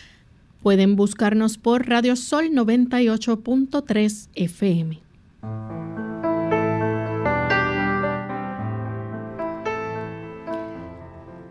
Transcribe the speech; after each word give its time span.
Pueden 0.63 0.97
buscarnos 0.97 1.59
por 1.59 1.89
Radio 1.89 2.17
Sol 2.17 2.51
98.3 2.51 4.29
FM. 4.35 4.99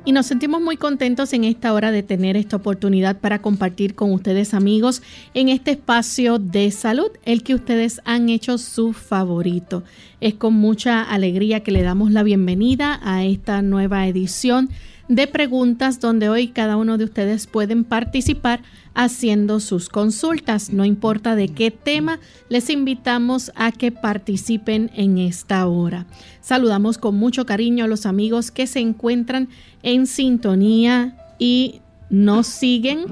Y 0.09 0.11
nos 0.11 0.25
sentimos 0.25 0.59
muy 0.59 0.75
contentos 0.75 1.33
en 1.33 1.43
esta 1.43 1.71
hora 1.71 1.91
de 1.91 2.01
tener 2.01 2.35
esta 2.35 2.55
oportunidad 2.55 3.19
para 3.19 3.43
compartir 3.43 3.93
con 3.93 4.11
ustedes 4.11 4.55
amigos 4.55 5.03
en 5.35 5.49
este 5.49 5.69
espacio 5.69 6.39
de 6.39 6.71
salud, 6.71 7.11
el 7.25 7.43
que 7.43 7.53
ustedes 7.53 8.01
han 8.05 8.27
hecho 8.29 8.57
su 8.57 8.93
favorito. 8.93 9.83
Es 10.19 10.33
con 10.33 10.55
mucha 10.55 11.03
alegría 11.03 11.59
que 11.59 11.71
le 11.71 11.83
damos 11.83 12.09
la 12.09 12.23
bienvenida 12.23 12.99
a 13.03 13.23
esta 13.23 13.61
nueva 13.61 14.07
edición 14.07 14.71
de 15.09 15.25
preguntas 15.25 15.99
donde 15.99 16.29
hoy 16.29 16.49
cada 16.49 16.77
uno 16.77 16.97
de 16.97 17.03
ustedes 17.03 17.47
pueden 17.47 17.83
participar 17.83 18.61
haciendo 18.93 19.59
sus 19.59 19.89
consultas. 19.89 20.71
No 20.71 20.85
importa 20.85 21.35
de 21.35 21.49
qué 21.49 21.71
tema, 21.71 22.19
les 22.47 22.69
invitamos 22.69 23.51
a 23.55 23.71
que 23.71 23.91
participen 23.91 24.91
en 24.93 25.17
esta 25.17 25.67
hora. 25.67 26.05
Saludamos 26.41 26.99
con 26.99 27.15
mucho 27.15 27.45
cariño 27.47 27.85
a 27.85 27.87
los 27.87 28.05
amigos 28.05 28.51
que 28.51 28.67
se 28.67 28.79
encuentran 28.79 29.49
en 29.81 30.05
sintonía 30.05 31.17
y 31.39 31.81
nos 32.11 32.45
siguen 32.45 33.05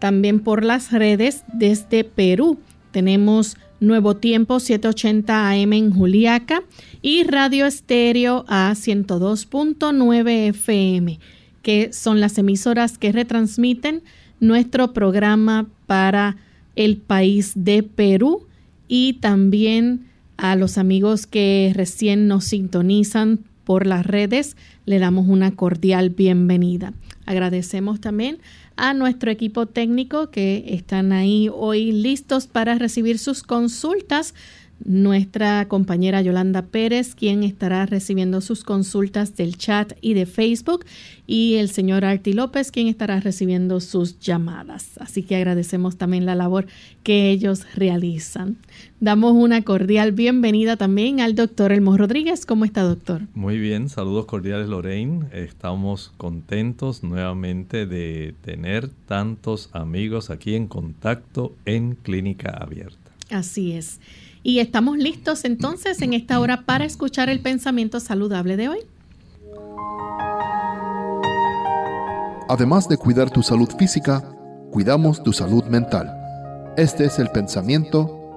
también 0.00 0.40
por 0.40 0.64
las 0.64 0.90
redes 0.90 1.44
desde 1.52 2.02
Perú. 2.02 2.58
Tenemos 2.90 3.56
Nuevo 3.80 4.16
Tiempo 4.16 4.58
780 4.58 5.50
AM 5.50 5.72
en 5.72 5.92
Juliaca 5.92 6.62
y 7.00 7.22
Radio 7.22 7.66
Estéreo 7.66 8.44
a 8.48 8.72
102.9 8.72 10.48
FM, 10.48 11.20
que 11.62 11.92
son 11.92 12.20
las 12.20 12.38
emisoras 12.38 12.98
que 12.98 13.12
retransmiten 13.12 14.02
nuestro 14.40 14.92
programa 14.92 15.68
para 15.86 16.36
el 16.74 16.96
país 16.96 17.52
de 17.54 17.82
Perú 17.82 18.46
y 18.88 19.14
también 19.14 20.06
a 20.36 20.56
los 20.56 20.78
amigos 20.78 21.26
que 21.26 21.72
recién 21.74 22.26
nos 22.26 22.44
sintonizan 22.44 23.40
por 23.64 23.86
las 23.86 24.06
redes, 24.06 24.56
le 24.86 24.98
damos 24.98 25.28
una 25.28 25.50
cordial 25.50 26.10
bienvenida. 26.10 26.94
Agradecemos 27.26 28.00
también 28.00 28.38
a 28.78 28.94
nuestro 28.94 29.30
equipo 29.30 29.66
técnico 29.66 30.30
que 30.30 30.64
están 30.68 31.12
ahí 31.12 31.50
hoy 31.52 31.92
listos 31.92 32.46
para 32.46 32.76
recibir 32.76 33.18
sus 33.18 33.42
consultas 33.42 34.34
nuestra 34.84 35.66
compañera 35.68 36.22
Yolanda 36.22 36.62
Pérez, 36.62 37.14
quien 37.14 37.42
estará 37.42 37.86
recibiendo 37.86 38.40
sus 38.40 38.64
consultas 38.64 39.36
del 39.36 39.56
chat 39.56 39.92
y 40.00 40.14
de 40.14 40.26
Facebook, 40.26 40.84
y 41.26 41.54
el 41.56 41.68
señor 41.68 42.04
Arti 42.04 42.32
López, 42.32 42.70
quien 42.70 42.88
estará 42.88 43.20
recibiendo 43.20 43.80
sus 43.80 44.18
llamadas. 44.18 44.98
Así 44.98 45.22
que 45.22 45.36
agradecemos 45.36 45.96
también 45.96 46.26
la 46.26 46.34
labor 46.34 46.66
que 47.02 47.30
ellos 47.30 47.66
realizan. 47.74 48.56
Damos 49.00 49.32
una 49.32 49.62
cordial 49.62 50.12
bienvenida 50.12 50.76
también 50.76 51.20
al 51.20 51.34
doctor 51.34 51.72
Elmo 51.72 51.96
Rodríguez. 51.96 52.46
¿Cómo 52.46 52.64
está, 52.64 52.82
doctor? 52.82 53.22
Muy 53.34 53.58
bien, 53.58 53.88
saludos 53.88 54.26
cordiales, 54.26 54.68
Lorraine. 54.68 55.26
Estamos 55.32 56.12
contentos 56.16 57.02
nuevamente 57.02 57.86
de 57.86 58.34
tener 58.42 58.88
tantos 59.06 59.70
amigos 59.72 60.30
aquí 60.30 60.54
en 60.54 60.66
contacto 60.66 61.54
en 61.64 61.94
Clínica 61.94 62.50
Abierta. 62.50 63.12
Así 63.30 63.72
es. 63.72 64.00
Y 64.42 64.60
estamos 64.60 64.98
listos 64.98 65.44
entonces 65.44 66.00
en 66.02 66.12
esta 66.12 66.40
hora 66.40 66.62
para 66.64 66.84
escuchar 66.84 67.28
el 67.28 67.40
pensamiento 67.40 68.00
saludable 68.00 68.56
de 68.56 68.68
hoy. 68.68 68.78
Además 72.48 72.88
de 72.88 72.96
cuidar 72.96 73.30
tu 73.30 73.42
salud 73.42 73.68
física, 73.78 74.24
cuidamos 74.70 75.22
tu 75.22 75.32
salud 75.32 75.64
mental. 75.64 76.14
Este 76.76 77.04
es 77.04 77.18
el 77.18 77.28
pensamiento 77.28 78.34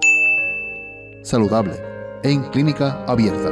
saludable 1.22 1.74
en 2.22 2.42
clínica 2.50 3.04
abierta. 3.06 3.50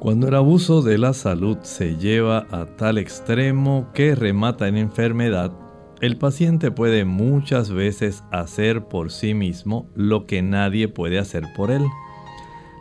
Cuando 0.00 0.28
el 0.28 0.34
abuso 0.34 0.82
de 0.82 0.98
la 0.98 1.12
salud 1.14 1.58
se 1.62 1.96
lleva 1.96 2.46
a 2.50 2.66
tal 2.76 2.98
extremo 2.98 3.88
que 3.92 4.14
remata 4.14 4.68
en 4.68 4.76
enfermedad, 4.76 5.52
el 6.00 6.16
paciente 6.18 6.70
puede 6.70 7.04
muchas 7.04 7.70
veces 7.70 8.22
hacer 8.30 8.84
por 8.84 9.10
sí 9.10 9.34
mismo 9.34 9.88
lo 9.94 10.26
que 10.26 10.42
nadie 10.42 10.88
puede 10.88 11.18
hacer 11.18 11.44
por 11.56 11.70
él. 11.70 11.84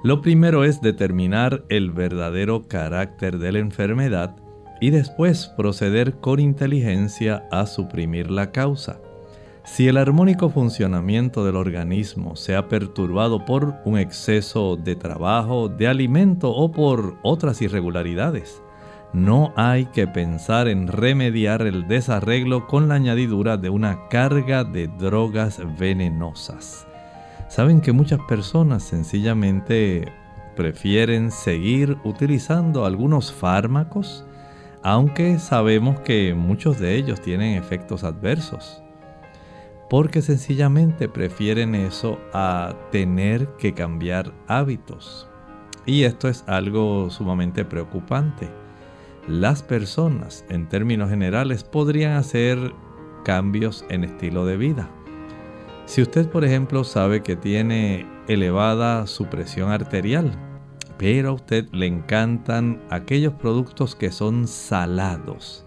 Lo 0.04 0.22
primero 0.22 0.64
es 0.64 0.82
determinar 0.82 1.64
el 1.70 1.92
verdadero 1.92 2.68
carácter 2.68 3.38
de 3.40 3.54
la 3.54 3.60
enfermedad 3.60 4.36
y 4.82 4.90
después 4.90 5.48
proceder 5.56 6.16
con 6.20 6.40
inteligencia 6.40 7.48
a 7.52 7.66
suprimir 7.66 8.30
la 8.30 8.52
causa. 8.52 9.00
Si 9.64 9.88
el 9.88 9.98
armónico 9.98 10.50
funcionamiento 10.50 11.44
del 11.44 11.56
organismo 11.56 12.36
se 12.36 12.56
ha 12.56 12.68
perturbado 12.68 13.46
por 13.46 13.76
un 13.84 13.98
exceso 13.98 14.76
de 14.76 14.96
trabajo, 14.96 15.70
de 15.70 15.88
alimento 15.88 16.52
o 16.52 16.72
por 16.72 17.18
otras 17.24 17.62
irregularidades, 17.64 18.62
no 19.16 19.54
hay 19.56 19.86
que 19.86 20.08
pensar 20.08 20.68
en 20.68 20.90
remediar 20.90 21.62
el 21.62 21.88
desarreglo 21.88 22.68
con 22.68 22.90
la 22.90 22.96
añadidura 22.96 23.56
de 23.56 23.70
una 23.70 24.10
carga 24.10 24.66
de 24.66 24.88
drogas 24.90 25.62
venenosas. 25.80 26.86
Saben 27.48 27.80
que 27.80 27.94
muchas 27.94 28.20
personas 28.28 28.84
sencillamente 28.84 30.12
prefieren 30.58 31.32
seguir 31.32 31.98
utilizando 32.04 32.86
algunos 32.86 33.32
fármacos, 33.32 34.26
aunque 34.84 35.40
sabemos 35.40 36.02
que 36.02 36.34
muchos 36.34 36.78
de 36.78 36.96
ellos 36.96 37.22
tienen 37.22 37.58
efectos 37.58 38.04
adversos, 38.04 38.84
porque 39.90 40.22
sencillamente 40.22 41.08
prefieren 41.08 41.74
eso 41.74 42.20
a 42.34 42.76
tener 42.92 43.48
que 43.56 43.74
cambiar 43.74 44.34
hábitos. 44.50 45.30
Y 45.86 46.04
esto 46.04 46.28
es 46.28 46.44
algo 46.48 47.10
sumamente 47.10 47.64
preocupante 47.64 48.65
las 49.28 49.64
personas, 49.64 50.46
en 50.50 50.70
términos 50.70 51.10
generales, 51.10 51.64
podrían 51.64 52.14
hacer 52.14 52.74
cambios 53.24 53.86
en 53.90 54.04
estilo 54.04 54.46
de 54.46 54.58
vida. 54.58 54.90
Si 55.86 56.02
usted, 56.02 56.28
por 56.30 56.46
ejemplo, 56.46 56.84
sabe 56.84 57.22
que 57.22 57.36
tiene 57.36 58.06
elevada 58.28 59.08
su 59.08 59.26
presión 59.26 59.72
arterial, 59.72 60.32
pero 60.98 61.30
a 61.30 61.34
usted 61.34 61.68
le 61.72 61.88
encantan 61.88 62.82
aquellos 62.90 63.34
productos 63.34 63.96
que 63.96 64.12
son 64.12 64.48
salados. 64.48 65.66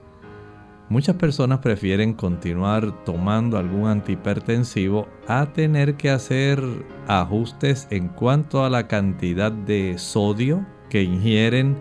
Muchas 0.88 1.16
personas 1.16 1.58
prefieren 1.58 2.14
continuar 2.14 3.04
tomando 3.04 3.58
algún 3.58 3.88
antihipertensivo 3.88 5.06
a 5.26 5.52
tener 5.52 5.96
que 5.96 6.10
hacer 6.10 6.62
ajustes 7.06 7.86
en 7.90 8.08
cuanto 8.08 8.64
a 8.64 8.70
la 8.70 8.88
cantidad 8.88 9.52
de 9.52 9.98
sodio 9.98 10.64
que 10.88 11.02
ingieren, 11.02 11.76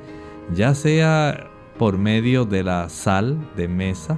ya 0.54 0.76
sea 0.76 1.50
por 1.78 1.98
medio 1.98 2.46
de 2.46 2.64
la 2.64 2.90
sal 2.90 3.38
de 3.56 3.68
mesa, 3.68 4.18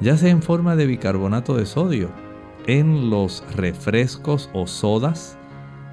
ya 0.00 0.16
sea 0.16 0.30
en 0.30 0.42
forma 0.42 0.76
de 0.76 0.86
bicarbonato 0.86 1.56
de 1.56 1.66
sodio, 1.66 2.10
en 2.66 3.10
los 3.10 3.44
refrescos 3.54 4.50
o 4.52 4.66
sodas, 4.66 5.38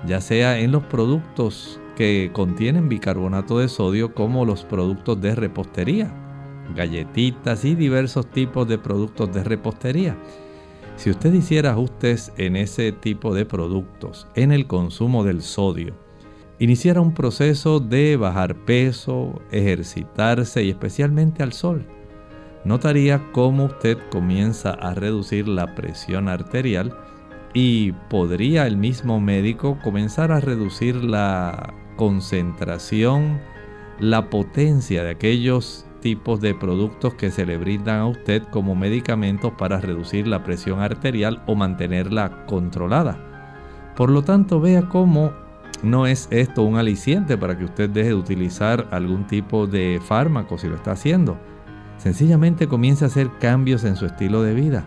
ya 0.06 0.22
sea 0.22 0.60
en 0.60 0.72
los 0.72 0.84
productos 0.84 1.80
que 1.96 2.30
contienen 2.34 2.90
bicarbonato 2.90 3.60
de 3.60 3.70
sodio 3.70 4.14
como 4.14 4.46
los 4.46 4.64
productos 4.64 5.20
de 5.22 5.34
repostería, 5.34 6.14
galletitas 6.76 7.66
y 7.66 7.76
diversos 7.76 8.28
tipos 8.28 8.68
de 8.68 8.78
productos 8.78 9.34
de 9.34 9.44
repostería. 9.44 10.18
Si 10.98 11.10
usted 11.10 11.34
hiciera 11.34 11.72
ajustes 11.72 12.32
en 12.38 12.56
ese 12.56 12.92
tipo 12.92 13.34
de 13.34 13.46
productos, 13.46 14.28
en 14.36 14.52
el 14.52 14.68
consumo 14.68 15.24
del 15.24 15.42
sodio, 15.42 16.05
iniciara 16.60 17.02
un 17.02 17.13
proceso 17.13 17.80
de 17.80 18.18
bajar 18.18 18.56
peso, 18.56 19.42
ejercitarse 19.52 20.63
y 20.63 20.69
especialmente 20.69 21.44
al 21.44 21.54
sol, 21.54 21.86
notaría 22.63 23.31
cómo 23.31 23.66
usted 23.66 23.98
comienza 24.10 24.72
a 24.72 24.94
reducir 24.94 25.48
la 25.48 25.75
presión 25.75 26.30
arterial 26.30 26.96
y 27.54 27.94
podría 28.10 28.68
el 28.68 28.78
mismo 28.78 29.19
médico 29.19 29.78
comenzar 29.84 30.31
a 30.31 30.40
reducir 30.40 30.96
la 30.96 31.74
concentración, 31.96 33.40
la 34.00 34.30
potencia 34.30 35.04
de 35.04 35.12
aquellos 35.12 35.86
tipos 36.01 36.42
de 36.42 36.54
productos 36.54 37.16
que 37.16 37.31
se 37.31 37.46
le 37.46 37.58
brindan 37.58 38.00
a 38.00 38.08
usted 38.08 38.44
como 38.44 38.75
medicamentos 38.75 39.54
para 39.58 39.80
reducir 39.80 40.28
la 40.28 40.44
presión 40.44 40.80
arterial 40.80 41.42
o 41.48 41.56
mantenerla 41.56 42.46
controlada. 42.46 43.18
Por 43.96 44.12
lo 44.12 44.24
tanto, 44.24 44.60
vea 44.60 44.90
cómo 44.90 45.45
no 45.83 46.07
es 46.07 46.27
esto 46.31 46.63
un 46.63 46.77
aliciente 46.77 47.38
para 47.38 47.57
que 47.57 47.66
usted 47.66 47.89
deje 47.89 48.10
de 48.10 48.16
utilizar 48.16 48.88
algún 48.92 49.27
tipo 49.27 49.68
de 49.68 50.01
fármaco 50.04 50.57
si 50.57 50.68
lo 50.68 50.75
está 50.75 50.92
haciendo. 50.92 51.38
Sencillamente 51.98 52.68
comience 52.68 53.06
a 53.06 53.07
hacer 53.07 53.30
cambios 53.39 53.83
en 53.83 53.95
su 53.95 54.06
estilo 54.06 54.44
de 54.44 54.54
vida 54.54 54.86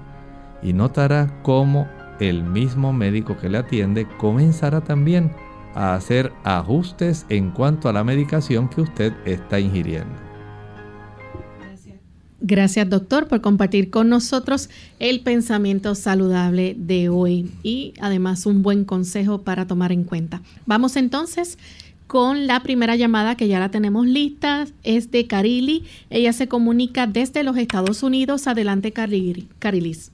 y 0.62 0.72
notará 0.72 1.40
cómo 1.42 1.88
el 2.20 2.42
mismo 2.42 2.92
médico 2.92 3.36
que 3.36 3.48
le 3.48 3.58
atiende 3.58 4.06
comenzará 4.18 4.80
también 4.80 5.32
a 5.74 5.94
hacer 5.94 6.32
ajustes 6.44 7.26
en 7.28 7.50
cuanto 7.50 7.88
a 7.88 7.92
la 7.92 8.04
medicación 8.04 8.68
que 8.68 8.80
usted 8.82 9.12
está 9.24 9.60
ingiriendo. 9.60 10.27
Gracias 12.40 12.88
doctor 12.88 13.26
por 13.26 13.40
compartir 13.40 13.90
con 13.90 14.08
nosotros 14.08 14.70
el 15.00 15.20
pensamiento 15.20 15.94
saludable 15.94 16.76
de 16.78 17.08
hoy 17.08 17.50
y 17.62 17.94
además 18.00 18.46
un 18.46 18.62
buen 18.62 18.84
consejo 18.84 19.38
para 19.38 19.66
tomar 19.66 19.90
en 19.90 20.04
cuenta. 20.04 20.40
Vamos 20.64 20.96
entonces 20.96 21.58
con 22.06 22.46
la 22.46 22.60
primera 22.60 22.96
llamada 22.96 23.36
que 23.36 23.48
ya 23.48 23.58
la 23.58 23.70
tenemos 23.70 24.06
lista. 24.06 24.66
Es 24.82 25.10
de 25.10 25.26
Carili. 25.26 25.84
Ella 26.10 26.32
se 26.32 26.48
comunica 26.48 27.06
desde 27.06 27.42
los 27.42 27.56
Estados 27.56 28.02
Unidos. 28.02 28.46
Adelante 28.46 28.92
Carilis. 28.92 30.12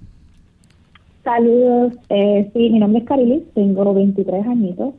Saludos. 1.22 1.92
Eh, 2.08 2.50
sí, 2.52 2.70
mi 2.70 2.78
nombre 2.78 3.00
es 3.00 3.06
Carilis. 3.06 3.42
Tengo 3.54 3.94
23 3.94 4.46
añitos. 4.46 4.94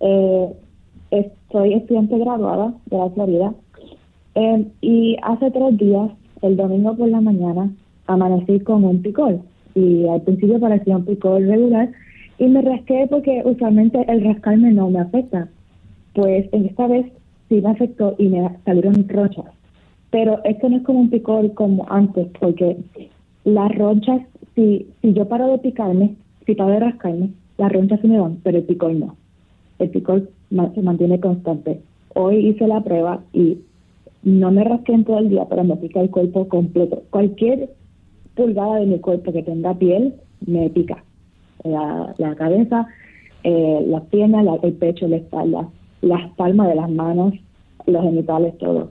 Eh, 0.00 0.48
soy 1.54 1.74
estudiante 1.74 2.18
graduada 2.18 2.74
de 2.86 2.98
la 2.98 3.08
Florida 3.10 3.54
eh, 4.34 4.66
y 4.80 5.16
hace 5.22 5.52
tres 5.52 5.78
días, 5.78 6.10
el 6.46 6.56
domingo 6.56 6.96
por 6.96 7.08
la 7.08 7.20
mañana, 7.20 7.70
amanecí 8.06 8.60
con 8.60 8.84
un 8.84 9.02
picor 9.02 9.40
y 9.74 10.06
al 10.06 10.22
principio 10.22 10.60
parecía 10.60 10.96
un 10.96 11.04
picor 11.04 11.42
regular 11.42 11.90
y 12.38 12.46
me 12.46 12.62
rasqué 12.62 13.06
porque 13.08 13.42
usualmente 13.44 14.04
el 14.08 14.24
rascarme 14.24 14.72
no 14.72 14.90
me 14.90 15.00
afecta. 15.00 15.48
Pues 16.14 16.46
esta 16.52 16.86
vez 16.86 17.06
sí 17.48 17.60
me 17.60 17.70
afectó 17.70 18.14
y 18.18 18.28
me 18.28 18.48
salieron 18.64 19.08
ronchas. 19.08 19.46
Pero 20.10 20.40
esto 20.44 20.68
no 20.68 20.76
es 20.76 20.82
como 20.82 21.00
un 21.00 21.10
picor 21.10 21.52
como 21.54 21.86
antes, 21.88 22.28
porque 22.38 22.76
las 23.44 23.74
ronchas, 23.76 24.22
si, 24.54 24.86
si 25.02 25.12
yo 25.12 25.26
paro 25.28 25.48
de 25.48 25.58
picarme, 25.58 26.14
si 26.46 26.54
paro 26.54 26.70
de 26.70 26.80
rascarme, 26.80 27.30
las 27.58 27.72
ronchas 27.72 28.00
se 28.00 28.08
me 28.08 28.20
van, 28.20 28.38
pero 28.42 28.58
el 28.58 28.64
picor 28.64 28.94
no 28.94 29.16
el 29.78 29.90
picor 29.90 30.28
se 30.74 30.82
mantiene 30.82 31.20
constante. 31.20 31.80
Hoy 32.14 32.48
hice 32.48 32.66
la 32.66 32.82
prueba 32.82 33.20
y 33.32 33.58
no 34.24 34.50
me 34.50 34.64
rasqué 34.64 34.92
en 34.92 35.04
todo 35.04 35.18
el 35.18 35.28
día, 35.28 35.46
pero 35.48 35.64
me 35.64 35.76
pica 35.76 36.00
el 36.00 36.10
cuerpo 36.10 36.48
completo. 36.48 37.02
Cualquier 37.10 37.70
pulgada 38.34 38.76
de 38.76 38.86
mi 38.86 38.98
cuerpo 38.98 39.32
que 39.32 39.42
tenga 39.42 39.74
piel 39.74 40.14
me 40.46 40.70
pica. 40.70 41.04
La, 41.62 42.34
cabeza, 42.36 42.86
eh, 43.42 43.84
las 43.86 44.02
piernas, 44.04 44.46
el 44.62 44.72
pecho, 44.74 45.08
la 45.08 45.16
espalda, 45.16 45.68
las 46.02 46.30
palmas 46.32 46.68
de 46.68 46.74
las 46.74 46.90
manos, 46.90 47.34
los 47.86 48.02
genitales, 48.02 48.56
todo. 48.58 48.90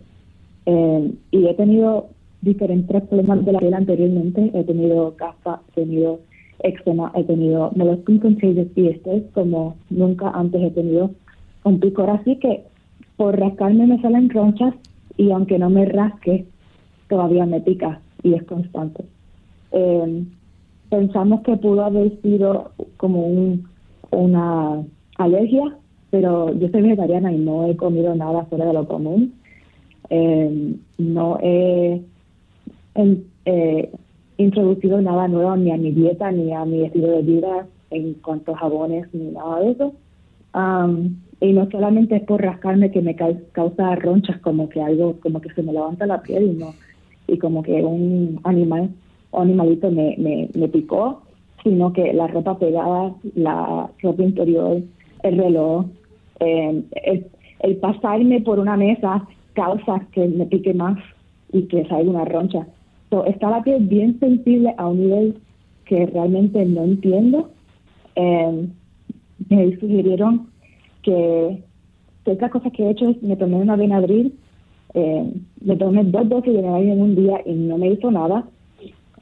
Eh, 0.65 1.11
y 1.31 1.47
he 1.47 1.53
tenido 1.55 2.07
diferentes 2.41 3.01
problemas 3.03 3.45
de 3.45 3.53
la 3.53 3.59
piel 3.59 3.73
anteriormente. 3.73 4.51
He 4.53 4.63
tenido 4.63 5.15
caspa, 5.15 5.61
he 5.69 5.81
tenido 5.81 6.19
eczema, 6.59 7.11
he 7.15 7.23
tenido 7.23 7.71
moleskin 7.75 8.19
contagious 8.19 8.67
y 8.75 8.87
este 8.87 9.17
es 9.17 9.23
como 9.33 9.75
nunca 9.89 10.29
antes 10.29 10.61
he 10.61 10.71
tenido 10.71 11.11
un 11.63 11.79
picor 11.79 12.09
así 12.09 12.37
que 12.37 12.63
por 13.17 13.37
rascarme 13.37 13.85
me 13.85 14.01
salen 14.01 14.29
ronchas 14.29 14.73
y 15.17 15.31
aunque 15.31 15.59
no 15.59 15.69
me 15.69 15.85
rasque 15.85 16.45
todavía 17.07 17.45
me 17.45 17.61
pica 17.61 17.99
y 18.23 18.33
es 18.33 18.43
constante. 18.43 19.05
Em, 19.71 20.27
pensamos 20.89 21.41
que 21.41 21.57
pudo 21.57 21.83
haber 21.83 22.19
sido 22.21 22.71
como 22.97 23.25
un, 23.25 23.67
una 24.11 24.83
alergia, 25.17 25.75
pero 26.11 26.53
yo 26.53 26.69
soy 26.69 26.81
vegetariana 26.81 27.31
y 27.31 27.37
no 27.37 27.65
he 27.67 27.75
comido 27.75 28.15
nada 28.15 28.45
fuera 28.45 28.65
de 28.65 28.73
lo 28.73 28.87
común. 28.87 29.33
Em, 30.09 30.77
no 30.97 31.37
he 31.41 32.01
eh, 33.45 33.91
introducido 34.37 35.01
nada 35.01 35.27
nuevo 35.27 35.55
ni 35.55 35.71
a 35.71 35.77
mi 35.77 35.91
dieta 35.91 36.31
ni 36.31 36.53
a 36.53 36.65
mi 36.65 36.83
estilo 36.83 37.07
de 37.07 37.21
vida 37.21 37.67
en 37.89 38.13
cuanto 38.15 38.53
a 38.53 38.57
jabones 38.57 39.07
ni 39.13 39.31
nada 39.31 39.59
de 39.59 39.71
eso. 39.71 39.93
Y 41.43 41.51
no 41.51 41.69
solamente 41.69 42.15
es 42.15 42.23
por 42.23 42.41
rascarme 42.41 42.89
que 42.89 43.01
me 43.01 43.17
causa 43.17 43.95
ronchas, 43.95 44.39
como 44.39 44.69
que 44.69 44.81
algo, 44.81 45.19
como 45.19 45.41
que 45.41 45.53
se 45.53 45.61
me 45.61 45.73
levanta 45.73 46.05
la 46.05 46.21
piel 46.21 46.43
y 46.43 46.53
no, 46.53 46.73
y 47.27 47.37
como 47.37 47.61
que 47.63 47.83
un 47.83 48.39
animal 48.45 48.91
o 49.31 49.41
animalito 49.41 49.91
me, 49.91 50.15
me, 50.17 50.67
picó, 50.69 51.21
sino 51.61 51.91
que 51.91 52.13
la 52.13 52.27
ropa 52.27 52.57
pegada, 52.57 53.13
la 53.35 53.89
ropa 54.01 54.23
interior, 54.23 54.81
el 55.23 55.37
reloj, 55.37 55.85
eh, 56.39 56.81
el, 57.59 57.75
pasarme 57.75 58.39
por 58.39 58.59
una 58.59 58.77
mesa 58.77 59.27
causa 59.51 60.01
que 60.13 60.25
me 60.25 60.45
pique 60.45 60.73
más 60.73 60.97
y 61.51 61.63
que 61.63 61.85
salga 61.87 62.09
una 62.09 62.25
roncha 62.25 62.65
está 63.27 63.49
la 63.49 63.61
piel 63.61 63.85
bien 63.85 64.19
sensible 64.19 64.73
a 64.77 64.87
un 64.87 64.99
nivel 65.01 65.35
que 65.85 66.07
realmente 66.07 66.65
no 66.65 66.83
entiendo. 66.83 67.51
Eh, 68.15 68.67
me 69.49 69.77
sugirieron 69.77 70.47
que, 71.03 71.63
otra 72.25 72.49
cosa 72.49 72.71
que 72.71 72.83
he 72.83 72.89
hecho 72.91 73.09
es 73.09 73.21
me 73.21 73.35
tomé 73.35 73.57
una 73.57 73.75
Benadryl, 73.75 74.33
eh, 74.93 75.33
me 75.61 75.75
tomé 75.75 76.03
dos 76.05 76.27
dosis 76.29 76.53
de 76.53 76.61
Benadryl 76.61 76.91
en 76.91 77.01
un 77.01 77.15
día 77.15 77.41
y 77.45 77.53
no 77.53 77.77
me 77.77 77.89
hizo 77.89 78.11
nada. 78.11 78.45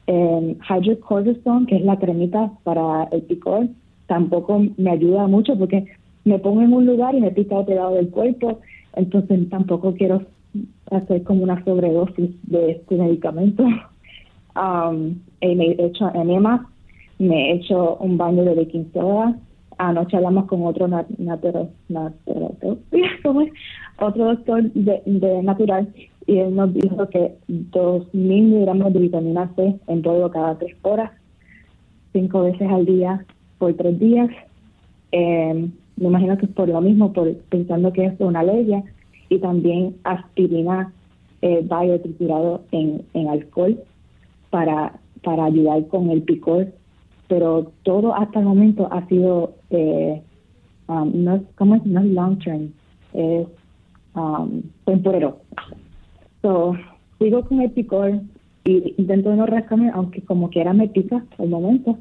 Eh, 0.06 0.56
que 1.68 1.76
es 1.76 1.84
la 1.84 1.98
cremita 1.98 2.52
para 2.64 3.04
el 3.12 3.22
picor, 3.22 3.68
tampoco 4.06 4.62
me 4.76 4.90
ayuda 4.90 5.26
mucho 5.28 5.56
porque 5.56 5.86
me 6.24 6.38
pongo 6.38 6.62
en 6.62 6.72
un 6.72 6.86
lugar 6.86 7.14
y 7.14 7.20
me 7.20 7.30
pica 7.30 7.56
otro 7.56 7.74
lado 7.74 7.94
del 7.94 8.10
cuerpo, 8.10 8.60
entonces 8.94 9.48
tampoco 9.48 9.94
quiero 9.94 10.22
hacer 10.90 11.22
como 11.22 11.42
una 11.42 11.64
sobredosis 11.64 12.30
de 12.44 12.72
este 12.72 12.96
medicamento. 12.96 13.64
Um, 14.54 15.18
me 15.40 15.64
he 15.64 15.86
hecho 15.86 16.14
enema, 16.14 16.70
me 17.18 17.52
he 17.52 17.54
hecho 17.54 17.96
un 17.96 18.18
baño 18.18 18.44
de 18.44 18.54
baking 18.54 18.90
soda. 18.92 19.34
Anoche 19.78 20.16
hablamos 20.16 20.46
con 20.46 20.64
otro 20.64 20.86
otro 23.98 24.24
doctor 24.24 24.62
de, 24.72 25.42
natural 25.42 25.88
y 26.26 26.38
él 26.38 26.54
nos 26.54 26.72
dijo 26.72 27.08
que 27.08 27.36
2.000 27.48 28.12
miligramos 28.12 28.92
de 28.92 29.00
vitamina 29.00 29.52
C 29.56 29.76
en 29.86 30.02
todo 30.02 30.30
cada 30.30 30.58
tres 30.58 30.76
horas, 30.82 31.10
cinco 32.12 32.42
veces 32.42 32.68
al 32.70 32.86
día 32.86 33.24
por 33.58 33.74
tres 33.74 33.98
días. 33.98 34.30
Eh, 35.12 35.68
me 35.96 36.06
imagino 36.08 36.38
que 36.38 36.46
es 36.46 36.52
por 36.52 36.68
lo 36.68 36.80
mismo, 36.80 37.12
por 37.12 37.34
pensando 37.50 37.92
que 37.92 38.06
es 38.06 38.14
una 38.18 38.40
alergia 38.40 38.82
y 39.28 39.38
también 39.38 39.96
aspirina 40.04 40.92
eh, 41.42 41.62
biotriturado 41.62 42.62
en, 42.70 43.02
en 43.14 43.28
alcohol 43.28 43.78
para, 44.50 45.00
para 45.22 45.46
ayudar 45.46 45.86
con 45.88 46.10
el 46.10 46.22
picor. 46.22 46.68
Pero 47.32 47.72
todo 47.82 48.14
hasta 48.14 48.40
el 48.40 48.44
momento 48.44 48.92
ha 48.92 49.06
sido, 49.08 49.54
eh, 49.70 50.20
um, 50.86 51.24
no, 51.24 51.42
¿cómo 51.56 51.76
es? 51.76 51.86
No 51.86 52.00
es 52.00 52.10
long 52.10 52.38
term, 52.40 52.74
es 53.14 53.46
um, 54.14 54.60
temporero. 54.84 55.38
So, 56.42 56.76
sigo 57.18 57.42
con 57.46 57.62
el 57.62 57.70
picor 57.70 58.20
y 58.66 58.94
intento 58.98 59.34
no 59.34 59.46
rascarme, 59.46 59.90
aunque 59.94 60.20
como 60.20 60.50
quiera 60.50 60.74
me 60.74 60.88
pica 60.88 61.24
al 61.38 61.48
momento, 61.48 61.98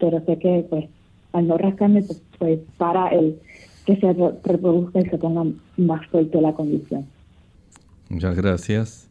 pero 0.00 0.20
sé 0.26 0.40
que 0.40 0.66
pues 0.68 0.86
al 1.34 1.46
no 1.46 1.56
rascarme 1.56 2.02
pues, 2.02 2.20
pues 2.40 2.58
para 2.76 3.10
el 3.10 3.38
que 3.86 3.94
se 3.98 4.12
reproduzca 4.12 4.98
y 4.98 5.04
se 5.04 5.18
ponga 5.18 5.44
más 5.76 6.04
fuerte 6.08 6.40
la 6.40 6.52
condición. 6.52 7.06
Muchas 8.08 8.34
gracias. 8.34 9.08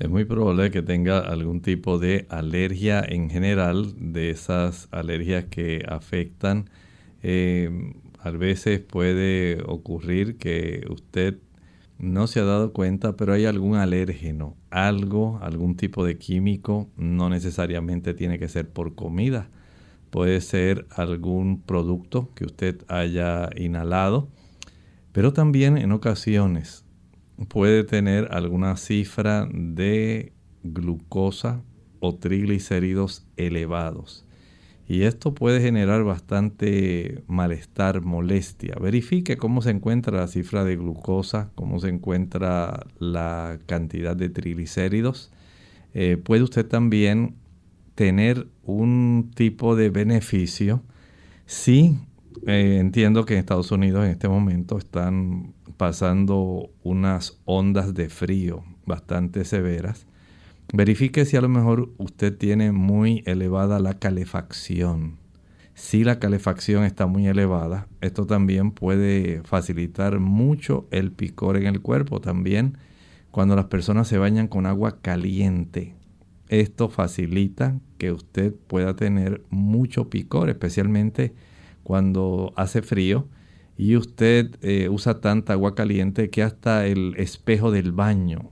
Es 0.00 0.08
muy 0.08 0.24
probable 0.24 0.70
que 0.70 0.80
tenga 0.80 1.18
algún 1.18 1.60
tipo 1.60 1.98
de 1.98 2.24
alergia 2.30 3.04
en 3.06 3.28
general, 3.28 3.92
de 3.98 4.30
esas 4.30 4.88
alergias 4.92 5.44
que 5.50 5.84
afectan. 5.86 6.70
Eh, 7.22 7.92
a 8.18 8.30
veces 8.30 8.80
puede 8.80 9.62
ocurrir 9.66 10.38
que 10.38 10.86
usted 10.88 11.36
no 11.98 12.28
se 12.28 12.40
ha 12.40 12.44
dado 12.44 12.72
cuenta, 12.72 13.14
pero 13.14 13.34
hay 13.34 13.44
algún 13.44 13.76
alérgeno, 13.76 14.56
algo, 14.70 15.38
algún 15.42 15.76
tipo 15.76 16.02
de 16.02 16.16
químico, 16.16 16.88
no 16.96 17.28
necesariamente 17.28 18.14
tiene 18.14 18.38
que 18.38 18.48
ser 18.48 18.70
por 18.70 18.94
comida, 18.94 19.50
puede 20.08 20.40
ser 20.40 20.86
algún 20.96 21.60
producto 21.60 22.30
que 22.34 22.46
usted 22.46 22.84
haya 22.88 23.50
inhalado, 23.54 24.30
pero 25.12 25.34
también 25.34 25.76
en 25.76 25.92
ocasiones 25.92 26.86
puede 27.48 27.84
tener 27.84 28.28
alguna 28.32 28.76
cifra 28.76 29.48
de 29.52 30.32
glucosa 30.62 31.62
o 32.00 32.14
triglicéridos 32.14 33.26
elevados. 33.36 34.26
Y 34.88 35.02
esto 35.02 35.34
puede 35.34 35.60
generar 35.60 36.02
bastante 36.02 37.22
malestar, 37.28 38.02
molestia. 38.02 38.74
Verifique 38.80 39.36
cómo 39.36 39.62
se 39.62 39.70
encuentra 39.70 40.16
la 40.16 40.26
cifra 40.26 40.64
de 40.64 40.76
glucosa, 40.76 41.52
cómo 41.54 41.78
se 41.78 41.88
encuentra 41.90 42.86
la 42.98 43.60
cantidad 43.66 44.16
de 44.16 44.30
triglicéridos. 44.30 45.30
Eh, 45.94 46.16
puede 46.16 46.42
usted 46.42 46.66
también 46.66 47.36
tener 47.94 48.48
un 48.64 49.30
tipo 49.34 49.76
de 49.76 49.90
beneficio 49.90 50.82
si 51.46 51.96
eh, 52.46 52.78
entiendo 52.80 53.24
que 53.24 53.34
en 53.34 53.40
Estados 53.40 53.70
Unidos 53.70 54.04
en 54.04 54.10
este 54.10 54.28
momento 54.28 54.78
están 54.78 55.52
pasando 55.80 56.68
unas 56.82 57.40
ondas 57.46 57.94
de 57.94 58.10
frío 58.10 58.64
bastante 58.84 59.46
severas, 59.46 60.06
verifique 60.74 61.24
si 61.24 61.38
a 61.38 61.40
lo 61.40 61.48
mejor 61.48 61.88
usted 61.96 62.36
tiene 62.36 62.70
muy 62.70 63.22
elevada 63.24 63.80
la 63.80 63.98
calefacción. 63.98 65.16
Si 65.72 66.04
la 66.04 66.18
calefacción 66.18 66.84
está 66.84 67.06
muy 67.06 67.28
elevada, 67.28 67.88
esto 68.02 68.26
también 68.26 68.72
puede 68.72 69.40
facilitar 69.44 70.20
mucho 70.20 70.86
el 70.90 71.12
picor 71.12 71.56
en 71.56 71.66
el 71.66 71.80
cuerpo. 71.80 72.20
También 72.20 72.76
cuando 73.30 73.56
las 73.56 73.64
personas 73.64 74.06
se 74.06 74.18
bañan 74.18 74.48
con 74.48 74.66
agua 74.66 75.00
caliente, 75.00 75.94
esto 76.50 76.90
facilita 76.90 77.80
que 77.96 78.12
usted 78.12 78.54
pueda 78.66 78.96
tener 78.96 79.44
mucho 79.48 80.10
picor, 80.10 80.50
especialmente 80.50 81.32
cuando 81.84 82.52
hace 82.56 82.82
frío 82.82 83.28
y 83.80 83.96
usted 83.96 84.58
eh, 84.60 84.90
usa 84.90 85.22
tanta 85.22 85.54
agua 85.54 85.74
caliente 85.74 86.28
que 86.28 86.42
hasta 86.42 86.86
el 86.86 87.14
espejo 87.16 87.70
del 87.70 87.92
baño 87.92 88.50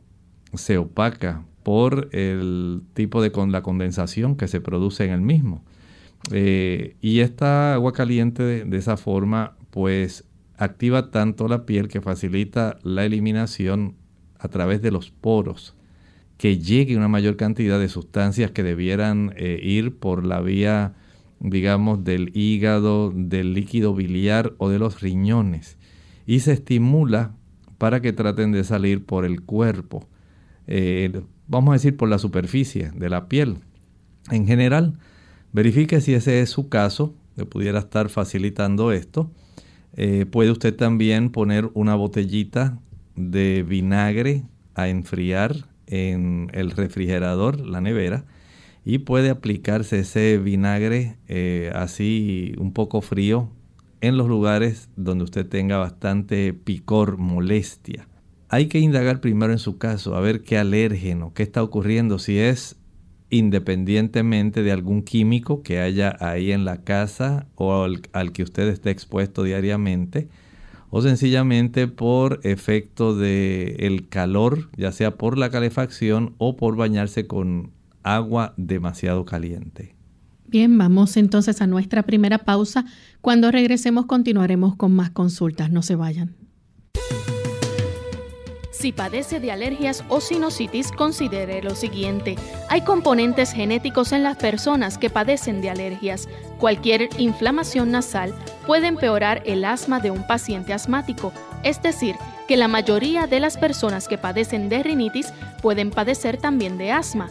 se 0.55 0.79
opaca 0.79 1.45
por 1.63 2.09
el 2.13 2.81
tipo 2.95 3.21
de 3.21 3.31
con 3.31 3.53
la 3.53 3.61
condensación 3.61 4.37
que 4.37 4.49
se 4.49 4.63
produce 4.63 5.05
en 5.05 5.11
el 5.11 5.21
mismo. 5.21 5.63
Eh, 6.33 6.97
y 7.03 7.21
esta 7.21 7.75
agua 7.75 7.93
caliente 7.93 8.65
de, 8.65 8.77
esa 8.79 8.97
forma 8.97 9.59
pues 9.69 10.25
activa 10.57 11.11
tanto 11.11 11.47
la 11.47 11.67
piel 11.67 11.89
que 11.89 12.01
facilita 12.01 12.79
la 12.83 13.05
eliminación 13.05 13.97
a 14.39 14.49
través 14.49 14.81
de 14.81 14.93
los 14.93 15.11
poros, 15.11 15.77
que 16.39 16.57
llegue 16.57 16.97
una 16.97 17.09
mayor 17.09 17.37
cantidad 17.37 17.79
de 17.79 17.91
sustancias 17.91 18.53
que 18.53 18.63
debieran 18.63 19.35
eh, 19.37 19.61
ir 19.63 19.95
por 19.99 20.25
la 20.25 20.41
vía 20.41 20.95
digamos, 21.41 22.05
del 22.05 22.31
hígado, 22.35 23.13
del 23.15 23.55
líquido 23.55 23.95
biliar 23.95 24.55
o 24.59 24.69
de 24.69 24.79
los 24.79 25.01
riñones 25.01 25.79
y 26.29 26.41
se 26.41 26.53
estimula 26.53 27.35
para 27.79 28.03
que 28.03 28.13
traten 28.13 28.53
de 28.53 28.63
salir 28.63 29.05
por 29.07 29.25
el 29.25 29.41
cuerpo, 29.41 30.07
eh, 30.67 31.23
vamos 31.47 31.71
a 31.71 31.73
decir 31.75 31.97
por 31.97 32.11
la 32.11 32.19
superficie 32.19 32.91
de 32.95 33.09
la 33.09 33.29
piel. 33.29 33.61
En 34.31 34.47
general, 34.47 34.99
verifique 35.53 36.03
si 36.03 36.13
ese 36.13 36.43
es 36.43 36.51
su 36.51 36.69
caso, 36.69 37.15
le 37.37 37.47
pudiera 37.47 37.79
estar 37.79 38.11
facilitando 38.11 38.93
esto. 38.93 39.31
Eh, 39.95 40.27
puede 40.31 40.51
usted 40.51 40.77
también 40.77 41.31
poner 41.31 41.71
una 41.73 41.95
botellita 41.95 42.79
de 43.17 43.65
vinagre 43.67 44.45
a 44.75 44.89
enfriar 44.89 45.57
en 45.87 46.51
el 46.53 46.73
refrigerador, 46.73 47.59
la 47.61 47.81
nevera, 47.81 48.27
y 48.89 49.01
puede 49.01 49.29
aplicarse 49.29 49.99
ese 49.99 50.39
vinagre 50.39 51.19
eh, 51.29 51.71
así 51.75 52.55
un 52.57 52.73
poco 52.73 53.03
frío 53.03 53.51
en 54.01 54.17
los 54.17 54.29
lugares 54.29 54.89
donde 54.97 55.25
usted 55.25 55.47
tenga 55.47 55.77
bastante 55.77 56.55
picor, 56.55 57.19
molestia. 57.19 58.09
Hay 58.49 58.69
que 58.69 58.79
indagar 58.79 59.21
primero 59.21 59.53
en 59.53 59.59
su 59.59 59.77
caso, 59.77 60.15
a 60.15 60.21
ver 60.21 60.41
qué 60.41 60.57
alérgeno, 60.57 61.35
qué 61.35 61.43
está 61.43 61.63
ocurriendo, 61.63 62.19
si 62.19 62.39
es 62.39 62.77
independientemente 63.29 64.63
de 64.63 64.73
algún 64.73 65.03
químico 65.03 65.63
que 65.63 65.81
haya 65.81 66.17
ahí 66.19 66.51
en 66.51 66.65
la 66.65 66.79
casa 66.79 67.47
o 67.57 67.83
al, 67.83 68.33
que 68.33 68.43
usted 68.43 68.69
esté 68.69 68.89
expuesto 68.89 69.43
diariamente, 69.43 70.29
o 70.89 71.03
sencillamente 71.03 71.89
por 71.89 72.41
efecto 72.43 73.15
del 73.15 73.77
el 73.81 74.09
calor, 74.09 74.71
ya 74.79 74.93
sea 74.93 75.19
por 75.19 75.37
la 75.37 75.51
calefacción 75.51 76.37
o 76.39 76.57
por 76.57 76.77
bañarse 76.77 77.27
con 77.27 77.77
agua 78.03 78.55
demasiado 78.57 79.25
caliente. 79.25 79.95
Bien, 80.47 80.79
vamos 80.79 81.17
entonces 81.17 81.61
a 81.61 81.67
nuestra 81.67 82.05
primera 82.05 82.39
pausa. 82.39 82.87
Cuando 83.21 83.51
regresemos 83.51 84.07
continuaremos 84.07 84.77
con 84.77 84.93
más 84.95 85.11
consultas. 85.11 85.71
No 85.71 85.83
se 85.83 85.95
vayan. 85.95 86.37
Si 88.79 88.93
padece 88.93 89.41
de 89.41 89.51
alergias 89.51 90.05
o 90.09 90.21
sinusitis, 90.21 90.93
considere 90.93 91.61
lo 91.65 91.75
siguiente. 91.75 92.37
Hay 92.69 92.83
componentes 92.83 93.53
genéticos 93.53 94.13
en 94.13 94.23
las 94.23 94.37
personas 94.37 94.99
que 94.99 95.11
padecen 95.11 95.61
de 95.61 95.69
alergias. 95.69 96.29
Cualquier 96.61 97.09
inflamación 97.19 97.91
nasal 97.91 98.33
puede 98.69 98.87
empeorar 98.87 99.43
el 99.47 99.65
asma 99.65 99.99
de 99.99 100.13
un 100.13 100.25
paciente 100.25 100.73
asmático, 100.73 101.33
es 101.65 101.83
decir, 101.83 102.15
que 102.47 102.57
la 102.57 102.69
mayoría 102.69 103.27
de 103.27 103.41
las 103.41 103.59
personas 103.59 104.07
que 104.07 104.17
padecen 104.17 104.69
de 104.69 104.85
rinitis 104.85 105.33
pueden 105.61 105.91
padecer 105.91 106.37
también 106.37 106.79
de 106.79 106.93
asma. 106.93 107.31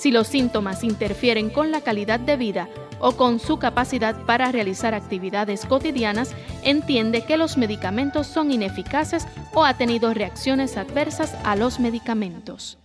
Si 0.00 0.10
los 0.10 0.28
síntomas 0.28 0.82
interfieren 0.82 1.50
con 1.50 1.70
la 1.70 1.82
calidad 1.82 2.18
de 2.18 2.38
vida 2.38 2.70
o 3.00 3.18
con 3.18 3.38
su 3.38 3.58
capacidad 3.58 4.24
para 4.24 4.50
realizar 4.50 4.94
actividades 4.94 5.66
cotidianas, 5.66 6.34
entiende 6.62 7.26
que 7.26 7.36
los 7.36 7.58
medicamentos 7.58 8.26
son 8.26 8.50
ineficaces 8.50 9.28
o 9.52 9.62
ha 9.62 9.74
tenido 9.74 10.14
reacciones 10.14 10.78
adversas 10.78 11.36
a 11.44 11.54
los 11.54 11.80
medicamentos. 11.80 12.78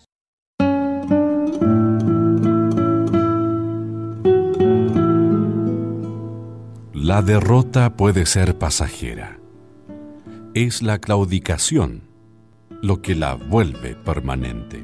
La 6.93 7.21
derrota 7.21 7.95
puede 7.95 8.25
ser 8.25 8.57
pasajera. 8.57 9.39
Es 10.53 10.81
la 10.81 10.99
claudicación 10.99 12.01
lo 12.81 13.01
que 13.01 13.15
la 13.15 13.35
vuelve 13.35 13.95
permanente. 13.95 14.83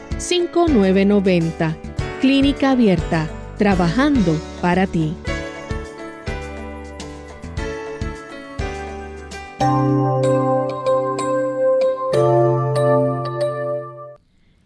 787-282-5990. 0.21 1.75
Clínica 2.21 2.71
Abierta, 2.71 3.27
trabajando 3.57 4.33
para 4.61 4.85
ti. 4.85 5.13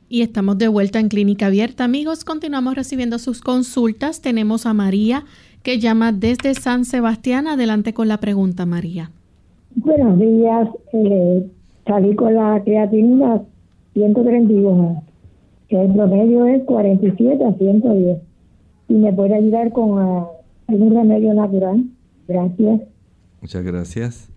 Y 0.10 0.22
estamos 0.22 0.58
de 0.58 0.68
vuelta 0.68 1.00
en 1.00 1.10
Clínica 1.10 1.48
Abierta, 1.48 1.84
amigos. 1.86 2.24
Continuamos 2.26 2.76
recibiendo 2.76 3.20
sus 3.20 3.42
consultas. 3.42 4.22
Tenemos 4.22 4.66
a 4.66 4.74
María 4.74 5.24
que 5.64 5.80
llama 5.80 6.12
desde 6.12 6.54
San 6.54 6.86
Sebastián. 6.86 7.48
Adelante 7.48 7.94
con 7.94 8.08
la 8.08 8.20
pregunta, 8.20 8.66
María. 8.66 9.12
Buenos 9.76 10.20
días. 10.20 10.70
Eh, 10.94 11.48
salí 11.86 12.16
con 12.16 12.34
la 12.34 12.62
creatinina 12.64 13.42
132. 13.94 15.05
El 15.70 15.94
promedio 15.94 16.46
es 16.46 16.64
47 16.64 17.44
a 17.44 17.54
110. 17.54 18.18
¿Y 18.88 18.94
me 18.94 19.14
puede 19.14 19.36
ayudar 19.36 19.72
con 19.72 20.28
algún 20.68 20.96
remedio 20.96 21.34
natural? 21.34 21.86
Gracias. 22.28 22.82
Muchas 23.42 23.64
gracias. 23.64 24.30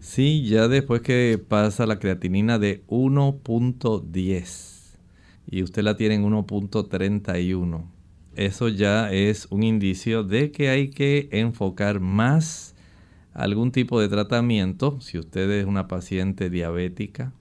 Sí, 0.00 0.44
ya 0.44 0.68
después 0.68 1.00
que 1.00 1.38
pasa 1.38 1.86
la 1.86 1.98
creatinina 1.98 2.58
de 2.58 2.84
1.10 2.88 4.98
y 5.46 5.62
usted 5.62 5.82
la 5.82 5.96
tiene 5.96 6.16
en 6.16 6.24
1.31. 6.24 7.84
Eso 8.36 8.68
ya 8.68 9.12
es 9.12 9.46
un 9.50 9.62
indicio 9.62 10.24
de 10.24 10.50
que 10.50 10.68
hay 10.68 10.90
que 10.90 11.28
enfocar 11.30 12.00
más 12.00 12.74
algún 13.32 13.72
tipo 13.72 14.00
de 14.00 14.08
tratamiento. 14.08 15.00
Si 15.00 15.18
usted 15.18 15.50
es 15.50 15.66
una 15.66 15.88
paciente 15.88 16.50
diabética, 16.50 17.32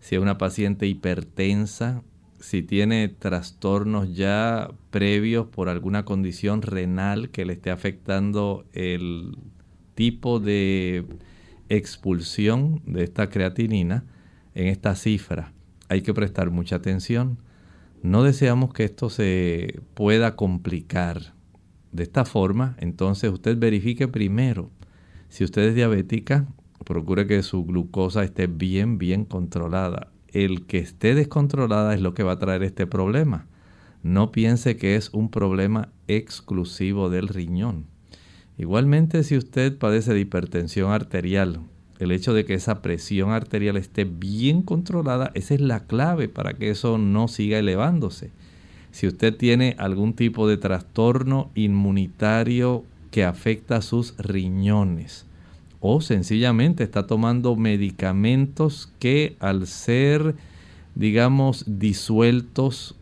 si 0.00 0.16
es 0.16 0.20
una 0.20 0.36
paciente 0.36 0.86
hipertensa, 0.86 2.02
si 2.42 2.62
tiene 2.62 3.08
trastornos 3.08 4.14
ya 4.14 4.70
previos 4.90 5.46
por 5.46 5.68
alguna 5.68 6.04
condición 6.04 6.62
renal 6.62 7.30
que 7.30 7.44
le 7.44 7.54
esté 7.54 7.70
afectando 7.70 8.66
el 8.72 9.36
tipo 9.94 10.40
de 10.40 11.06
expulsión 11.68 12.82
de 12.84 13.04
esta 13.04 13.30
creatinina 13.30 14.04
en 14.54 14.66
esta 14.66 14.94
cifra 14.94 15.52
hay 15.92 16.00
que 16.00 16.14
prestar 16.14 16.50
mucha 16.50 16.76
atención. 16.76 17.36
No 18.02 18.22
deseamos 18.22 18.72
que 18.72 18.84
esto 18.84 19.10
se 19.10 19.80
pueda 19.92 20.36
complicar. 20.36 21.34
De 21.92 22.02
esta 22.02 22.24
forma, 22.24 22.76
entonces 22.80 23.30
usted 23.30 23.58
verifique 23.58 24.08
primero. 24.08 24.70
Si 25.28 25.44
usted 25.44 25.62
es 25.62 25.74
diabética, 25.74 26.46
procure 26.86 27.26
que 27.26 27.42
su 27.42 27.64
glucosa 27.64 28.24
esté 28.24 28.46
bien, 28.46 28.96
bien 28.96 29.26
controlada. 29.26 30.10
El 30.32 30.64
que 30.64 30.78
esté 30.78 31.14
descontrolada 31.14 31.94
es 31.94 32.00
lo 32.00 32.14
que 32.14 32.22
va 32.22 32.32
a 32.32 32.38
traer 32.38 32.62
este 32.62 32.86
problema. 32.86 33.46
No 34.02 34.32
piense 34.32 34.76
que 34.76 34.96
es 34.96 35.10
un 35.12 35.30
problema 35.30 35.90
exclusivo 36.08 37.10
del 37.10 37.28
riñón. 37.28 37.84
Igualmente, 38.56 39.24
si 39.24 39.36
usted 39.36 39.76
padece 39.76 40.14
de 40.14 40.20
hipertensión 40.20 40.90
arterial, 40.90 41.60
el 41.98 42.12
hecho 42.12 42.32
de 42.32 42.46
que 42.46 42.54
esa 42.54 42.80
presión 42.80 43.30
arterial 43.30 43.76
esté 43.76 44.04
bien 44.04 44.62
controlada, 44.62 45.30
esa 45.34 45.54
es 45.54 45.60
la 45.60 45.80
clave 45.86 46.28
para 46.28 46.54
que 46.54 46.70
eso 46.70 46.96
no 46.96 47.28
siga 47.28 47.58
elevándose. 47.58 48.30
Si 48.90 49.06
usted 49.06 49.36
tiene 49.36 49.76
algún 49.78 50.14
tipo 50.14 50.48
de 50.48 50.56
trastorno 50.56 51.50
inmunitario 51.54 52.84
que 53.10 53.24
afecta 53.24 53.76
a 53.76 53.82
sus 53.82 54.16
riñones 54.16 55.26
o 55.82 56.00
sencillamente 56.00 56.82
está 56.82 57.06
tomando 57.06 57.54
medicamentos 57.56 58.90
que 58.98 59.36
al 59.38 59.66
ser, 59.66 60.34
digamos, 60.94 61.64
disueltos 61.66 62.94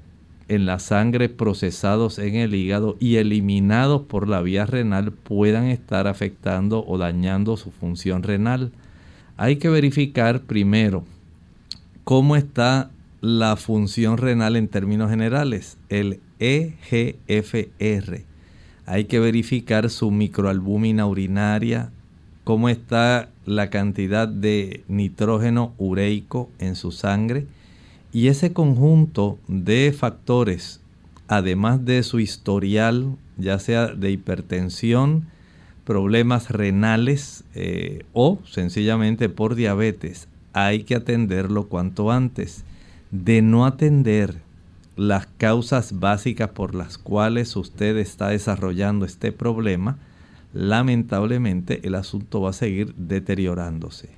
en 0.48 0.66
la 0.66 0.80
sangre, 0.80 1.28
procesados 1.28 2.18
en 2.18 2.34
el 2.34 2.56
hígado 2.56 2.96
y 2.98 3.16
eliminados 3.16 4.02
por 4.02 4.28
la 4.28 4.42
vía 4.42 4.66
renal 4.66 5.12
puedan 5.12 5.66
estar 5.66 6.08
afectando 6.08 6.84
o 6.84 6.98
dañando 6.98 7.56
su 7.56 7.70
función 7.70 8.24
renal 8.24 8.72
hay 9.40 9.56
que 9.56 9.70
verificar 9.70 10.42
primero 10.42 11.02
cómo 12.04 12.36
está 12.36 12.90
la 13.22 13.56
función 13.56 14.18
renal 14.18 14.54
en 14.54 14.68
términos 14.68 15.08
generales, 15.08 15.78
el 15.88 16.20
EGFR. 16.40 18.24
Hay 18.84 19.04
que 19.06 19.18
verificar 19.18 19.88
su 19.88 20.10
microalbúmina 20.10 21.06
urinaria, 21.06 21.90
cómo 22.44 22.68
está 22.68 23.28
la 23.46 23.70
cantidad 23.70 24.28
de 24.28 24.84
nitrógeno 24.88 25.74
ureico 25.78 26.50
en 26.58 26.76
su 26.76 26.92
sangre 26.92 27.46
y 28.12 28.28
ese 28.28 28.52
conjunto 28.52 29.38
de 29.46 29.94
factores, 29.96 30.80
además 31.28 31.84
de 31.84 32.02
su 32.02 32.18
historial, 32.18 33.16
ya 33.36 33.58
sea 33.58 33.88
de 33.88 34.10
hipertensión, 34.10 35.26
problemas 35.84 36.50
renales 36.50 37.44
eh, 37.54 38.04
o 38.12 38.40
sencillamente 38.44 39.28
por 39.28 39.54
diabetes, 39.54 40.28
hay 40.52 40.82
que 40.82 40.96
atenderlo 40.96 41.68
cuanto 41.68 42.10
antes. 42.10 42.64
De 43.10 43.42
no 43.42 43.66
atender 43.66 44.40
las 44.96 45.26
causas 45.26 45.98
básicas 45.98 46.50
por 46.50 46.74
las 46.74 46.98
cuales 46.98 47.56
usted 47.56 47.96
está 47.96 48.28
desarrollando 48.28 49.04
este 49.04 49.32
problema, 49.32 49.98
lamentablemente 50.52 51.80
el 51.86 51.94
asunto 51.94 52.40
va 52.40 52.50
a 52.50 52.54
seguir 52.54 52.94
deteriorándose. 52.94 54.08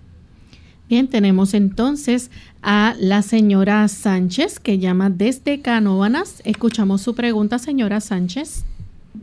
Bien, 0.88 1.08
tenemos 1.08 1.54
entonces 1.54 2.30
a 2.60 2.94
la 3.00 3.22
señora 3.22 3.86
Sánchez 3.88 4.60
que 4.60 4.78
llama 4.78 5.08
desde 5.08 5.62
Canóvanas. 5.62 6.42
Escuchamos 6.44 7.00
su 7.00 7.14
pregunta, 7.14 7.58
señora 7.58 8.00
Sánchez. 8.00 8.64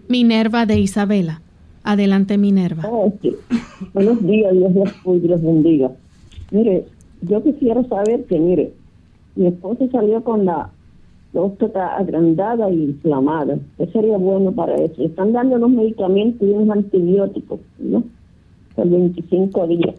Minerva 0.08 0.66
de 0.66 0.80
Isabela. 0.80 1.42
Adelante, 1.84 2.38
Minerva. 2.38 2.84
Oh, 2.90 3.14
Buenos 3.94 4.26
días, 4.26 4.54
Dios 4.54 4.74
los 5.06 5.42
bendiga. 5.42 5.92
Mire, 6.52 6.86
yo 7.22 7.44
quisiera 7.44 7.84
saber 7.88 8.26
que, 8.26 8.40
mire, 8.40 8.74
mi 9.36 9.48
esposo 9.48 9.88
salió 9.92 10.24
con 10.24 10.46
la 10.46 10.72
próstata 11.32 11.98
agrandada 11.98 12.70
e 12.70 12.74
inflamada. 12.74 13.58
¿Qué 13.78 13.88
sería 13.88 14.18
bueno 14.18 14.52
para 14.52 14.76
eso? 14.76 15.04
están 15.04 15.34
dando 15.34 15.56
unos 15.56 15.72
medicamentos 15.72 16.48
y 16.48 16.52
unos 16.52 16.78
antibióticos, 16.78 17.60
¿no? 17.80 18.04
Por 18.76 18.90
25 18.90 19.68
días. 19.68 19.96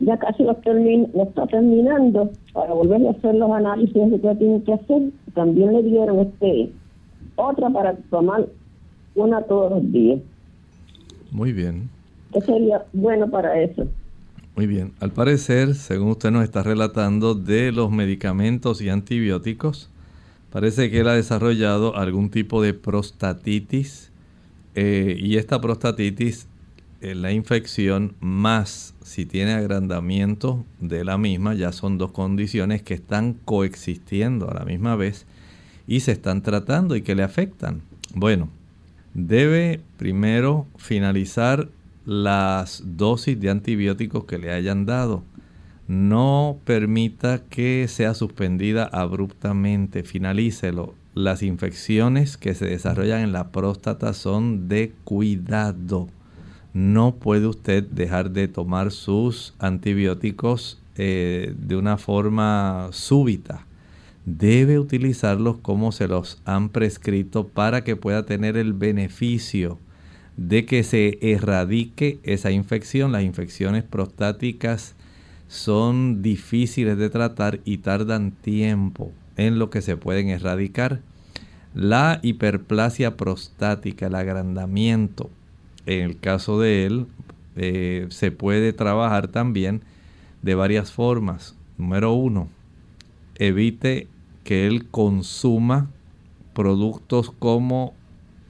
Ya 0.00 0.18
casi 0.18 0.42
lo, 0.42 0.56
lo 1.14 1.22
está 1.22 1.46
terminando 1.46 2.30
para 2.52 2.74
volver 2.74 3.06
a 3.06 3.10
hacer 3.10 3.36
los 3.36 3.50
análisis 3.52 4.20
que 4.20 4.34
tiene 4.34 4.62
que 4.64 4.72
hacer. 4.72 5.10
También 5.34 5.72
le 5.72 5.82
dieron 5.82 6.18
este 6.18 6.70
otra 7.36 7.70
para 7.70 7.94
tomar 8.10 8.46
una 9.14 9.42
todos 9.42 9.70
los 9.70 9.92
días. 9.92 10.20
Muy 11.30 11.52
bien. 11.52 11.88
¿Qué 12.32 12.40
sería 12.40 12.84
bueno 12.92 13.30
para 13.30 13.60
eso? 13.60 13.86
Muy 14.56 14.66
bien. 14.66 14.92
Al 15.00 15.12
parecer, 15.12 15.74
según 15.74 16.10
usted 16.10 16.30
nos 16.30 16.44
está 16.44 16.62
relatando 16.62 17.34
de 17.34 17.72
los 17.72 17.90
medicamentos 17.90 18.82
y 18.82 18.88
antibióticos, 18.88 19.91
parece 20.52 20.90
que 20.90 21.00
él 21.00 21.08
ha 21.08 21.14
desarrollado 21.14 21.96
algún 21.96 22.30
tipo 22.30 22.62
de 22.62 22.74
prostatitis 22.74 24.12
eh, 24.74 25.16
y 25.18 25.36
esta 25.36 25.60
prostatitis, 25.60 26.46
eh, 27.00 27.14
la 27.14 27.32
infección 27.32 28.14
más 28.20 28.94
si 29.02 29.26
tiene 29.26 29.52
agrandamiento 29.52 30.64
de 30.80 31.04
la 31.04 31.18
misma, 31.18 31.54
ya 31.54 31.72
son 31.72 31.98
dos 31.98 32.12
condiciones 32.12 32.82
que 32.82 32.94
están 32.94 33.34
coexistiendo 33.44 34.50
a 34.50 34.54
la 34.54 34.64
misma 34.64 34.96
vez 34.96 35.26
y 35.86 36.00
se 36.00 36.12
están 36.12 36.42
tratando 36.42 36.96
y 36.96 37.02
que 37.02 37.14
le 37.14 37.22
afectan. 37.22 37.82
Bueno, 38.14 38.48
debe 39.14 39.80
primero 39.98 40.66
finalizar 40.76 41.68
las 42.04 42.82
dosis 42.84 43.38
de 43.38 43.50
antibióticos 43.50 44.24
que 44.24 44.38
le 44.38 44.52
hayan 44.52 44.86
dado. 44.86 45.22
No 45.92 46.58
permita 46.64 47.42
que 47.50 47.86
sea 47.86 48.14
suspendida 48.14 48.84
abruptamente, 48.84 50.04
finalícelo. 50.04 50.94
Las 51.12 51.42
infecciones 51.42 52.38
que 52.38 52.54
se 52.54 52.64
desarrollan 52.64 53.20
en 53.20 53.32
la 53.32 53.52
próstata 53.52 54.14
son 54.14 54.68
de 54.68 54.94
cuidado. 55.04 56.08
No 56.72 57.16
puede 57.16 57.46
usted 57.46 57.84
dejar 57.84 58.30
de 58.30 58.48
tomar 58.48 58.90
sus 58.90 59.52
antibióticos 59.58 60.80
eh, 60.96 61.54
de 61.58 61.76
una 61.76 61.98
forma 61.98 62.88
súbita 62.92 63.66
debe 64.24 64.78
utilizarlos 64.78 65.58
como 65.58 65.92
se 65.92 66.08
los 66.08 66.40
han 66.46 66.70
prescrito 66.70 67.48
para 67.48 67.84
que 67.84 67.96
pueda 67.96 68.24
tener 68.24 68.56
el 68.56 68.72
beneficio 68.72 69.78
de 70.38 70.64
que 70.64 70.84
se 70.84 71.18
erradique 71.20 72.18
esa 72.22 72.50
infección. 72.50 73.12
Las 73.12 73.24
infecciones 73.24 73.82
prostáticas 73.82 74.94
son 75.52 76.22
difíciles 76.22 76.96
de 76.96 77.10
tratar 77.10 77.60
y 77.66 77.78
tardan 77.78 78.30
tiempo. 78.30 79.12
en 79.36 79.58
lo 79.58 79.70
que 79.70 79.80
se 79.80 79.96
pueden 79.96 80.28
erradicar. 80.28 81.00
La 81.74 82.20
hiperplasia 82.22 83.16
prostática, 83.16 84.06
el 84.06 84.14
agrandamiento, 84.14 85.30
en 85.86 86.02
el 86.02 86.18
caso 86.20 86.60
de 86.60 86.84
él, 86.84 87.06
eh, 87.56 88.06
se 88.10 88.30
puede 88.30 88.74
trabajar 88.74 89.28
también 89.28 89.82
de 90.42 90.54
varias 90.54 90.92
formas. 90.92 91.56
Número 91.78 92.12
uno, 92.12 92.48
evite 93.36 94.06
que 94.44 94.66
él 94.66 94.86
consuma 94.90 95.90
productos 96.52 97.30
como 97.30 97.94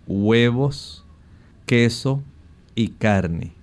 huevos, 0.09 1.05
queso 1.65 2.23
y 2.75 2.89
carne. 2.89 3.62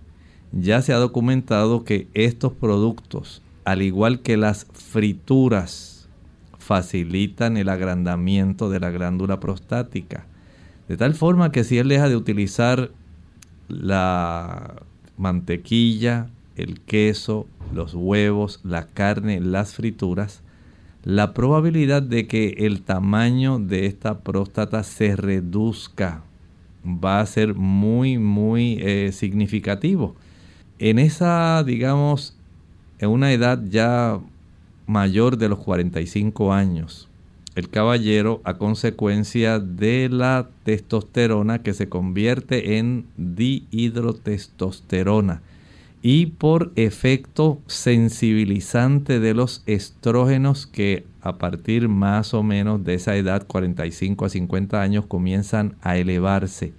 Ya 0.51 0.81
se 0.81 0.93
ha 0.93 0.97
documentado 0.97 1.83
que 1.83 2.07
estos 2.13 2.53
productos, 2.53 3.41
al 3.65 3.81
igual 3.81 4.21
que 4.21 4.37
las 4.37 4.65
frituras, 4.73 6.07
facilitan 6.57 7.57
el 7.57 7.69
agrandamiento 7.69 8.69
de 8.69 8.79
la 8.79 8.91
glándula 8.91 9.39
prostática. 9.39 10.25
De 10.87 10.97
tal 10.97 11.15
forma 11.15 11.51
que 11.51 11.63
si 11.63 11.77
él 11.77 11.89
deja 11.89 12.09
de 12.09 12.15
utilizar 12.15 12.91
la 13.67 14.75
mantequilla, 15.17 16.29
el 16.55 16.79
queso, 16.81 17.47
los 17.73 17.93
huevos, 17.93 18.59
la 18.63 18.87
carne, 18.87 19.39
las 19.39 19.73
frituras, 19.73 20.41
la 21.03 21.33
probabilidad 21.33 22.01
de 22.01 22.27
que 22.27 22.55
el 22.59 22.81
tamaño 22.81 23.59
de 23.59 23.85
esta 23.85 24.19
próstata 24.19 24.83
se 24.83 25.15
reduzca 25.15 26.23
va 26.85 27.21
a 27.21 27.25
ser 27.25 27.55
muy, 27.55 28.17
muy 28.17 28.77
eh, 28.81 29.11
significativo. 29.11 30.15
En 30.79 30.97
esa, 30.97 31.61
digamos, 31.65 32.37
en 32.99 33.09
una 33.09 33.33
edad 33.33 33.61
ya 33.69 34.21
mayor 34.87 35.37
de 35.37 35.49
los 35.49 35.59
45 35.59 36.53
años, 36.53 37.09
el 37.55 37.69
caballero 37.69 38.39
a 38.45 38.57
consecuencia 38.57 39.59
de 39.59 40.07
la 40.09 40.47
testosterona 40.63 41.61
que 41.61 41.73
se 41.73 41.89
convierte 41.89 42.77
en 42.77 43.07
dihidrotestosterona 43.17 45.41
y 46.01 46.27
por 46.27 46.71
efecto 46.77 47.59
sensibilizante 47.67 49.19
de 49.19 49.33
los 49.33 49.63
estrógenos 49.65 50.65
que 50.65 51.05
a 51.21 51.37
partir 51.37 51.89
más 51.89 52.33
o 52.33 52.41
menos 52.41 52.85
de 52.85 52.93
esa 52.93 53.17
edad, 53.17 53.45
45 53.45 54.23
a 54.23 54.29
50 54.29 54.81
años, 54.81 55.07
comienzan 55.07 55.75
a 55.81 55.97
elevarse. 55.97 56.71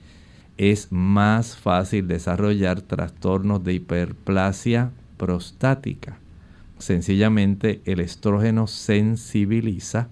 Es 0.60 0.88
más 0.92 1.56
fácil 1.56 2.06
desarrollar 2.06 2.82
trastornos 2.82 3.64
de 3.64 3.72
hiperplasia 3.72 4.90
prostática. 5.16 6.18
Sencillamente 6.76 7.80
el 7.86 7.98
estrógeno 7.98 8.66
sensibiliza 8.66 10.08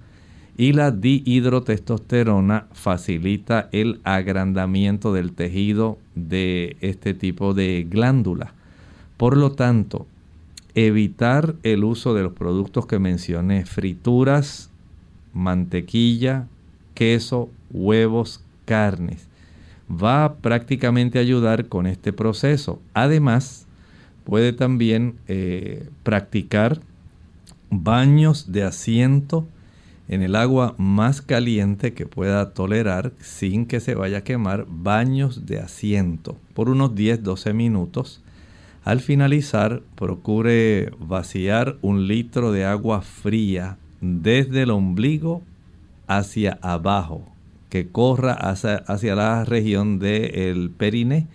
y 0.56 0.72
la 0.72 0.90
dihidrotestosterona 0.90 2.66
facilita 2.72 3.68
el 3.72 4.00
agrandamiento 4.04 5.12
del 5.12 5.32
tejido 5.32 5.98
de 6.14 6.78
este 6.80 7.12
tipo 7.12 7.52
de 7.52 7.86
glándula. 7.86 8.54
Por 9.18 9.36
lo 9.36 9.52
tanto, 9.52 10.06
evitar 10.74 11.56
el 11.62 11.84
uso 11.84 12.14
de 12.14 12.22
los 12.22 12.32
productos 12.32 12.86
que 12.86 12.98
mencioné, 12.98 13.66
frituras, 13.66 14.70
mantequilla, 15.34 16.46
queso, 16.94 17.50
huevos, 17.70 18.42
carnes, 18.64 19.27
va 19.90 20.36
prácticamente 20.36 21.18
a 21.18 21.22
ayudar 21.22 21.66
con 21.68 21.86
este 21.86 22.12
proceso. 22.12 22.80
Además, 22.94 23.66
puede 24.24 24.52
también 24.52 25.16
eh, 25.26 25.88
practicar 26.02 26.80
baños 27.70 28.52
de 28.52 28.64
asiento 28.64 29.46
en 30.08 30.22
el 30.22 30.36
agua 30.36 30.74
más 30.78 31.20
caliente 31.20 31.92
que 31.92 32.06
pueda 32.06 32.54
tolerar 32.54 33.12
sin 33.20 33.66
que 33.66 33.80
se 33.80 33.94
vaya 33.94 34.18
a 34.18 34.24
quemar, 34.24 34.66
baños 34.68 35.46
de 35.46 35.58
asiento 35.58 36.36
por 36.54 36.70
unos 36.70 36.94
10-12 36.94 37.52
minutos. 37.52 38.22
Al 38.84 39.00
finalizar, 39.00 39.82
procure 39.96 40.92
vaciar 40.98 41.76
un 41.82 42.08
litro 42.08 42.52
de 42.52 42.64
agua 42.64 43.02
fría 43.02 43.76
desde 44.00 44.62
el 44.62 44.70
ombligo 44.70 45.42
hacia 46.06 46.58
abajo, 46.62 47.22
que 47.68 47.88
corra 47.88 48.32
hacia, 48.32 49.14
la 49.14 49.44
región 49.44 49.98
del 49.98 50.70
perine. 50.70 51.26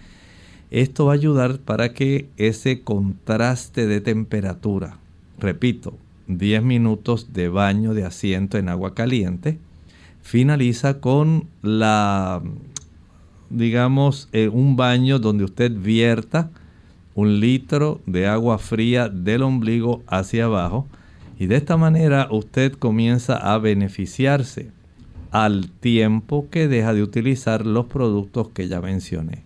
Esto 0.71 1.05
va 1.05 1.13
a 1.13 1.15
ayudar 1.15 1.59
para 1.59 1.93
que 1.93 2.29
ese 2.37 2.81
contraste 2.81 3.85
de 3.85 4.01
temperatura, 4.01 4.97
repito, 5.39 5.95
10 6.27 6.63
minutos 6.63 7.33
de 7.33 7.49
baño 7.49 7.93
de 7.93 8.05
asiento 8.05 8.57
en 8.57 8.69
agua 8.69 8.95
caliente, 8.95 9.59
finaliza 10.21 10.99
con 10.99 11.47
la, 11.61 12.41
digamos, 13.49 14.29
eh, 14.31 14.47
un 14.47 14.75
baño 14.75 15.19
donde 15.19 15.43
usted 15.43 15.71
vierta 15.71 16.49
un 17.15 17.39
litro 17.39 18.01
de 18.05 18.25
agua 18.27 18.57
fría 18.57 19.09
del 19.09 19.43
ombligo 19.43 20.01
hacia 20.07 20.45
abajo 20.45 20.87
y 21.37 21.45
de 21.45 21.57
esta 21.57 21.77
manera 21.77 22.27
usted 22.31 22.73
comienza 22.73 23.35
a 23.35 23.57
beneficiarse 23.59 24.71
al 25.33 25.67
tiempo 25.71 26.45
que 26.51 26.67
deja 26.67 26.93
de 26.93 27.01
utilizar 27.01 27.65
los 27.65 27.87
productos 27.87 28.49
que 28.49 28.67
ya 28.67 28.79
mencioné. 28.81 29.39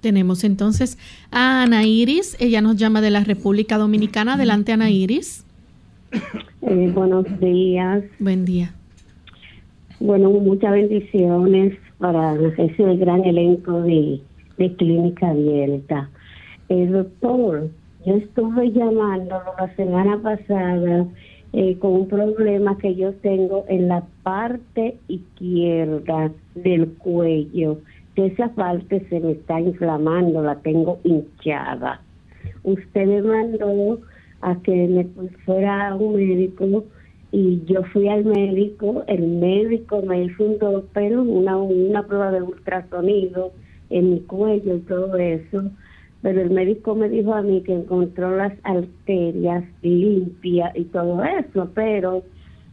Tenemos 0.00 0.42
entonces 0.42 0.98
a 1.30 1.62
Ana 1.62 1.84
Iris, 1.84 2.36
ella 2.40 2.60
nos 2.60 2.76
llama 2.76 3.00
de 3.00 3.10
la 3.10 3.22
República 3.22 3.78
Dominicana. 3.78 4.34
Adelante 4.34 4.72
Ana 4.72 4.90
Iris. 4.90 5.46
Eh, 6.62 6.90
buenos 6.92 7.24
días. 7.40 8.02
Buen 8.18 8.44
día. 8.44 8.74
Bueno, 10.00 10.30
muchas 10.30 10.72
bendiciones 10.72 11.78
para 11.98 12.34
ese 12.58 12.96
gran 12.96 13.24
elenco 13.24 13.82
de, 13.82 14.20
de 14.58 14.74
Clínica 14.74 15.28
Abierta. 15.28 16.10
Eh, 16.68 16.86
doctor, 16.86 17.70
yo 18.04 18.14
estuve 18.14 18.72
llamándolo 18.72 19.52
la 19.58 19.74
semana 19.76 20.20
pasada 20.20 21.06
eh, 21.52 21.76
con 21.78 21.92
un 21.92 22.08
problema 22.08 22.78
que 22.78 22.94
yo 22.94 23.12
tengo 23.14 23.64
en 23.68 23.88
la 23.88 24.04
parte 24.22 24.96
izquierda 25.08 26.30
del 26.54 26.88
cuello. 26.94 27.78
Que 28.14 28.26
esa 28.26 28.48
parte 28.48 29.06
se 29.08 29.20
me 29.20 29.32
está 29.32 29.60
inflamando, 29.60 30.42
la 30.42 30.56
tengo 30.56 30.98
hinchada. 31.04 32.00
Usted 32.62 33.06
me 33.06 33.22
mandó 33.22 34.00
a 34.42 34.56
que 34.62 34.88
me 34.88 35.04
fuera 35.44 35.88
a 35.88 35.94
un 35.96 36.16
médico 36.16 36.84
y 37.32 37.62
yo 37.66 37.82
fui 37.92 38.08
al 38.08 38.24
médico, 38.24 39.04
el 39.06 39.26
médico 39.26 40.02
me 40.02 40.24
hizo 40.24 40.44
un 40.44 40.58
pero 40.92 41.22
una, 41.22 41.56
una 41.56 42.02
prueba 42.04 42.32
de 42.32 42.42
ultrasonido 42.42 43.52
en 43.90 44.10
mi 44.10 44.20
cuello 44.20 44.76
y 44.76 44.80
todo 44.80 45.16
eso 45.16 45.70
pero 46.22 46.42
el 46.42 46.50
médico 46.50 46.94
me 46.94 47.08
dijo 47.08 47.34
a 47.34 47.42
mí 47.42 47.62
que 47.62 47.74
encontró 47.74 48.36
las 48.36 48.52
arterias 48.62 49.64
limpias 49.82 50.76
y 50.76 50.84
todo 50.84 51.22
eso, 51.24 51.70
pero 51.74 52.22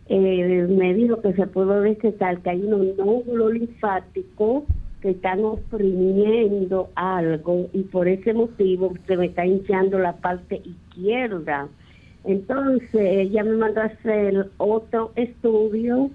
eh, 0.09 0.67
me 0.69 0.93
dijo 0.93 1.21
que 1.21 1.33
se 1.33 1.47
pudo 1.47 1.81
detectar 1.81 2.39
que 2.39 2.49
hay 2.49 2.61
unos 2.61 2.97
nódulos 2.97 3.53
linfáticos 3.53 4.63
que 5.01 5.11
están 5.11 5.45
oprimiendo 5.45 6.89
algo 6.95 7.69
y 7.73 7.83
por 7.83 8.07
ese 8.07 8.33
motivo 8.33 8.93
se 9.05 9.15
me 9.15 9.27
está 9.27 9.45
hinchando 9.45 9.99
la 9.99 10.17
parte 10.17 10.61
izquierda. 10.65 11.67
Entonces 12.23 12.89
ella 12.93 13.43
me 13.43 13.55
mandó 13.55 13.81
a 13.81 13.85
hacer 13.85 14.49
otro 14.57 15.11
estudio 15.15 16.09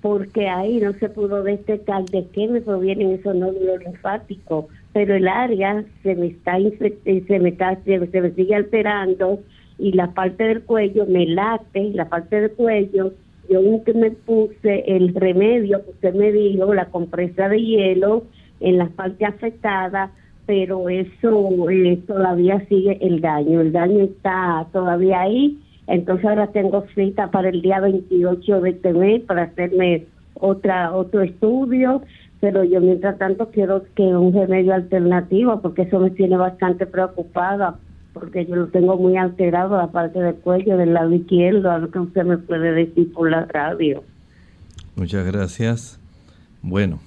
porque 0.00 0.48
ahí 0.48 0.80
no 0.80 0.92
se 0.94 1.08
pudo 1.08 1.42
detectar 1.42 2.04
de 2.06 2.26
qué 2.32 2.48
me 2.48 2.60
provienen 2.60 3.12
esos 3.12 3.34
nódulos 3.34 3.84
linfáticos 3.84 4.66
pero 4.92 5.14
el 5.14 5.28
área 5.28 5.84
se 6.02 6.14
me 6.14 6.26
está 6.28 6.58
eh, 6.58 7.24
se 7.26 7.38
me 7.38 7.50
está 7.50 7.76
se, 7.84 7.98
me 7.98 8.30
sigue 8.32 8.54
alterando 8.54 9.40
y 9.78 9.92
la 9.92 10.12
parte 10.12 10.44
del 10.44 10.62
cuello 10.62 11.06
me 11.06 11.26
late, 11.26 11.90
la 11.94 12.08
parte 12.08 12.40
del 12.40 12.52
cuello, 12.52 13.12
yo 13.48 13.84
que 13.84 13.94
me 13.94 14.10
puse 14.10 14.84
el 14.86 15.14
remedio 15.14 15.84
que 15.84 15.90
usted 15.90 16.14
me 16.14 16.30
dijo, 16.30 16.72
la 16.74 16.86
compresa 16.86 17.48
de 17.48 17.60
hielo 17.60 18.24
en 18.60 18.78
la 18.78 18.88
parte 18.88 19.24
afectada, 19.24 20.12
pero 20.46 20.88
eso 20.88 21.70
eh, 21.70 21.98
todavía 22.06 22.64
sigue 22.68 22.98
el 23.00 23.20
daño, 23.20 23.60
el 23.60 23.72
daño 23.72 24.04
está 24.04 24.66
todavía 24.72 25.22
ahí, 25.22 25.58
entonces 25.86 26.26
ahora 26.26 26.48
tengo 26.48 26.84
cita 26.94 27.30
para 27.30 27.48
el 27.48 27.62
día 27.62 27.80
28 27.80 28.60
de 28.60 28.70
este 28.70 28.92
mes 28.92 29.22
para 29.22 29.44
hacerme 29.44 30.04
otra 30.34 30.92
otro 30.92 31.22
estudio 31.22 32.02
pero 32.42 32.64
yo 32.64 32.80
mientras 32.80 33.18
tanto 33.18 33.50
quiero 33.52 33.84
que 33.94 34.02
un 34.02 34.32
remedio 34.32 34.74
alternativo, 34.74 35.62
porque 35.62 35.82
eso 35.82 36.00
me 36.00 36.10
tiene 36.10 36.36
bastante 36.36 36.86
preocupada, 36.86 37.78
porque 38.12 38.44
yo 38.46 38.56
lo 38.56 38.66
tengo 38.66 38.96
muy 38.96 39.16
alterado, 39.16 39.76
la 39.76 39.92
parte 39.92 40.18
del 40.18 40.34
cuello, 40.34 40.76
del 40.76 40.92
lado 40.92 41.12
izquierdo, 41.12 41.70
a 41.70 41.78
lo 41.78 41.92
que 41.92 42.00
usted 42.00 42.24
me 42.24 42.38
puede 42.38 42.72
decir 42.72 43.12
por 43.12 43.30
la 43.30 43.44
radio. 43.44 44.02
Muchas 44.96 45.24
gracias. 45.24 46.00
Bueno, 46.62 46.98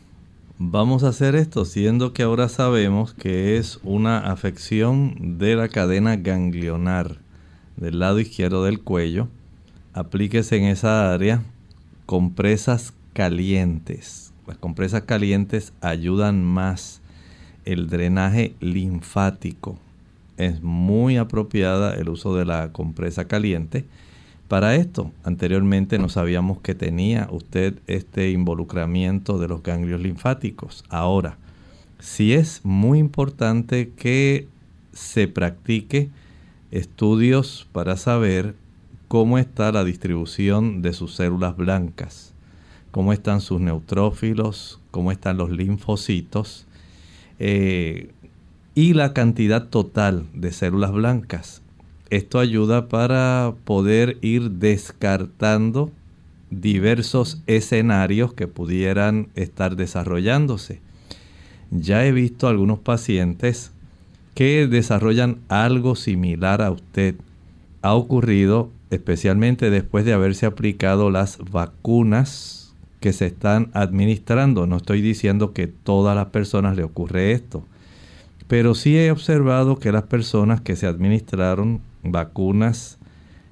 vamos 0.57 1.03
a 1.03 1.09
hacer 1.09 1.35
esto, 1.35 1.65
siendo 1.65 2.13
que 2.13 2.23
ahora 2.23 2.47
sabemos 2.47 3.13
que 3.13 3.57
es 3.57 3.81
una 3.83 4.19
afección 4.19 5.37
de 5.37 5.57
la 5.57 5.67
cadena 5.67 6.15
ganglionar 6.15 7.17
del 7.75 7.99
lado 7.99 8.21
izquierdo 8.21 8.63
del 8.63 8.79
cuello. 8.79 9.27
Aplíquese 9.91 10.55
en 10.55 10.63
esa 10.63 11.13
área 11.13 11.41
compresas 12.05 12.93
calientes. 13.11 14.24
Las 14.47 14.57
compresas 14.57 15.03
calientes 15.03 15.73
ayudan 15.81 16.43
más 16.43 17.01
el 17.65 17.87
drenaje 17.87 18.55
linfático. 18.59 19.77
Es 20.37 20.61
muy 20.61 21.17
apropiada 21.17 21.95
el 21.95 22.09
uso 22.09 22.35
de 22.35 22.45
la 22.45 22.71
compresa 22.71 23.27
caliente. 23.27 23.85
Para 24.47 24.75
esto, 24.75 25.11
anteriormente 25.23 25.97
no 25.97 26.09
sabíamos 26.09 26.59
que 26.59 26.75
tenía 26.75 27.27
usted 27.31 27.79
este 27.87 28.29
involucramiento 28.29 29.39
de 29.39 29.47
los 29.47 29.63
ganglios 29.63 30.01
linfáticos. 30.01 30.83
Ahora, 30.89 31.37
sí 31.99 32.33
es 32.33 32.61
muy 32.63 32.99
importante 32.99 33.91
que 33.95 34.47
se 34.93 35.27
practique 35.27 36.09
estudios 36.71 37.67
para 37.71 37.97
saber 37.97 38.55
cómo 39.07 39.37
está 39.37 39.71
la 39.71 39.83
distribución 39.83 40.81
de 40.81 40.93
sus 40.93 41.15
células 41.15 41.55
blancas, 41.55 42.24
cómo 42.95 43.11
están 43.11 43.41
sus 43.41 43.59
neutrófilos, 43.59 44.79
cómo 44.89 45.11
están 45.11 45.35
los 45.35 45.49
linfocitos 45.49 46.65
eh, 47.39 48.11
y 48.73 48.93
la 48.93 49.11
cantidad 49.13 49.67
total 49.67 50.27
de 50.33 50.53
células 50.53 50.93
blancas. 50.93 51.61
Esto 52.09 52.39
ayuda 52.39 52.87
para 52.87 53.53
poder 53.65 54.17
ir 54.21 54.49
descartando 54.49 55.91
diversos 56.49 57.41
escenarios 57.47 58.33
que 58.33 58.47
pudieran 58.47 59.27
estar 59.35 59.75
desarrollándose. 59.75 60.79
Ya 61.71 62.05
he 62.05 62.13
visto 62.13 62.47
algunos 62.47 62.79
pacientes 62.79 63.73
que 64.35 64.67
desarrollan 64.67 65.39
algo 65.49 65.97
similar 65.97 66.61
a 66.61 66.71
usted. 66.71 67.15
Ha 67.81 67.93
ocurrido 67.93 68.69
especialmente 68.89 69.69
después 69.69 70.05
de 70.05 70.13
haberse 70.13 70.45
aplicado 70.45 71.09
las 71.09 71.39
vacunas 71.51 72.64
que 72.99 73.13
se 73.13 73.27
están 73.27 73.69
administrando. 73.73 74.67
No 74.67 74.77
estoy 74.77 75.01
diciendo 75.01 75.53
que 75.53 75.67
todas 75.67 76.15
las 76.15 76.27
personas 76.27 76.75
le 76.75 76.83
ocurre 76.83 77.31
esto, 77.31 77.63
pero 78.47 78.75
sí 78.75 78.97
he 78.97 79.11
observado 79.11 79.79
que 79.79 79.91
las 79.91 80.03
personas 80.03 80.61
que 80.61 80.75
se 80.75 80.87
administraron 80.87 81.81
vacunas 82.03 82.97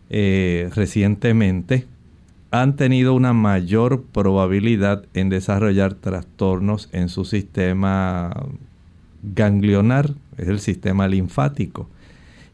eh, 0.10 0.70
recientemente 0.76 1.88
han 2.52 2.76
tenido 2.76 3.16
una 3.16 3.34
mayor 3.34 4.04
probabilidad 4.04 5.06
en 5.16 5.30
desarrollar 5.30 5.96
trastornos 5.96 6.88
en 6.92 7.10
su 7.10 7.26
sistema 7.26 8.32
ganglionar, 9.24 10.14
es 10.38 10.48
el 10.50 10.60
sistema 10.60 11.08
linfático. 11.08 11.90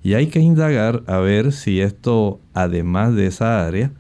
Y 0.02 0.14
hay 0.14 0.28
que 0.28 0.40
indagar 0.40 1.04
a 1.08 1.18
ver 1.18 1.52
si 1.52 1.82
esto, 1.82 2.40
además 2.54 3.14
de 3.16 3.28
esa 3.28 3.68
área, 3.68 3.92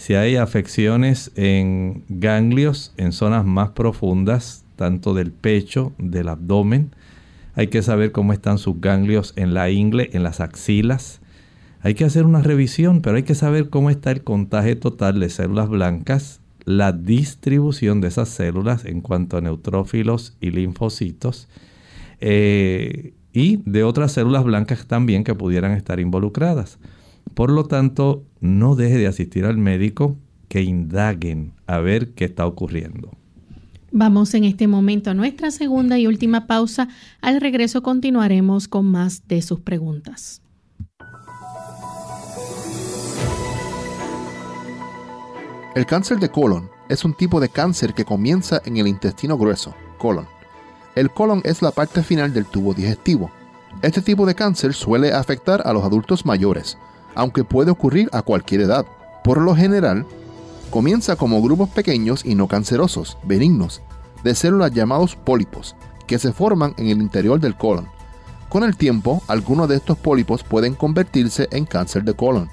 si 0.00 0.14
hay 0.14 0.36
afecciones 0.36 1.30
en 1.36 2.04
ganglios 2.08 2.94
en 2.96 3.12
zonas 3.12 3.44
más 3.44 3.72
profundas, 3.72 4.64
tanto 4.76 5.12
del 5.12 5.30
pecho, 5.30 5.92
del 5.98 6.30
abdomen. 6.30 6.94
Hay 7.54 7.66
que 7.66 7.82
saber 7.82 8.10
cómo 8.10 8.32
están 8.32 8.56
sus 8.56 8.80
ganglios 8.80 9.34
en 9.36 9.52
la 9.52 9.68
ingle, 9.68 10.08
en 10.14 10.22
las 10.22 10.40
axilas. 10.40 11.20
Hay 11.82 11.92
que 11.92 12.06
hacer 12.06 12.24
una 12.24 12.40
revisión, 12.40 13.02
pero 13.02 13.16
hay 13.18 13.24
que 13.24 13.34
saber 13.34 13.68
cómo 13.68 13.90
está 13.90 14.10
el 14.10 14.24
contagio 14.24 14.78
total 14.78 15.20
de 15.20 15.28
células 15.28 15.68
blancas, 15.68 16.40
la 16.64 16.92
distribución 16.92 18.00
de 18.00 18.08
esas 18.08 18.30
células 18.30 18.86
en 18.86 19.02
cuanto 19.02 19.36
a 19.36 19.42
neutrófilos 19.42 20.34
y 20.40 20.50
linfocitos 20.50 21.46
eh, 22.20 23.12
y 23.34 23.58
de 23.66 23.84
otras 23.84 24.12
células 24.12 24.44
blancas 24.44 24.86
también 24.86 25.24
que 25.24 25.34
pudieran 25.34 25.72
estar 25.72 26.00
involucradas. 26.00 26.78
Por 27.34 27.50
lo 27.50 27.64
tanto, 27.64 28.24
no 28.40 28.74
deje 28.74 28.98
de 28.98 29.06
asistir 29.06 29.44
al 29.44 29.56
médico 29.56 30.16
que 30.48 30.62
indaguen 30.62 31.52
a 31.66 31.78
ver 31.78 32.12
qué 32.14 32.24
está 32.24 32.46
ocurriendo. 32.46 33.10
Vamos 33.92 34.34
en 34.34 34.44
este 34.44 34.68
momento 34.68 35.10
a 35.10 35.14
nuestra 35.14 35.50
segunda 35.50 35.98
y 35.98 36.06
última 36.06 36.46
pausa. 36.46 36.88
Al 37.20 37.40
regreso 37.40 37.82
continuaremos 37.82 38.68
con 38.68 38.86
más 38.86 39.26
de 39.26 39.42
sus 39.42 39.60
preguntas. 39.60 40.42
El 45.74 45.86
cáncer 45.86 46.18
de 46.18 46.28
colon 46.28 46.68
es 46.88 47.04
un 47.04 47.14
tipo 47.14 47.40
de 47.40 47.48
cáncer 47.48 47.94
que 47.94 48.04
comienza 48.04 48.60
en 48.64 48.76
el 48.76 48.88
intestino 48.88 49.38
grueso, 49.38 49.74
colon 49.98 50.26
el 50.96 51.10
colon 51.10 51.40
es 51.44 51.62
la 51.62 51.70
parte 51.70 52.02
final 52.02 52.32
del 52.32 52.46
tubo 52.46 52.74
digestivo. 52.74 53.30
Este 53.82 54.02
tipo 54.02 54.26
de 54.26 54.34
cáncer 54.34 54.74
suele 54.74 55.12
afectar 55.12 55.62
a 55.64 55.72
los 55.72 55.84
adultos 55.84 56.26
mayores, 56.26 56.76
aunque 57.14 57.44
puede 57.44 57.70
ocurrir 57.70 58.08
a 58.12 58.22
cualquier 58.22 58.62
edad. 58.62 58.86
Por 59.24 59.40
lo 59.40 59.54
general, 59.54 60.06
comienza 60.70 61.16
como 61.16 61.42
grupos 61.42 61.68
pequeños 61.70 62.24
y 62.24 62.34
no 62.34 62.48
cancerosos, 62.48 63.18
benignos, 63.24 63.82
de 64.24 64.34
células 64.34 64.72
llamados 64.72 65.16
pólipos, 65.16 65.76
que 66.06 66.18
se 66.18 66.32
forman 66.32 66.74
en 66.76 66.86
el 66.86 67.00
interior 67.00 67.40
del 67.40 67.56
colon. 67.56 67.88
Con 68.48 68.64
el 68.64 68.76
tiempo, 68.76 69.22
algunos 69.28 69.68
de 69.68 69.76
estos 69.76 69.96
pólipos 69.96 70.42
pueden 70.42 70.74
convertirse 70.74 71.48
en 71.52 71.66
cáncer 71.66 72.04
de 72.04 72.14
colon. 72.14 72.50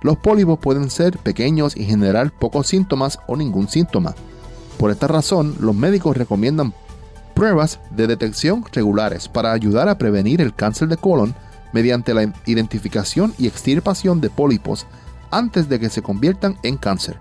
Los 0.00 0.16
pólipos 0.16 0.58
pueden 0.58 0.90
ser 0.90 1.18
pequeños 1.18 1.76
y 1.76 1.84
generar 1.84 2.32
pocos 2.32 2.66
síntomas 2.66 3.18
o 3.26 3.36
ningún 3.36 3.68
síntoma. 3.68 4.14
Por 4.78 4.90
esta 4.90 5.06
razón, 5.06 5.54
los 5.60 5.74
médicos 5.74 6.16
recomiendan 6.16 6.74
pruebas 7.34 7.78
de 7.90 8.06
detección 8.06 8.64
regulares 8.72 9.28
para 9.28 9.52
ayudar 9.52 9.88
a 9.88 9.98
prevenir 9.98 10.40
el 10.40 10.54
cáncer 10.54 10.88
de 10.88 10.96
colon 10.96 11.34
mediante 11.72 12.14
la 12.14 12.32
identificación 12.46 13.34
y 13.38 13.46
extirpación 13.46 14.20
de 14.20 14.30
pólipos 14.30 14.86
antes 15.30 15.68
de 15.68 15.80
que 15.80 15.88
se 15.88 16.02
conviertan 16.02 16.56
en 16.62 16.76
cáncer. 16.76 17.18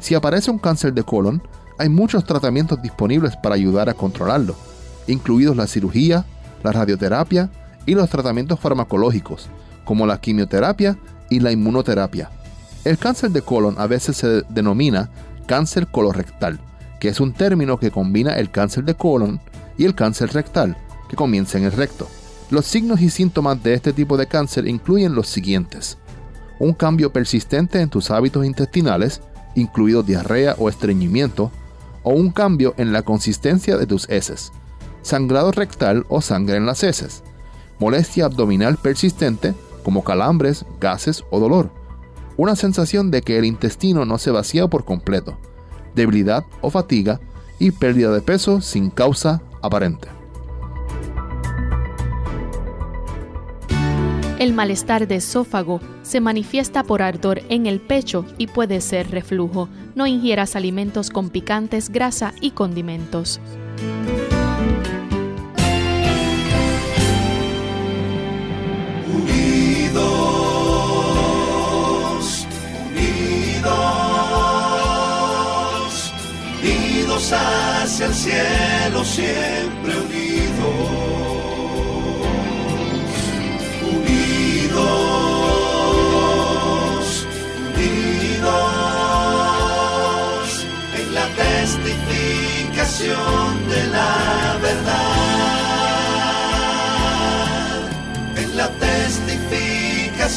Si 0.00 0.14
aparece 0.14 0.50
un 0.50 0.58
cáncer 0.58 0.94
de 0.94 1.02
colon, 1.02 1.42
hay 1.78 1.88
muchos 1.88 2.24
tratamientos 2.24 2.80
disponibles 2.80 3.36
para 3.36 3.54
ayudar 3.54 3.88
a 3.88 3.94
controlarlo, 3.94 4.56
incluidos 5.06 5.56
la 5.56 5.66
cirugía, 5.66 6.24
la 6.62 6.72
radioterapia 6.72 7.50
y 7.86 7.94
los 7.94 8.08
tratamientos 8.10 8.60
farmacológicos, 8.60 9.48
como 9.84 10.06
la 10.06 10.20
quimioterapia 10.20 10.96
y 11.28 11.40
la 11.40 11.50
inmunoterapia. 11.50 12.30
El 12.84 12.98
cáncer 12.98 13.30
de 13.30 13.42
colon 13.42 13.76
a 13.78 13.86
veces 13.86 14.16
se 14.16 14.42
denomina 14.48 15.10
cáncer 15.46 15.88
colorectal 15.88 16.60
que 17.02 17.08
es 17.08 17.18
un 17.18 17.32
término 17.32 17.80
que 17.80 17.90
combina 17.90 18.34
el 18.34 18.52
cáncer 18.52 18.84
de 18.84 18.94
colon 18.94 19.40
y 19.76 19.86
el 19.86 19.96
cáncer 19.96 20.32
rectal, 20.32 20.76
que 21.08 21.16
comienza 21.16 21.58
en 21.58 21.64
el 21.64 21.72
recto. 21.72 22.06
Los 22.52 22.66
signos 22.66 23.00
y 23.00 23.08
síntomas 23.08 23.62
de 23.62 23.72
este 23.72 23.94
tipo 23.94 24.18
de 24.18 24.26
cáncer 24.26 24.68
incluyen 24.68 25.14
los 25.14 25.26
siguientes. 25.26 25.96
Un 26.58 26.74
cambio 26.74 27.10
persistente 27.10 27.80
en 27.80 27.88
tus 27.88 28.10
hábitos 28.10 28.44
intestinales, 28.44 29.22
incluido 29.54 30.02
diarrea 30.02 30.54
o 30.58 30.68
estreñimiento, 30.68 31.50
o 32.02 32.12
un 32.12 32.30
cambio 32.30 32.74
en 32.76 32.92
la 32.92 33.04
consistencia 33.04 33.78
de 33.78 33.86
tus 33.86 34.06
heces, 34.10 34.52
sangrado 35.00 35.50
rectal 35.50 36.04
o 36.10 36.20
sangre 36.20 36.58
en 36.58 36.66
las 36.66 36.82
heces, 36.82 37.22
molestia 37.78 38.26
abdominal 38.26 38.76
persistente, 38.76 39.54
como 39.82 40.04
calambres, 40.04 40.66
gases 40.78 41.24
o 41.30 41.40
dolor, 41.40 41.72
una 42.36 42.54
sensación 42.54 43.10
de 43.10 43.22
que 43.22 43.38
el 43.38 43.46
intestino 43.46 44.04
no 44.04 44.18
se 44.18 44.30
vacía 44.30 44.68
por 44.68 44.84
completo, 44.84 45.38
debilidad 45.94 46.44
o 46.60 46.68
fatiga 46.68 47.18
y 47.58 47.70
pérdida 47.70 48.12
de 48.12 48.20
peso 48.20 48.60
sin 48.60 48.90
causa 48.90 49.40
aparente. 49.62 50.21
El 54.42 54.54
malestar 54.54 55.06
de 55.06 55.14
esófago 55.14 55.80
se 56.02 56.18
manifiesta 56.18 56.82
por 56.82 57.00
ardor 57.00 57.42
en 57.48 57.66
el 57.66 57.78
pecho 57.78 58.24
y 58.38 58.48
puede 58.48 58.80
ser 58.80 59.08
reflujo. 59.12 59.68
No 59.94 60.08
ingieras 60.08 60.56
alimentos 60.56 61.10
con 61.10 61.30
picantes, 61.30 61.90
grasa 61.90 62.34
y 62.40 62.50
condimentos. 62.50 63.40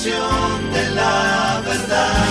De 0.05 0.95
la 0.95 1.63
verdad. 1.65 2.25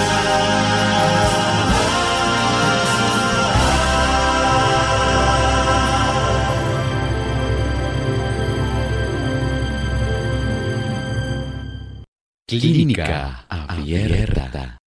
Clínica 12.47 13.45
Abierta. 13.49 14.79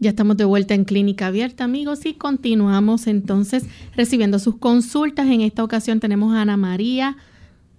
Ya 0.00 0.10
estamos 0.10 0.36
de 0.36 0.44
vuelta 0.44 0.74
en 0.74 0.84
Clínica 0.84 1.28
Abierta, 1.28 1.62
amigos, 1.62 2.06
y 2.06 2.14
continuamos 2.14 3.06
entonces 3.06 3.66
recibiendo 3.94 4.40
sus 4.40 4.58
consultas. 4.58 5.28
En 5.28 5.42
esta 5.42 5.62
ocasión 5.62 6.00
tenemos 6.00 6.34
a 6.34 6.42
Ana 6.42 6.56
María. 6.56 7.16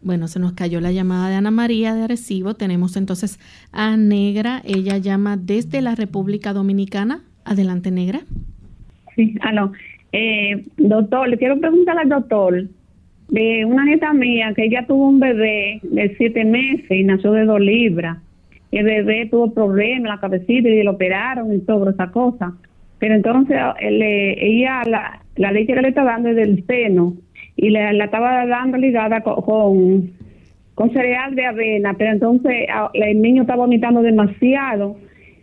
Bueno, 0.06 0.30
se 0.30 0.40
nos 0.40 0.54
cayó 0.54 0.80
la 0.80 0.94
llamada 0.94 1.30
de 1.30 1.36
Ana 1.36 1.52
María 1.52 1.94
de 1.94 2.04
Arecibo. 2.04 2.54
Tenemos 2.54 2.96
entonces 2.96 3.40
a 3.74 3.98
Negra. 3.98 4.62
Ella 4.64 4.98
llama 4.98 5.36
desde 5.36 5.82
la 5.82 5.96
República 5.96 6.54
Dominicana. 6.54 7.24
Adelante, 7.44 7.92
Negra. 7.92 8.22
Sí, 9.16 9.36
aló. 9.42 9.74
Eh, 10.14 10.64
doctor, 10.78 11.28
le 11.28 11.38
quiero 11.38 11.60
preguntar 11.60 11.98
al 11.98 12.08
doctor 12.08 12.66
de 13.30 13.66
una 13.66 13.84
nieta 13.84 14.14
mía 14.14 14.54
que 14.56 14.66
ella 14.66 14.86
tuvo 14.88 15.10
un 15.10 15.20
bebé 15.20 15.80
de 15.84 16.16
siete 16.18 16.46
meses 16.46 16.90
y 16.90 17.04
nació 17.04 17.34
de 17.34 17.46
dos 17.46 17.60
libras 17.60 18.20
el 18.72 18.86
bebé 18.86 19.28
tuvo 19.32 19.54
problemas 19.54 20.00
en 20.00 20.08
la 20.08 20.20
cabecita 20.20 20.68
y 20.68 20.84
lo 20.84 20.92
operaron 20.92 21.54
y 21.54 21.60
todo 21.60 21.90
esa 21.90 22.12
cosa. 22.12 22.54
Pero 23.00 23.16
entonces 23.16 23.58
ella, 23.80 24.84
la, 24.86 25.22
la, 25.36 25.52
leche 25.52 25.74
que 25.74 25.82
le 25.82 25.90
estaba 25.90 26.12
dando 26.12 26.30
es 26.30 26.36
del 26.36 26.66
seno 26.66 27.14
y 27.58 27.70
le, 27.70 27.94
la 27.94 28.06
estaba 28.06 28.46
dando 28.46 28.78
ligada 28.78 29.22
con, 29.22 30.12
con, 30.74 30.94
cereal 30.94 31.36
de 31.36 31.46
avena, 31.46 31.94
pero 31.94 32.12
entonces 32.12 32.68
el 32.94 33.22
niño 33.22 33.44
está 33.44 33.56
vomitando 33.56 34.02
demasiado 34.02 34.98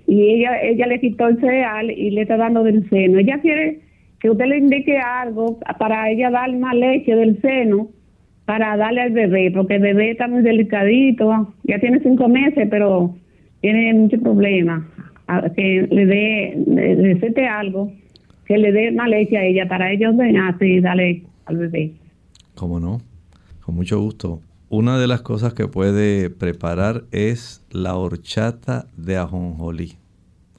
y 0.07 0.23
ella 0.23 0.61
ella 0.63 0.87
le 0.87 1.01
quitó 1.01 1.29
el 1.29 1.41
cereal 1.41 1.91
y 1.91 2.11
le 2.11 2.23
está 2.23 2.37
dando 2.37 2.63
del 2.63 2.89
seno. 2.91 3.19
Ella 3.19 3.39
quiere 3.41 3.81
que 4.21 4.31
usted 4.31 4.47
le 4.47 4.59
indique 4.59 4.99
algo 4.99 5.59
para 5.79 6.11
ella 6.11 6.31
dar 6.31 6.53
más 6.57 6.75
leche 6.75 7.15
del 7.15 7.41
seno 7.41 7.89
para 8.45 8.77
darle 8.77 9.03
al 9.03 9.13
bebé, 9.13 9.51
porque 9.51 9.77
el 9.77 9.83
bebé 9.83 10.11
está 10.11 10.29
muy 10.29 10.43
delicadito, 10.43 11.55
ya 11.65 11.79
tiene 11.79 12.01
cinco 12.01 12.29
meses, 12.29 12.69
pero 12.71 13.15
tiene 13.61 13.95
mucho 13.95 14.21
problema. 14.21 14.89
Que 15.57 15.87
le 15.91 16.07
dé, 16.07 16.95
recete 16.97 17.47
algo, 17.47 17.91
que 18.47 18.59
le 18.59 18.73
dé 18.73 18.91
más 18.93 19.09
leche 19.09 19.39
a 19.39 19.45
ella 19.45 19.67
para 19.67 19.91
ella 19.91 20.11
ordenarse 20.11 20.67
y 20.67 20.81
darle 20.81 21.23
al 21.47 21.57
bebé. 21.57 21.93
¿Cómo 22.55 22.81
no? 22.81 23.01
Con 23.65 23.75
mucho 23.75 24.01
gusto. 24.01 24.41
Una 24.69 24.99
de 24.99 25.07
las 25.07 25.23
cosas 25.23 25.55
que 25.55 25.69
puede 25.69 26.31
preparar 26.31 27.05
es 27.11 27.63
la 27.71 27.95
horchata 27.97 28.87
de 28.97 29.19
ajonjolí. 29.19 29.99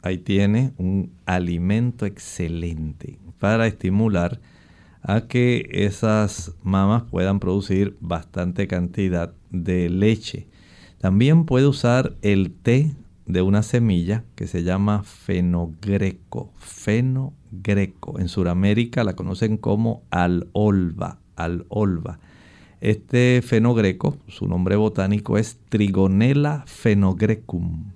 Ahí 0.04 0.18
tiene 0.18 0.74
un 0.78 1.12
alimento 1.26 2.06
excelente 2.06 3.18
para 3.40 3.68
estimular 3.68 4.40
a 5.02 5.22
que 5.22 5.68
esas 5.72 6.54
mamas 6.62 7.04
puedan 7.04 7.40
producir 7.40 7.98
bastante 8.00 8.68
cantidad 8.68 9.34
de 9.50 9.90
leche. 9.90 10.48
También 11.00 11.46
puede 11.46 11.68
usar 11.68 12.16
el 12.22 12.52
té 12.52 12.96
de 13.26 13.42
una 13.42 13.64
semilla 13.64 14.24
que 14.36 14.48
se 14.48 14.64
llama 14.64 15.04
fenogreco. 15.04 16.52
Fenogreco. 16.58 18.20
En 18.20 18.28
Sudamérica 18.28 19.04
la 19.04 19.16
conocen 19.16 19.58
como 19.58 20.04
alolva. 20.12 21.23
Alolva. 21.44 22.20
Este 22.82 23.42
fenogreco, 23.42 24.18
su 24.28 24.48
nombre 24.48 24.76
botánico 24.76 25.38
es 25.38 25.58
Trigonella 25.70 26.64
fenogrecum. 26.68 27.92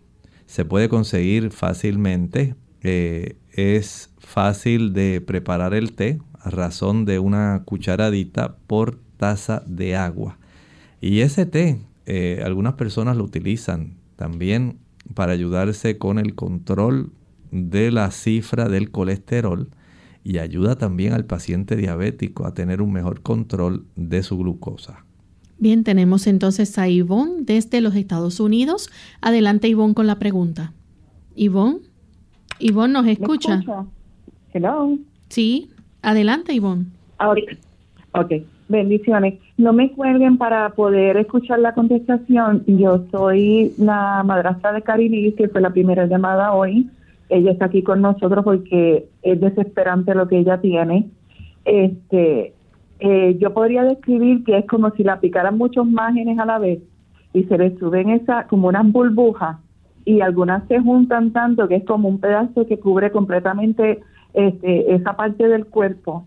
Se 0.45 0.63
puede 0.63 0.87
conseguir 0.87 1.51
fácilmente. 1.51 2.55
Eh, 2.83 3.35
es 3.51 4.13
fácil 4.17 4.93
de 4.93 5.19
preparar 5.19 5.73
el 5.73 5.93
té 5.93 6.19
a 6.39 6.49
razón 6.49 7.03
de 7.05 7.19
una 7.19 7.63
cucharadita 7.65 8.55
por 8.67 8.99
taza 9.17 9.63
de 9.65 9.95
agua. 9.95 10.37
Y 11.01 11.19
ese 11.19 11.45
té 11.45 11.79
eh, 12.05 12.41
algunas 12.45 12.75
personas 12.75 13.17
lo 13.17 13.25
utilizan 13.25 13.97
también 14.15 14.79
para 15.13 15.33
ayudarse 15.33 15.97
con 15.97 16.19
el 16.19 16.35
control 16.35 17.11
de 17.51 17.91
la 17.91 18.11
cifra 18.11 18.69
del 18.69 18.91
colesterol 18.91 19.69
y 20.27 20.39
ayuda 20.39 20.75
también 20.75 21.13
al 21.13 21.23
paciente 21.23 21.77
diabético 21.77 22.45
a 22.45 22.53
tener 22.53 22.81
un 22.81 22.91
mejor 22.91 23.21
control 23.21 23.85
de 23.95 24.23
su 24.23 24.37
glucosa. 24.37 25.05
Bien, 25.57 25.85
tenemos 25.85 26.27
entonces 26.27 26.77
a 26.77 26.89
Ivonne 26.89 27.43
desde 27.43 27.79
los 27.79 27.95
Estados 27.95 28.41
Unidos. 28.41 28.89
Adelante 29.21 29.69
Ivonne 29.69 29.93
con 29.93 30.05
la 30.05 30.19
pregunta. 30.19 30.73
Ivonne, 31.33 31.79
Ivonne 32.59 32.91
nos 32.91 33.07
escucha. 33.07 33.63
Hello. 34.51 34.97
Sí, 35.29 35.69
adelante 36.01 36.51
Ivonne. 36.53 36.87
Ahorita. 37.19 37.53
Ok. 38.11 38.33
Bendiciones. 38.67 39.35
No 39.55 39.71
me 39.71 39.93
cuelguen 39.93 40.37
para 40.37 40.71
poder 40.71 41.15
escuchar 41.15 41.59
la 41.59 41.73
contestación. 41.73 42.65
Yo 42.67 43.05
soy 43.11 43.73
la 43.77 44.23
madrastra 44.25 44.73
de 44.73 44.81
Carilis, 44.81 45.35
que 45.35 45.47
fue 45.47 45.61
la 45.61 45.69
primera 45.69 46.05
llamada 46.05 46.51
hoy. 46.51 46.89
Ella 47.29 47.51
está 47.51 47.65
aquí 47.65 47.83
con 47.83 48.01
nosotros 48.01 48.43
porque 48.43 49.07
es 49.21 49.39
desesperante 49.41 50.15
lo 50.15 50.27
que 50.27 50.39
ella 50.39 50.59
tiene. 50.61 51.09
Este, 51.65 52.53
eh, 52.99 53.37
yo 53.39 53.53
podría 53.53 53.83
describir 53.83 54.43
que 54.43 54.57
es 54.57 54.65
como 54.65 54.91
si 54.91 55.03
la 55.03 55.19
picaran 55.19 55.57
muchos 55.57 55.85
márgenes 55.85 56.39
a 56.39 56.45
la 56.45 56.57
vez 56.57 56.79
y 57.33 57.43
se 57.43 57.57
le 57.57 57.77
suben 57.77 58.09
esa 58.09 58.47
como 58.47 58.69
unas 58.69 58.91
burbujas 58.91 59.57
y 60.05 60.21
algunas 60.21 60.65
se 60.67 60.79
juntan 60.79 61.31
tanto 61.33 61.67
que 61.67 61.75
es 61.75 61.85
como 61.85 62.07
un 62.07 62.19
pedazo 62.19 62.65
que 62.65 62.79
cubre 62.79 63.11
completamente 63.11 63.99
este, 64.33 64.95
esa 64.95 65.15
parte 65.15 65.47
del 65.47 65.65
cuerpo 65.65 66.25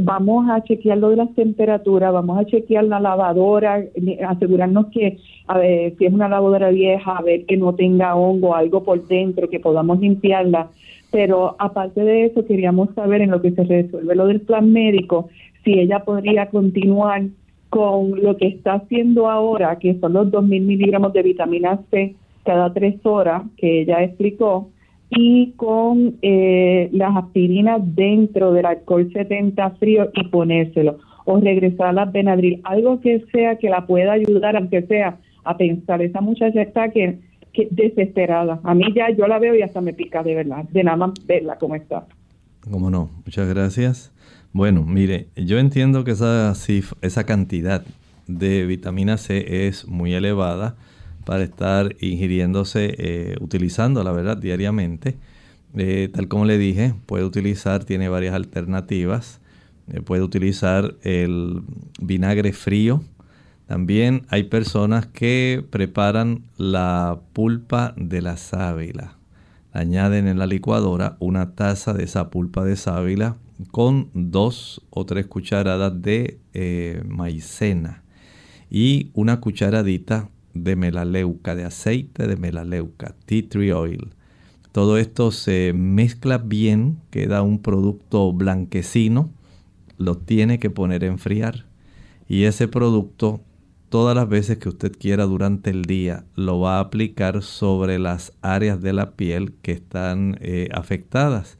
vamos 0.00 0.48
a 0.48 0.62
chequear 0.62 0.98
lo 0.98 1.10
de 1.10 1.16
las 1.16 1.34
temperaturas, 1.34 2.12
vamos 2.12 2.38
a 2.38 2.44
chequear 2.44 2.84
la 2.84 3.00
lavadora, 3.00 3.82
asegurarnos 4.28 4.86
que 4.88 5.18
a 5.46 5.58
ver, 5.58 5.96
si 5.96 6.06
es 6.06 6.12
una 6.12 6.28
lavadora 6.28 6.70
vieja, 6.70 7.16
a 7.16 7.22
ver 7.22 7.44
que 7.44 7.56
no 7.56 7.74
tenga 7.74 8.14
hongo, 8.14 8.54
algo 8.54 8.84
por 8.84 9.04
dentro, 9.08 9.50
que 9.50 9.58
podamos 9.58 9.98
limpiarla. 9.98 10.70
Pero 11.10 11.56
aparte 11.58 12.02
de 12.02 12.26
eso, 12.26 12.46
queríamos 12.46 12.94
saber 12.94 13.22
en 13.22 13.32
lo 13.32 13.42
que 13.42 13.50
se 13.50 13.64
resuelve 13.64 14.14
lo 14.14 14.28
del 14.28 14.42
plan 14.42 14.72
médico, 14.72 15.28
si 15.64 15.78
ella 15.78 16.04
podría 16.04 16.46
continuar 16.50 17.22
con 17.68 18.22
lo 18.22 18.36
que 18.36 18.46
está 18.46 18.74
haciendo 18.74 19.28
ahora, 19.28 19.76
que 19.80 19.98
son 19.98 20.12
los 20.12 20.28
2.000 20.28 20.62
miligramos 20.62 21.12
de 21.12 21.22
vitamina 21.22 21.80
C 21.90 22.14
cada 22.44 22.72
tres 22.72 23.04
horas, 23.04 23.42
que 23.56 23.82
ella 23.82 24.04
explicó, 24.04 24.70
y 25.10 25.52
con 25.56 26.18
eh, 26.22 26.88
las 26.92 27.16
aspirinas 27.16 27.80
dentro 27.82 28.52
del 28.52 28.66
alcohol 28.66 29.10
70 29.12 29.70
frío 29.72 30.10
y 30.14 30.24
ponérselo 30.28 30.98
o 31.24 31.38
regresar 31.38 31.88
a 31.88 31.92
las 31.92 32.12
Benadryl, 32.12 32.60
algo 32.64 33.00
que 33.00 33.24
sea 33.32 33.56
que 33.56 33.68
la 33.68 33.86
pueda 33.86 34.12
ayudar, 34.12 34.56
aunque 34.56 34.82
sea 34.82 35.18
a 35.44 35.56
pensar, 35.56 36.02
esa 36.02 36.20
muchacha 36.20 36.62
está 36.62 36.90
que, 36.90 37.18
que 37.52 37.68
desesperada. 37.70 38.60
A 38.62 38.74
mí 38.74 38.84
ya 38.94 39.10
yo 39.10 39.26
la 39.26 39.38
veo 39.38 39.54
y 39.54 39.62
hasta 39.62 39.80
me 39.80 39.92
pica 39.92 40.22
de 40.22 40.34
verdad, 40.34 40.64
de 40.70 40.84
nada 40.84 40.96
más 40.96 41.12
verla 41.26 41.56
como 41.56 41.74
está. 41.74 42.06
Cómo 42.70 42.90
no, 42.90 43.10
muchas 43.24 43.48
gracias. 43.48 44.12
Bueno, 44.52 44.84
mire, 44.84 45.28
yo 45.36 45.58
entiendo 45.58 46.04
que 46.04 46.12
esa, 46.12 46.52
esa 47.02 47.24
cantidad 47.24 47.84
de 48.26 48.66
vitamina 48.66 49.16
C 49.16 49.66
es 49.66 49.86
muy 49.86 50.14
elevada 50.14 50.76
para 51.30 51.44
estar 51.44 51.94
ingiriéndose, 52.00 52.92
eh, 52.98 53.36
utilizando 53.40 54.02
la 54.02 54.10
verdad 54.10 54.36
diariamente. 54.36 55.16
Eh, 55.76 56.10
tal 56.12 56.26
como 56.26 56.44
le 56.44 56.58
dije, 56.58 56.96
puede 57.06 57.22
utilizar, 57.22 57.84
tiene 57.84 58.08
varias 58.08 58.34
alternativas. 58.34 59.40
Eh, 59.92 60.00
puede 60.00 60.22
utilizar 60.22 60.96
el 61.02 61.62
vinagre 62.00 62.52
frío. 62.52 63.04
También 63.68 64.26
hay 64.28 64.42
personas 64.42 65.06
que 65.06 65.64
preparan 65.70 66.42
la 66.56 67.20
pulpa 67.32 67.94
de 67.96 68.22
la 68.22 68.36
sábila. 68.36 69.16
Añaden 69.70 70.26
en 70.26 70.36
la 70.36 70.48
licuadora 70.48 71.16
una 71.20 71.54
taza 71.54 71.94
de 71.94 72.02
esa 72.02 72.28
pulpa 72.30 72.64
de 72.64 72.74
sábila 72.74 73.36
con 73.70 74.10
dos 74.14 74.84
o 74.90 75.06
tres 75.06 75.26
cucharadas 75.28 76.02
de 76.02 76.40
maicena 77.06 78.02
y 78.68 79.12
una 79.14 79.38
cucharadita 79.38 80.28
de 80.54 80.76
melaleuca, 80.76 81.54
de 81.54 81.64
aceite 81.64 82.26
de 82.26 82.36
melaleuca, 82.36 83.14
tea 83.26 83.48
tree 83.48 83.72
oil. 83.72 84.10
Todo 84.72 84.98
esto 84.98 85.32
se 85.32 85.72
mezcla 85.74 86.38
bien, 86.38 86.98
queda 87.10 87.42
un 87.42 87.60
producto 87.60 88.32
blanquecino, 88.32 89.30
lo 89.98 90.16
tiene 90.16 90.58
que 90.58 90.70
poner 90.70 91.04
a 91.04 91.08
enfriar. 91.08 91.66
Y 92.28 92.44
ese 92.44 92.68
producto, 92.68 93.40
todas 93.88 94.14
las 94.14 94.28
veces 94.28 94.58
que 94.58 94.68
usted 94.68 94.92
quiera 94.96 95.24
durante 95.24 95.70
el 95.70 95.82
día, 95.82 96.24
lo 96.36 96.60
va 96.60 96.76
a 96.76 96.80
aplicar 96.80 97.42
sobre 97.42 97.98
las 97.98 98.32
áreas 98.40 98.80
de 98.80 98.92
la 98.92 99.10
piel 99.12 99.52
que 99.62 99.72
están 99.72 100.38
eh, 100.40 100.68
afectadas. 100.72 101.58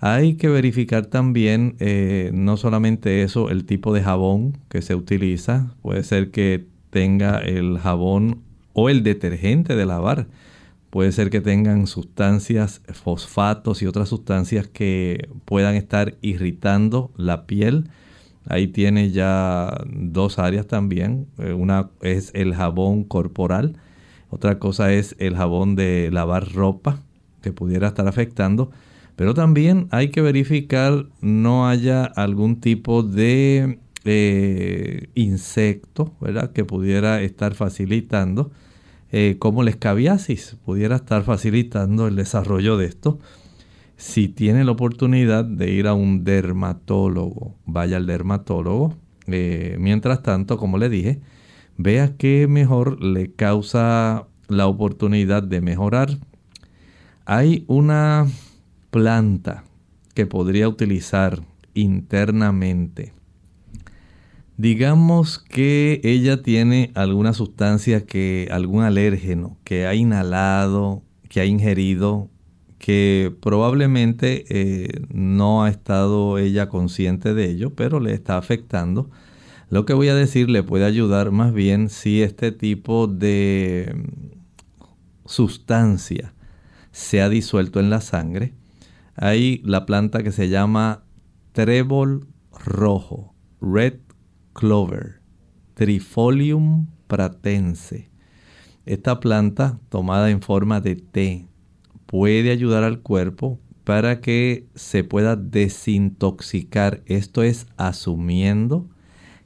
Hay 0.00 0.36
que 0.36 0.48
verificar 0.48 1.06
también, 1.06 1.76
eh, 1.80 2.30
no 2.32 2.56
solamente 2.56 3.22
eso, 3.22 3.50
el 3.50 3.64
tipo 3.64 3.92
de 3.92 4.02
jabón 4.02 4.56
que 4.68 4.80
se 4.80 4.94
utiliza. 4.94 5.74
Puede 5.82 6.04
ser 6.04 6.30
que 6.30 6.66
tenga 6.90 7.38
el 7.38 7.78
jabón 7.78 8.42
o 8.72 8.88
el 8.88 9.02
detergente 9.02 9.76
de 9.76 9.86
lavar. 9.86 10.26
Puede 10.90 11.12
ser 11.12 11.28
que 11.28 11.40
tengan 11.40 11.86
sustancias, 11.86 12.80
fosfatos 12.92 13.82
y 13.82 13.86
otras 13.86 14.08
sustancias 14.08 14.66
que 14.66 15.28
puedan 15.44 15.74
estar 15.74 16.16
irritando 16.22 17.10
la 17.16 17.46
piel. 17.46 17.90
Ahí 18.46 18.68
tiene 18.68 19.10
ya 19.10 19.84
dos 19.86 20.38
áreas 20.38 20.66
también. 20.66 21.26
Eh, 21.38 21.52
una 21.52 21.90
es 22.00 22.30
el 22.34 22.54
jabón 22.54 23.04
corporal. 23.04 23.76
Otra 24.30 24.58
cosa 24.58 24.92
es 24.92 25.14
el 25.18 25.36
jabón 25.36 25.76
de 25.76 26.10
lavar 26.10 26.52
ropa 26.52 27.02
que 27.42 27.52
pudiera 27.52 27.88
estar 27.88 28.08
afectando. 28.08 28.70
Pero 29.16 29.34
también 29.34 29.88
hay 29.90 30.10
que 30.10 30.22
verificar 30.22 31.06
no 31.20 31.68
haya 31.68 32.04
algún 32.04 32.60
tipo 32.60 33.02
de 33.02 33.80
eh, 34.04 35.08
insecto, 35.14 36.14
¿verdad? 36.20 36.52
Que 36.52 36.64
pudiera 36.64 37.20
estar 37.22 37.54
facilitando, 37.54 38.50
eh, 39.10 39.36
como 39.38 39.62
la 39.62 39.70
escabiasis, 39.70 40.56
pudiera 40.64 40.96
estar 40.96 41.24
facilitando 41.24 42.06
el 42.06 42.16
desarrollo 42.16 42.76
de 42.76 42.86
esto. 42.86 43.18
Si 43.96 44.28
tiene 44.28 44.64
la 44.64 44.72
oportunidad 44.72 45.44
de 45.44 45.72
ir 45.72 45.86
a 45.88 45.94
un 45.94 46.24
dermatólogo, 46.24 47.56
vaya 47.66 47.96
al 47.96 48.06
dermatólogo. 48.06 48.94
Eh, 49.26 49.76
mientras 49.78 50.22
tanto, 50.22 50.56
como 50.56 50.78
le 50.78 50.88
dije, 50.88 51.20
vea 51.76 52.16
qué 52.16 52.46
mejor 52.48 53.02
le 53.02 53.32
causa 53.32 54.26
la 54.48 54.66
oportunidad 54.66 55.42
de 55.42 55.60
mejorar. 55.60 56.10
Hay 57.24 57.64
una 57.66 58.26
planta 58.90 59.64
que 60.14 60.26
podría 60.26 60.68
utilizar 60.68 61.42
internamente. 61.74 63.17
Digamos 64.58 65.38
que 65.38 66.00
ella 66.02 66.42
tiene 66.42 66.90
alguna 66.94 67.32
sustancia 67.32 68.04
que, 68.04 68.48
algún 68.50 68.82
alérgeno 68.82 69.56
que 69.62 69.86
ha 69.86 69.94
inhalado, 69.94 71.04
que 71.28 71.40
ha 71.40 71.44
ingerido, 71.44 72.28
que 72.78 73.32
probablemente 73.40 74.44
eh, 74.48 75.06
no 75.14 75.62
ha 75.62 75.70
estado 75.70 76.38
ella 76.38 76.68
consciente 76.68 77.34
de 77.34 77.48
ello, 77.48 77.74
pero 77.76 78.00
le 78.00 78.12
está 78.12 78.36
afectando. 78.36 79.08
Lo 79.70 79.86
que 79.86 79.94
voy 79.94 80.08
a 80.08 80.16
decir 80.16 80.50
le 80.50 80.64
puede 80.64 80.86
ayudar 80.86 81.30
más 81.30 81.54
bien 81.54 81.88
si 81.88 82.20
este 82.22 82.50
tipo 82.50 83.06
de 83.06 83.94
sustancia 85.24 86.34
se 86.90 87.22
ha 87.22 87.28
disuelto 87.28 87.78
en 87.78 87.90
la 87.90 88.00
sangre 88.00 88.54
hay 89.14 89.60
la 89.64 89.86
planta 89.86 90.22
que 90.22 90.32
se 90.32 90.48
llama 90.48 91.02
trébol 91.52 92.26
rojo, 92.52 93.34
red 93.60 93.94
clover, 94.58 95.20
trifolium 95.74 96.88
pratense. 97.06 98.10
Esta 98.86 99.20
planta, 99.20 99.78
tomada 99.88 100.30
en 100.30 100.42
forma 100.42 100.80
de 100.80 100.96
té, 100.96 101.46
puede 102.06 102.50
ayudar 102.50 102.82
al 102.82 102.98
cuerpo 102.98 103.60
para 103.84 104.20
que 104.20 104.66
se 104.74 105.04
pueda 105.04 105.36
desintoxicar. 105.36 107.02
Esto 107.06 107.44
es 107.44 107.68
asumiendo 107.76 108.88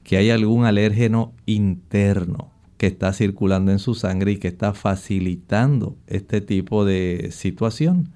que 0.03 0.17
hay 0.17 0.31
algún 0.31 0.65
alérgeno 0.65 1.35
interno 1.45 2.51
que 2.79 2.87
está 2.87 3.13
circulando 3.13 3.71
en 3.71 3.81
su 3.81 3.95
sangre 3.95 4.33
y 4.33 4.37
que 4.39 4.49
está 4.49 4.73
facilitando 4.73 5.95
este 6.07 6.41
tipo 6.41 6.87
de 6.87 7.29
situación. 7.33 8.09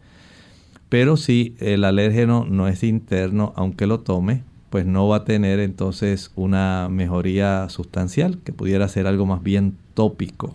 Pero 0.88 1.18
si 1.18 1.56
el 1.58 1.84
alérgeno 1.84 2.46
no 2.48 2.68
es 2.68 2.82
interno, 2.82 3.52
aunque 3.54 3.86
lo 3.86 4.00
tome, 4.00 4.44
pues 4.76 4.84
no 4.84 5.08
va 5.08 5.16
a 5.16 5.24
tener 5.24 5.58
entonces 5.58 6.32
una 6.36 6.88
mejoría 6.90 7.66
sustancial, 7.70 8.40
que 8.44 8.52
pudiera 8.52 8.86
ser 8.88 9.06
algo 9.06 9.24
más 9.24 9.42
bien 9.42 9.74
tópico. 9.94 10.54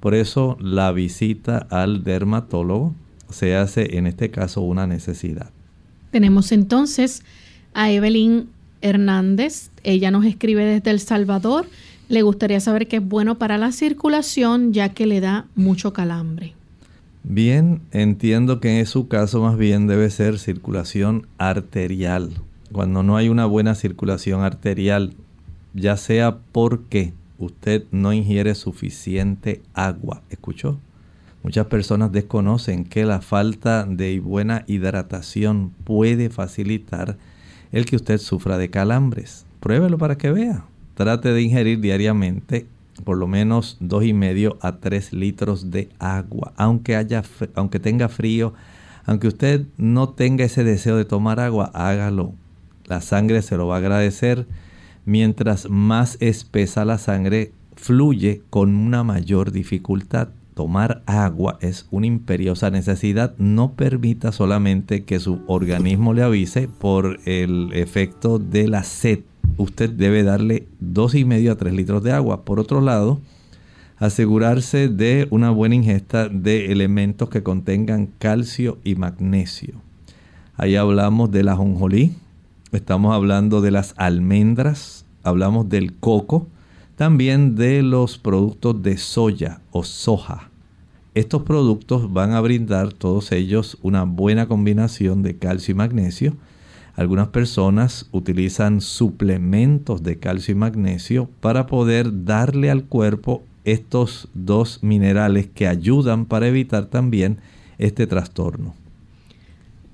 Por 0.00 0.14
eso 0.14 0.56
la 0.58 0.90
visita 0.90 1.66
al 1.68 2.02
dermatólogo 2.02 2.94
se 3.28 3.54
hace 3.54 3.98
en 3.98 4.06
este 4.06 4.30
caso 4.30 4.62
una 4.62 4.86
necesidad. 4.86 5.50
Tenemos 6.12 6.50
entonces 6.50 7.24
a 7.74 7.90
Evelyn 7.90 8.48
Hernández. 8.80 9.68
Ella 9.84 10.10
nos 10.10 10.24
escribe 10.24 10.64
desde 10.64 10.90
El 10.90 11.00
Salvador. 11.00 11.66
Le 12.08 12.22
gustaría 12.22 12.60
saber 12.60 12.88
qué 12.88 12.96
es 12.96 13.06
bueno 13.06 13.36
para 13.36 13.58
la 13.58 13.70
circulación 13.70 14.72
ya 14.72 14.94
que 14.94 15.04
le 15.04 15.20
da 15.20 15.44
mucho 15.56 15.92
calambre. 15.92 16.54
Bien, 17.22 17.82
entiendo 17.90 18.60
que 18.60 18.78
en 18.78 18.86
su 18.86 19.08
caso 19.08 19.42
más 19.42 19.58
bien 19.58 19.88
debe 19.88 20.08
ser 20.08 20.38
circulación 20.38 21.26
arterial. 21.36 22.30
Cuando 22.72 23.02
no 23.02 23.16
hay 23.16 23.28
una 23.28 23.46
buena 23.46 23.74
circulación 23.74 24.42
arterial, 24.42 25.14
ya 25.74 25.96
sea 25.96 26.38
porque 26.52 27.12
usted 27.38 27.84
no 27.90 28.12
ingiere 28.12 28.54
suficiente 28.54 29.62
agua, 29.74 30.22
¿escuchó? 30.30 30.78
Muchas 31.42 31.66
personas 31.66 32.12
desconocen 32.12 32.84
que 32.84 33.04
la 33.04 33.20
falta 33.20 33.84
de 33.84 34.20
buena 34.20 34.64
hidratación 34.66 35.72
puede 35.84 36.30
facilitar 36.30 37.18
el 37.72 37.84
que 37.84 37.96
usted 37.96 38.18
sufra 38.18 38.58
de 38.58 38.70
calambres. 38.70 39.44
Pruébelo 39.60 39.98
para 39.98 40.16
que 40.16 40.30
vea. 40.30 40.64
Trate 40.94 41.32
de 41.32 41.42
ingerir 41.42 41.80
diariamente 41.80 42.66
por 43.04 43.16
lo 43.16 43.26
menos 43.26 43.76
dos 43.80 44.04
y 44.04 44.12
medio 44.12 44.58
a 44.60 44.76
3 44.76 45.12
litros 45.12 45.70
de 45.70 45.88
agua, 45.98 46.52
aunque 46.56 46.96
haya, 46.96 47.22
aunque 47.54 47.80
tenga 47.80 48.08
frío, 48.08 48.52
aunque 49.04 49.28
usted 49.28 49.66
no 49.76 50.10
tenga 50.10 50.44
ese 50.44 50.62
deseo 50.62 50.96
de 50.96 51.04
tomar 51.04 51.40
agua, 51.40 51.70
hágalo. 51.74 52.34
La 52.92 53.00
sangre 53.00 53.40
se 53.40 53.56
lo 53.56 53.68
va 53.68 53.76
a 53.76 53.78
agradecer. 53.78 54.46
Mientras 55.06 55.70
más 55.70 56.18
espesa 56.20 56.84
la 56.84 56.98
sangre, 56.98 57.52
fluye 57.74 58.42
con 58.50 58.74
una 58.74 59.02
mayor 59.02 59.50
dificultad. 59.50 60.28
Tomar 60.52 61.02
agua 61.06 61.56
es 61.62 61.86
una 61.90 62.06
imperiosa 62.06 62.68
necesidad. 62.68 63.34
No 63.38 63.72
permita 63.72 64.30
solamente 64.30 65.04
que 65.04 65.20
su 65.20 65.40
organismo 65.46 66.12
le 66.12 66.22
avise 66.22 66.68
por 66.68 67.18
el 67.24 67.70
efecto 67.72 68.38
de 68.38 68.68
la 68.68 68.84
sed 68.84 69.20
usted 69.56 69.88
debe 69.88 70.22
darle 70.22 70.66
dos 70.78 71.14
y 71.14 71.24
medio 71.24 71.52
a 71.52 71.56
3 71.56 71.72
litros 71.72 72.02
de 72.02 72.12
agua. 72.12 72.44
Por 72.44 72.60
otro 72.60 72.82
lado, 72.82 73.20
asegurarse 73.96 74.88
de 74.88 75.28
una 75.30 75.50
buena 75.50 75.76
ingesta 75.76 76.28
de 76.28 76.72
elementos 76.72 77.30
que 77.30 77.42
contengan 77.42 78.10
calcio 78.18 78.76
y 78.84 78.96
magnesio. 78.96 79.80
Ahí 80.56 80.76
hablamos 80.76 81.30
de 81.30 81.42
la 81.42 81.56
jonjolí, 81.56 82.12
estamos 82.72 83.14
hablando 83.14 83.60
de 83.60 83.70
las 83.70 83.94
almendras, 83.96 85.04
hablamos 85.22 85.68
del 85.68 85.94
coco, 85.94 86.48
también 86.96 87.54
de 87.54 87.82
los 87.82 88.18
productos 88.18 88.82
de 88.82 88.96
soya 88.96 89.60
o 89.70 89.84
soja. 89.84 90.50
Estos 91.14 91.42
productos 91.42 92.12
van 92.12 92.32
a 92.32 92.40
brindar 92.40 92.92
todos 92.92 93.32
ellos 93.32 93.78
una 93.82 94.04
buena 94.04 94.46
combinación 94.48 95.22
de 95.22 95.36
calcio 95.36 95.72
y 95.72 95.74
magnesio 95.74 96.36
algunas 96.94 97.28
personas 97.28 98.06
utilizan 98.12 98.80
suplementos 98.80 100.02
de 100.02 100.18
calcio 100.18 100.52
y 100.52 100.56
magnesio 100.56 101.28
para 101.40 101.66
poder 101.66 102.24
darle 102.24 102.70
al 102.70 102.84
cuerpo 102.84 103.42
estos 103.64 104.28
dos 104.34 104.80
minerales 104.82 105.46
que 105.46 105.66
ayudan 105.66 106.26
para 106.26 106.48
evitar 106.48 106.86
también 106.86 107.38
este 107.78 108.06
trastorno. 108.06 108.74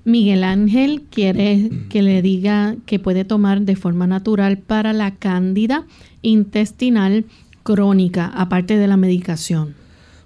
Miguel 0.05 0.43
Ángel 0.43 1.03
quiere 1.09 1.69
que 1.89 2.01
le 2.01 2.21
diga 2.21 2.75
que 2.85 2.99
puede 2.99 3.25
tomar 3.25 3.61
de 3.61 3.75
forma 3.75 4.07
natural 4.07 4.57
para 4.57 4.93
la 4.93 5.15
cándida 5.15 5.85
intestinal 6.21 7.25
crónica, 7.63 8.27
aparte 8.27 8.77
de 8.77 8.87
la 8.87 8.97
medicación. 8.97 9.75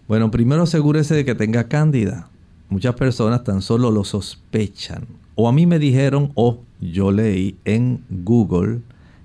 Bueno, 0.08 0.32
primero 0.32 0.64
asegúrese 0.64 1.16
de 1.16 1.26
que 1.26 1.36
tenga 1.36 1.68
cándida. 1.68 2.30
Muchas 2.70 2.96
personas 2.96 3.44
tan 3.44 3.62
solo 3.62 3.92
lo 3.92 4.04
sospechan 4.04 5.06
o 5.36 5.48
a 5.48 5.52
mí 5.52 5.66
me 5.66 5.80
dijeron 5.80 6.32
o 6.36 6.60
yo 6.80 7.12
leí 7.12 7.56
en 7.66 8.04
Google 8.10 8.82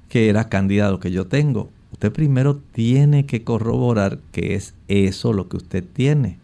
que 0.09 0.28
era 0.28 0.49
candidato 0.49 1.01
que 1.01 1.11
yo 1.11 1.26
tengo. 1.26 1.70
Usted 1.92 2.12
primero 2.12 2.61
tiene 2.72 3.26
que 3.26 3.44
corroborar 3.44 4.18
que 4.32 4.55
es 4.55 4.74
eso 4.88 5.32
lo 5.32 5.49
que 5.49 5.59
usted 5.59 5.84
tiene. 5.92 6.38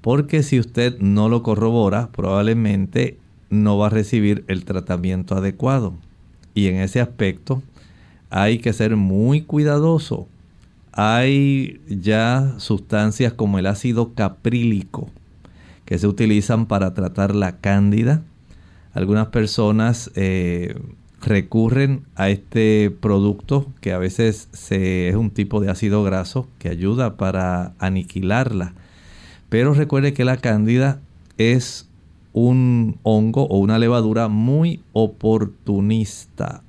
Porque 0.00 0.42
si 0.42 0.58
usted 0.58 0.98
no 0.98 1.28
lo 1.28 1.42
corrobora, 1.42 2.10
probablemente 2.10 3.18
no 3.50 3.78
va 3.78 3.86
a 3.86 3.90
recibir 3.90 4.44
el 4.48 4.64
tratamiento 4.64 5.34
adecuado. 5.34 5.94
Y 6.54 6.68
en 6.68 6.76
ese 6.76 7.00
aspecto 7.00 7.62
hay 8.30 8.58
que 8.58 8.72
ser 8.72 8.96
muy 8.96 9.42
cuidadoso. 9.42 10.28
Hay 10.92 11.80
ya 11.88 12.54
sustancias 12.58 13.32
como 13.32 13.58
el 13.58 13.66
ácido 13.66 14.14
caprílico 14.14 15.08
que 15.84 15.98
se 15.98 16.06
utilizan 16.06 16.66
para 16.66 16.92
tratar 16.94 17.34
la 17.34 17.58
cándida 17.58 18.22
algunas 18.98 19.28
personas 19.28 20.10
eh, 20.14 20.74
recurren 21.22 22.04
a 22.16 22.30
este 22.30 22.90
producto 22.90 23.72
que 23.80 23.92
a 23.92 23.98
veces 23.98 24.48
es 24.70 25.14
un 25.14 25.30
tipo 25.30 25.60
de 25.60 25.70
ácido 25.70 26.02
graso 26.02 26.48
que 26.58 26.68
ayuda 26.68 27.16
para 27.16 27.74
aniquilarla. 27.78 28.74
Pero 29.48 29.74
recuerde 29.74 30.12
que 30.12 30.24
la 30.24 30.36
cándida 30.36 31.00
es 31.36 31.87
un 32.38 32.98
hongo 33.02 33.44
o 33.44 33.58
una 33.58 33.78
levadura 33.78 34.28
muy 34.28 34.80
oportunista. 34.92 36.62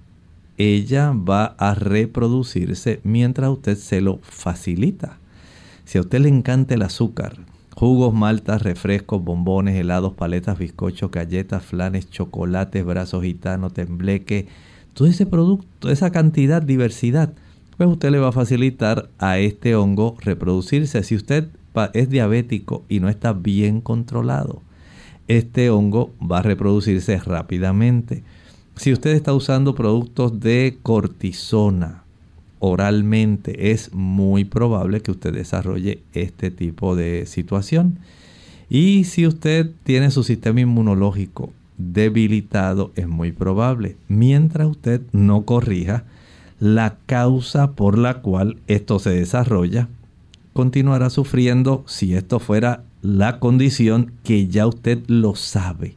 Ella 0.58 1.14
va 1.14 1.56
a 1.58 1.76
reproducirse 1.76 3.00
mientras 3.04 3.50
usted 3.50 3.78
se 3.78 4.02
lo 4.02 4.20
facilita. 4.24 5.18
Si 5.86 5.98
a 5.98 6.02
usted 6.02 6.20
le 6.20 6.30
encanta 6.30 6.74
el 6.74 6.82
azúcar, 6.82 7.38
Jugos, 7.80 8.14
maltas, 8.14 8.62
refrescos, 8.62 9.24
bombones, 9.24 9.78
helados, 9.78 10.12
paletas, 10.12 10.60
bizcochos, 10.60 11.12
galletas, 11.12 11.64
flanes, 11.64 12.10
chocolates, 12.10 12.84
brazos 12.84 13.24
gitanos, 13.24 13.74
tembleque, 13.74 14.48
todo 14.94 15.08
ese 15.08 15.26
producto, 15.26 15.90
esa 15.90 16.12
cantidad, 16.12 16.62
diversidad, 16.62 17.32
pues 17.78 17.90
usted 17.90 18.12
le 18.12 18.20
va 18.20 18.28
a 18.28 18.34
facilitar 18.34 19.10
a 19.18 19.40
este 19.40 19.78
hongo 19.78 20.18
reproducirse. 20.20 21.02
Si 21.04 21.16
usted 21.16 21.48
es 21.94 22.10
diabético 22.10 22.84
y 22.90 23.00
no 23.00 23.08
está 23.08 23.32
bien 23.32 23.80
controlado, 23.80 24.62
este 25.30 25.70
hongo 25.70 26.12
va 26.20 26.40
a 26.40 26.42
reproducirse 26.42 27.18
rápidamente. 27.20 28.24
Si 28.76 28.92
usted 28.92 29.12
está 29.12 29.34
usando 29.34 29.76
productos 29.76 30.40
de 30.40 30.78
cortisona 30.82 32.04
oralmente, 32.58 33.72
es 33.72 33.94
muy 33.94 34.44
probable 34.44 35.02
que 35.02 35.12
usted 35.12 35.34
desarrolle 35.34 36.00
este 36.14 36.52
tipo 36.52 36.96
de 36.96 37.26
situación. 37.26 38.00
Y 38.70 39.04
si 39.06 39.28
usted 39.28 39.70
tiene 39.84 40.12
su 40.12 40.24
sistema 40.24 40.62
inmunológico 40.62 41.52
debilitado, 41.78 42.92
es 42.96 43.08
muy 43.08 43.32
probable, 43.32 43.96
mientras 44.08 44.68
usted 44.68 45.02
no 45.12 45.44
corrija 45.44 46.04
la 46.60 46.98
causa 47.06 47.72
por 47.72 47.98
la 47.98 48.22
cual 48.22 48.58
esto 48.68 49.00
se 49.00 49.12
desarrolla, 49.12 49.88
continuará 50.54 51.10
sufriendo 51.10 51.84
si 51.88 52.16
esto 52.16 52.40
fuera 52.40 52.84
la 53.02 53.40
condición 53.40 54.12
que 54.24 54.48
ya 54.48 54.68
usted 54.68 55.00
lo 55.08 55.36
sabe. 55.36 55.96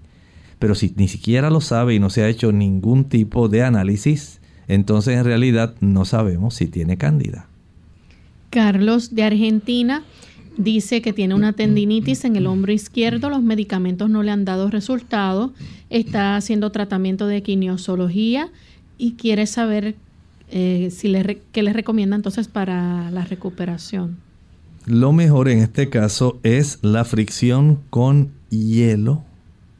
Pero 0.58 0.74
si 0.74 0.92
ni 0.96 1.08
siquiera 1.08 1.50
lo 1.50 1.60
sabe 1.60 1.94
y 1.94 1.98
no 1.98 2.10
se 2.10 2.22
ha 2.22 2.28
hecho 2.28 2.52
ningún 2.52 3.04
tipo 3.04 3.48
de 3.48 3.62
análisis, 3.62 4.40
entonces 4.68 5.18
en 5.18 5.24
realidad 5.24 5.74
no 5.80 6.04
sabemos 6.04 6.54
si 6.54 6.66
tiene 6.66 6.96
cándida. 6.96 7.46
Carlos 8.50 9.14
de 9.14 9.24
Argentina 9.24 10.04
dice 10.56 11.02
que 11.02 11.12
tiene 11.12 11.34
una 11.34 11.52
tendinitis 11.52 12.24
en 12.24 12.36
el 12.36 12.46
hombro 12.46 12.72
izquierdo, 12.72 13.30
los 13.30 13.42
medicamentos 13.42 14.10
no 14.10 14.22
le 14.22 14.30
han 14.30 14.44
dado 14.44 14.70
resultado, 14.70 15.52
está 15.90 16.36
haciendo 16.36 16.70
tratamiento 16.70 17.26
de 17.26 17.42
quinesiología 17.42 18.50
y 18.98 19.12
quiere 19.12 19.46
saber 19.46 19.96
eh, 20.50 20.90
si 20.90 21.08
le, 21.08 21.40
qué 21.50 21.62
le 21.62 21.72
recomienda 21.72 22.14
entonces 22.14 22.46
para 22.46 23.10
la 23.10 23.24
recuperación. 23.24 24.18
Lo 24.86 25.12
mejor 25.12 25.48
en 25.48 25.60
este 25.60 25.88
caso 25.90 26.40
es 26.42 26.80
la 26.82 27.04
fricción 27.04 27.78
con 27.88 28.32
hielo 28.50 29.22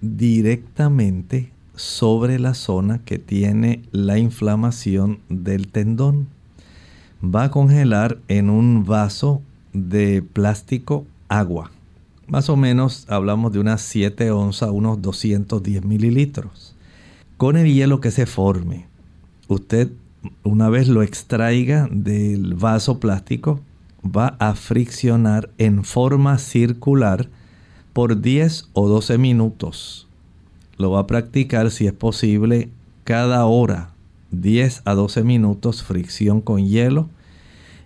directamente 0.00 1.50
sobre 1.74 2.38
la 2.38 2.54
zona 2.54 3.00
que 3.04 3.18
tiene 3.18 3.82
la 3.90 4.18
inflamación 4.18 5.18
del 5.28 5.66
tendón. 5.72 6.28
Va 7.22 7.44
a 7.44 7.50
congelar 7.50 8.18
en 8.28 8.48
un 8.48 8.84
vaso 8.84 9.42
de 9.72 10.22
plástico 10.22 11.04
agua. 11.28 11.72
Más 12.28 12.48
o 12.48 12.56
menos 12.56 13.04
hablamos 13.08 13.52
de 13.52 13.58
unas 13.58 13.82
7 13.82 14.30
onzas, 14.30 14.70
unos 14.70 15.02
210 15.02 15.84
mililitros. 15.84 16.76
Con 17.38 17.56
el 17.56 17.74
hielo 17.74 18.00
que 18.00 18.12
se 18.12 18.26
forme, 18.26 18.86
usted 19.48 19.90
una 20.44 20.68
vez 20.68 20.86
lo 20.86 21.02
extraiga 21.02 21.88
del 21.90 22.54
vaso 22.54 23.00
plástico, 23.00 23.60
va 24.04 24.36
a 24.38 24.54
friccionar 24.54 25.50
en 25.58 25.84
forma 25.84 26.38
circular 26.38 27.28
por 27.92 28.20
10 28.20 28.68
o 28.72 28.88
12 28.88 29.18
minutos. 29.18 30.08
Lo 30.78 30.90
va 30.90 31.00
a 31.00 31.06
practicar 31.06 31.70
si 31.70 31.86
es 31.86 31.92
posible 31.92 32.70
cada 33.04 33.44
hora, 33.44 33.90
10 34.30 34.82
a 34.84 34.94
12 34.94 35.22
minutos 35.24 35.82
fricción 35.82 36.40
con 36.40 36.66
hielo. 36.66 37.08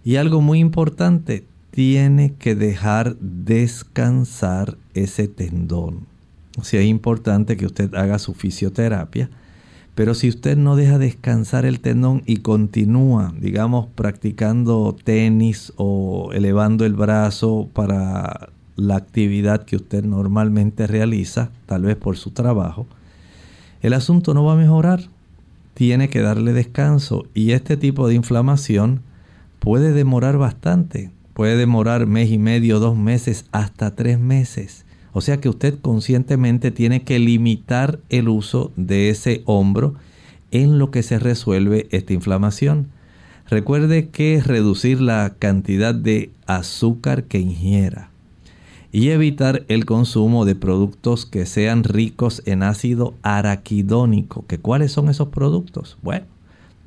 Y 0.04 0.16
algo 0.16 0.40
muy 0.40 0.60
importante, 0.60 1.44
tiene 1.70 2.32
que 2.38 2.54
dejar 2.54 3.16
descansar 3.18 4.78
ese 4.94 5.28
tendón. 5.28 6.06
O 6.58 6.64
sea, 6.64 6.80
es 6.80 6.86
importante 6.86 7.58
que 7.58 7.66
usted 7.66 7.94
haga 7.94 8.18
su 8.18 8.32
fisioterapia 8.32 9.28
pero 9.96 10.12
si 10.12 10.28
usted 10.28 10.58
no 10.58 10.76
deja 10.76 10.98
descansar 10.98 11.64
el 11.64 11.80
tendón 11.80 12.22
y 12.26 12.36
continúa, 12.36 13.32
digamos, 13.40 13.86
practicando 13.94 14.94
tenis 15.02 15.72
o 15.76 16.32
elevando 16.34 16.84
el 16.84 16.92
brazo 16.92 17.70
para 17.72 18.50
la 18.76 18.96
actividad 18.96 19.64
que 19.64 19.76
usted 19.76 20.04
normalmente 20.04 20.86
realiza, 20.86 21.50
tal 21.64 21.84
vez 21.84 21.96
por 21.96 22.18
su 22.18 22.32
trabajo, 22.32 22.86
el 23.80 23.94
asunto 23.94 24.34
no 24.34 24.44
va 24.44 24.52
a 24.52 24.56
mejorar. 24.56 25.00
Tiene 25.72 26.10
que 26.10 26.20
darle 26.20 26.52
descanso 26.52 27.24
y 27.32 27.52
este 27.52 27.78
tipo 27.78 28.06
de 28.06 28.16
inflamación 28.16 29.00
puede 29.60 29.94
demorar 29.94 30.36
bastante. 30.36 31.10
Puede 31.32 31.56
demorar 31.56 32.06
mes 32.06 32.30
y 32.30 32.36
medio, 32.36 32.80
dos 32.80 32.98
meses, 32.98 33.46
hasta 33.50 33.94
tres 33.94 34.18
meses. 34.18 34.85
O 35.16 35.22
sea 35.22 35.38
que 35.38 35.48
usted 35.48 35.78
conscientemente 35.80 36.70
tiene 36.70 37.02
que 37.02 37.18
limitar 37.18 38.00
el 38.10 38.28
uso 38.28 38.70
de 38.76 39.08
ese 39.08 39.40
hombro 39.46 39.94
en 40.50 40.78
lo 40.78 40.90
que 40.90 41.02
se 41.02 41.18
resuelve 41.18 41.88
esta 41.90 42.12
inflamación. 42.12 42.88
Recuerde 43.48 44.10
que 44.10 44.42
reducir 44.44 45.00
la 45.00 45.32
cantidad 45.38 45.94
de 45.94 46.28
azúcar 46.44 47.24
que 47.24 47.38
ingiera 47.38 48.10
y 48.92 49.08
evitar 49.08 49.64
el 49.68 49.86
consumo 49.86 50.44
de 50.44 50.54
productos 50.54 51.24
que 51.24 51.46
sean 51.46 51.84
ricos 51.84 52.42
en 52.44 52.62
ácido 52.62 53.14
araquidónico. 53.22 54.44
¿Que 54.46 54.58
¿Cuáles 54.58 54.92
son 54.92 55.08
esos 55.08 55.28
productos? 55.28 55.96
Bueno, 56.02 56.26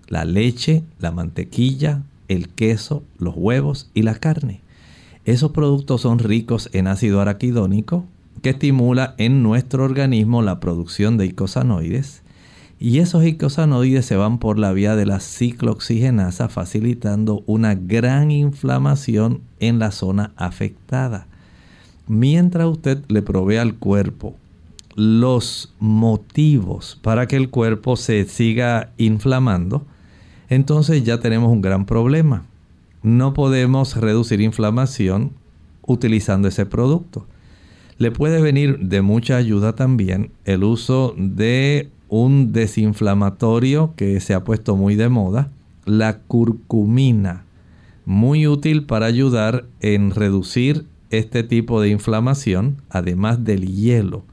la 0.08 0.24
leche, 0.24 0.84
la 1.00 1.10
mantequilla, 1.10 2.04
el 2.28 2.50
queso, 2.50 3.02
los 3.18 3.34
huevos 3.36 3.90
y 3.96 4.04
la 4.04 4.14
carne. 4.14 4.62
Esos 5.26 5.50
productos 5.50 6.02
son 6.02 6.20
ricos 6.20 6.70
en 6.74 6.86
ácido 6.86 7.22
araquidónico, 7.22 8.06
que 8.42 8.52
estimula 8.52 9.16
en 9.18 9.44
nuestro 9.44 9.84
organismo 9.84 10.42
la 10.42 10.60
producción 10.60 11.18
de 11.18 11.26
icosanoides 11.26 12.24
y 12.80 13.00
esos 13.00 13.26
icosanoides 13.26 14.06
se 14.06 14.16
van 14.16 14.40
por 14.40 14.58
la 14.58 14.72
vía 14.72 14.96
de 14.96 15.06
la 15.06 15.20
ciclooxigenasa 15.20 16.48
facilitando 16.48 17.44
una 17.46 17.76
gran 17.76 18.32
inflamación 18.32 19.42
en 19.60 19.80
la 19.80 19.92
zona 19.92 20.32
afectada. 20.38 21.28
Mientras 22.08 22.68
usted 22.68 23.04
le 23.10 23.22
provee 23.22 23.58
al 23.58 23.76
cuerpo 23.76 24.36
los 24.96 25.74
motivos 25.80 26.98
para 27.02 27.28
que 27.28 27.36
el 27.36 27.50
cuerpo 27.50 27.98
se 27.98 28.24
siga 28.26 28.92
inflamando, 28.98 29.86
entonces 30.50 31.04
ya 31.04 31.20
tenemos 31.20 31.52
un 31.52 31.62
gran 31.62 31.86
problema. 31.86 32.46
No 33.04 33.34
podemos 33.34 33.98
reducir 33.98 34.40
inflamación 34.40 35.32
utilizando 35.86 36.48
ese 36.48 36.66
producto. 36.66 37.28
Le 38.00 38.12
puede 38.12 38.42
venir 38.42 38.80
de 38.80 39.02
mucha 39.02 39.36
ayuda 39.36 39.76
también 39.76 40.32
el 40.46 40.64
uso 40.64 41.14
de 41.18 41.90
un 42.08 42.54
desinflamatorio 42.54 43.94
que 43.98 44.22
se 44.22 44.34
ha 44.34 44.46
puesto 44.46 44.78
muy 44.78 44.96
de 44.96 45.10
moda, 45.10 45.52
la 45.84 46.20
curcumina, 46.20 47.44
muy 48.06 48.48
útil 48.48 48.86
para 48.86 49.06
ayudar 49.06 49.66
en 49.82 50.12
reducir 50.12 50.86
este 51.10 51.44
tipo 51.44 51.82
de 51.82 51.90
inflamación, 51.90 52.78
además 52.90 53.44
del 53.44 53.68
hielo. 53.68 54.24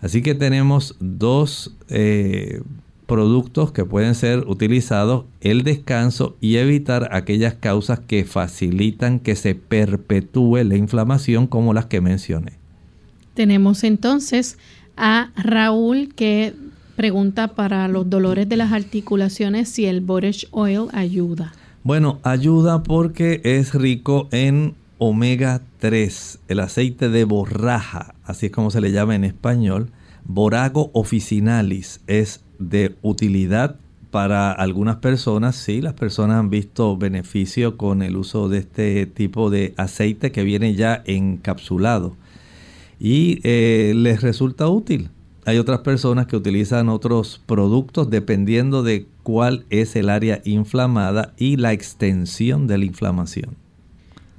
Así 0.00 0.22
que 0.22 0.34
tenemos 0.34 0.96
dos 0.98 1.76
eh, 1.90 2.62
productos 3.06 3.72
que 3.72 3.84
pueden 3.84 4.14
ser 4.14 4.38
utilizados, 4.46 5.26
el 5.42 5.64
descanso 5.64 6.38
y 6.40 6.56
evitar 6.56 7.10
aquellas 7.12 7.52
causas 7.52 8.00
que 8.00 8.24
facilitan 8.24 9.20
que 9.20 9.36
se 9.36 9.54
perpetúe 9.54 10.64
la 10.64 10.76
inflamación 10.76 11.46
como 11.46 11.74
las 11.74 11.84
que 11.84 12.00
mencioné. 12.00 12.61
Tenemos 13.34 13.84
entonces 13.84 14.58
a 14.96 15.30
Raúl 15.36 16.12
que 16.14 16.54
pregunta 16.96 17.48
para 17.48 17.88
los 17.88 18.08
dolores 18.10 18.48
de 18.48 18.56
las 18.56 18.72
articulaciones 18.72 19.68
si 19.68 19.86
el 19.86 20.00
Borish 20.00 20.46
Oil 20.50 20.88
ayuda. 20.92 21.52
Bueno, 21.82 22.20
ayuda 22.22 22.82
porque 22.82 23.40
es 23.44 23.74
rico 23.74 24.28
en 24.30 24.74
omega 24.98 25.62
3, 25.78 26.40
el 26.48 26.60
aceite 26.60 27.08
de 27.08 27.24
borraja, 27.24 28.14
así 28.24 28.46
es 28.46 28.52
como 28.52 28.70
se 28.70 28.80
le 28.80 28.92
llama 28.92 29.16
en 29.16 29.24
español. 29.24 29.90
Borago 30.24 30.90
officinalis 30.92 32.00
es 32.06 32.44
de 32.60 32.94
utilidad 33.02 33.76
para 34.12 34.52
algunas 34.52 34.96
personas, 34.96 35.56
sí, 35.56 35.80
las 35.80 35.94
personas 35.94 36.38
han 36.38 36.50
visto 36.50 36.96
beneficio 36.96 37.76
con 37.78 38.02
el 38.02 38.16
uso 38.16 38.48
de 38.48 38.58
este 38.58 39.06
tipo 39.06 39.50
de 39.50 39.74
aceite 39.76 40.30
que 40.30 40.44
viene 40.44 40.74
ya 40.74 41.02
encapsulado 41.06 42.14
y 43.04 43.40
eh, 43.42 43.94
les 43.96 44.22
resulta 44.22 44.68
útil. 44.68 45.10
Hay 45.44 45.58
otras 45.58 45.80
personas 45.80 46.28
que 46.28 46.36
utilizan 46.36 46.88
otros 46.88 47.42
productos 47.46 48.10
dependiendo 48.10 48.84
de 48.84 49.06
cuál 49.24 49.64
es 49.70 49.96
el 49.96 50.08
área 50.08 50.40
inflamada 50.44 51.34
y 51.36 51.56
la 51.56 51.72
extensión 51.72 52.68
de 52.68 52.78
la 52.78 52.84
inflamación. 52.84 53.56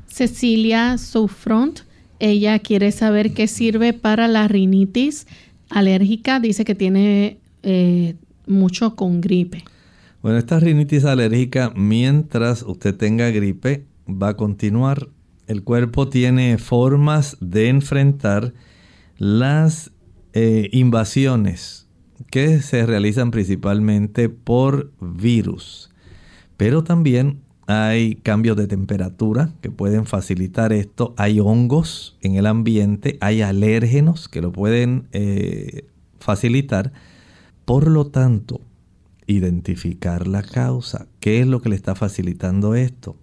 Cecilia 0.07 0.97
Soufront, 0.97 1.81
ella 2.19 2.57
quiere 2.59 2.93
saber 2.93 3.33
qué 3.33 3.49
sirve 3.49 3.91
para 3.91 4.29
la 4.29 4.47
rinitis 4.47 5.27
alérgica. 5.69 6.39
Dice 6.39 6.63
que 6.63 6.73
tiene 6.73 7.39
eh, 7.63 8.15
mucho 8.47 8.95
con 8.95 9.19
gripe. 9.19 9.65
Bueno, 10.21 10.37
esta 10.37 10.61
rinitis 10.61 11.03
alérgica, 11.03 11.73
mientras 11.75 12.63
usted 12.63 12.95
tenga 12.95 13.29
gripe, 13.29 13.83
va 14.07 14.29
a 14.29 14.37
continuar 14.37 15.09
el 15.53 15.63
cuerpo 15.63 16.09
tiene 16.09 16.57
formas 16.57 17.37
de 17.39 17.69
enfrentar 17.69 18.53
las 19.17 19.91
eh, 20.33 20.67
invasiones 20.71 21.87
que 22.29 22.61
se 22.61 22.85
realizan 22.85 23.31
principalmente 23.31 24.29
por 24.29 24.91
virus. 24.99 25.91
Pero 26.57 26.83
también 26.83 27.41
hay 27.67 28.15
cambios 28.15 28.57
de 28.57 28.67
temperatura 28.67 29.51
que 29.61 29.69
pueden 29.69 30.05
facilitar 30.05 30.73
esto, 30.73 31.13
hay 31.17 31.39
hongos 31.39 32.17
en 32.21 32.35
el 32.35 32.47
ambiente, 32.47 33.17
hay 33.21 33.41
alérgenos 33.41 34.27
que 34.27 34.41
lo 34.41 34.51
pueden 34.51 35.07
eh, 35.11 35.85
facilitar. 36.19 36.91
Por 37.65 37.87
lo 37.87 38.07
tanto, 38.07 38.59
identificar 39.27 40.27
la 40.27 40.41
causa, 40.41 41.07
qué 41.19 41.39
es 41.39 41.47
lo 41.47 41.61
que 41.61 41.69
le 41.69 41.75
está 41.75 41.95
facilitando 41.95 42.75
esto. 42.75 43.15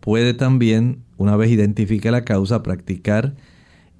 Puede 0.00 0.34
también, 0.34 1.02
una 1.22 1.36
vez 1.36 1.52
identifique 1.52 2.10
la 2.10 2.24
causa, 2.24 2.64
practicar 2.64 3.36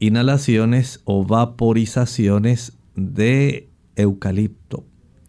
inhalaciones 0.01 1.01
o 1.05 1.25
vaporizaciones 1.25 2.73
de 2.97 3.69
eucalipto. 3.95 4.85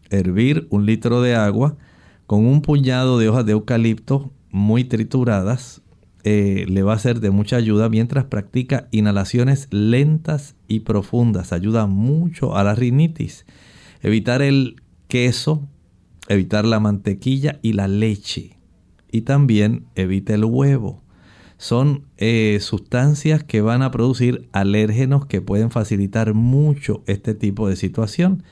Hervir 0.09 0.65
un 0.71 0.87
litro 0.87 1.21
de 1.21 1.35
agua 1.35 1.77
con 2.25 2.47
un 2.47 2.63
puñado 2.63 3.19
de 3.19 3.29
hojas 3.29 3.45
de 3.45 3.51
eucalipto 3.51 4.31
muy 4.49 4.85
trituradas 4.85 5.83
eh, 6.23 6.65
le 6.67 6.81
va 6.81 6.93
a 6.93 6.99
ser 6.99 7.19
de 7.19 7.29
mucha 7.29 7.57
ayuda 7.57 7.89
mientras 7.89 8.25
practica 8.25 8.87
inhalaciones 8.89 9.67
lentas 9.69 10.55
y 10.67 10.79
profundas. 10.79 11.53
Ayuda 11.53 11.85
mucho 11.85 12.57
a 12.57 12.63
la 12.63 12.73
rinitis. 12.73 13.45
Evitar 14.01 14.41
el 14.41 14.81
queso, 15.07 15.67
evitar 16.27 16.65
la 16.65 16.79
mantequilla 16.79 17.59
y 17.61 17.73
la 17.73 17.87
leche. 17.87 18.57
Y 19.11 19.21
también 19.21 19.85
evita 19.93 20.33
el 20.33 20.45
huevo. 20.45 21.02
Son 21.63 22.03
eh, 22.17 22.57
sustancias 22.59 23.41
que 23.41 23.61
van 23.61 23.83
a 23.83 23.91
producir 23.91 24.49
alérgenos 24.51 25.27
que 25.27 25.39
pueden 25.39 25.71
facilitar 25.71 26.33
mucho 26.33 27.05
este 27.07 27.35
tipo 27.35 27.69
de 27.69 27.77
situación. 27.77 28.43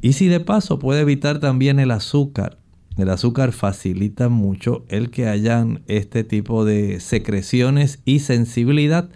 Y 0.00 0.14
si 0.14 0.26
de 0.26 0.40
paso 0.40 0.80
puede 0.80 1.02
evitar 1.02 1.38
también 1.38 1.78
el 1.78 1.92
azúcar, 1.92 2.58
el 2.96 3.08
azúcar 3.10 3.52
facilita 3.52 4.28
mucho 4.28 4.84
el 4.88 5.10
que 5.10 5.28
hayan 5.28 5.84
este 5.86 6.24
tipo 6.24 6.64
de 6.64 6.98
secreciones 6.98 8.00
y 8.04 8.18
sensibilidad. 8.18 9.10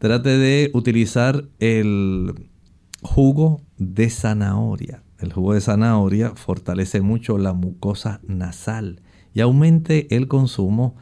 Trate 0.00 0.36
de 0.36 0.72
utilizar 0.74 1.44
el 1.60 2.48
jugo 3.02 3.60
de 3.78 4.10
zanahoria. 4.10 5.04
El 5.20 5.32
jugo 5.32 5.54
de 5.54 5.60
zanahoria 5.60 6.32
fortalece 6.34 7.02
mucho 7.02 7.38
la 7.38 7.52
mucosa 7.52 8.20
nasal 8.26 9.00
y 9.32 9.42
aumente 9.42 10.16
el 10.16 10.26
consumo 10.26 10.96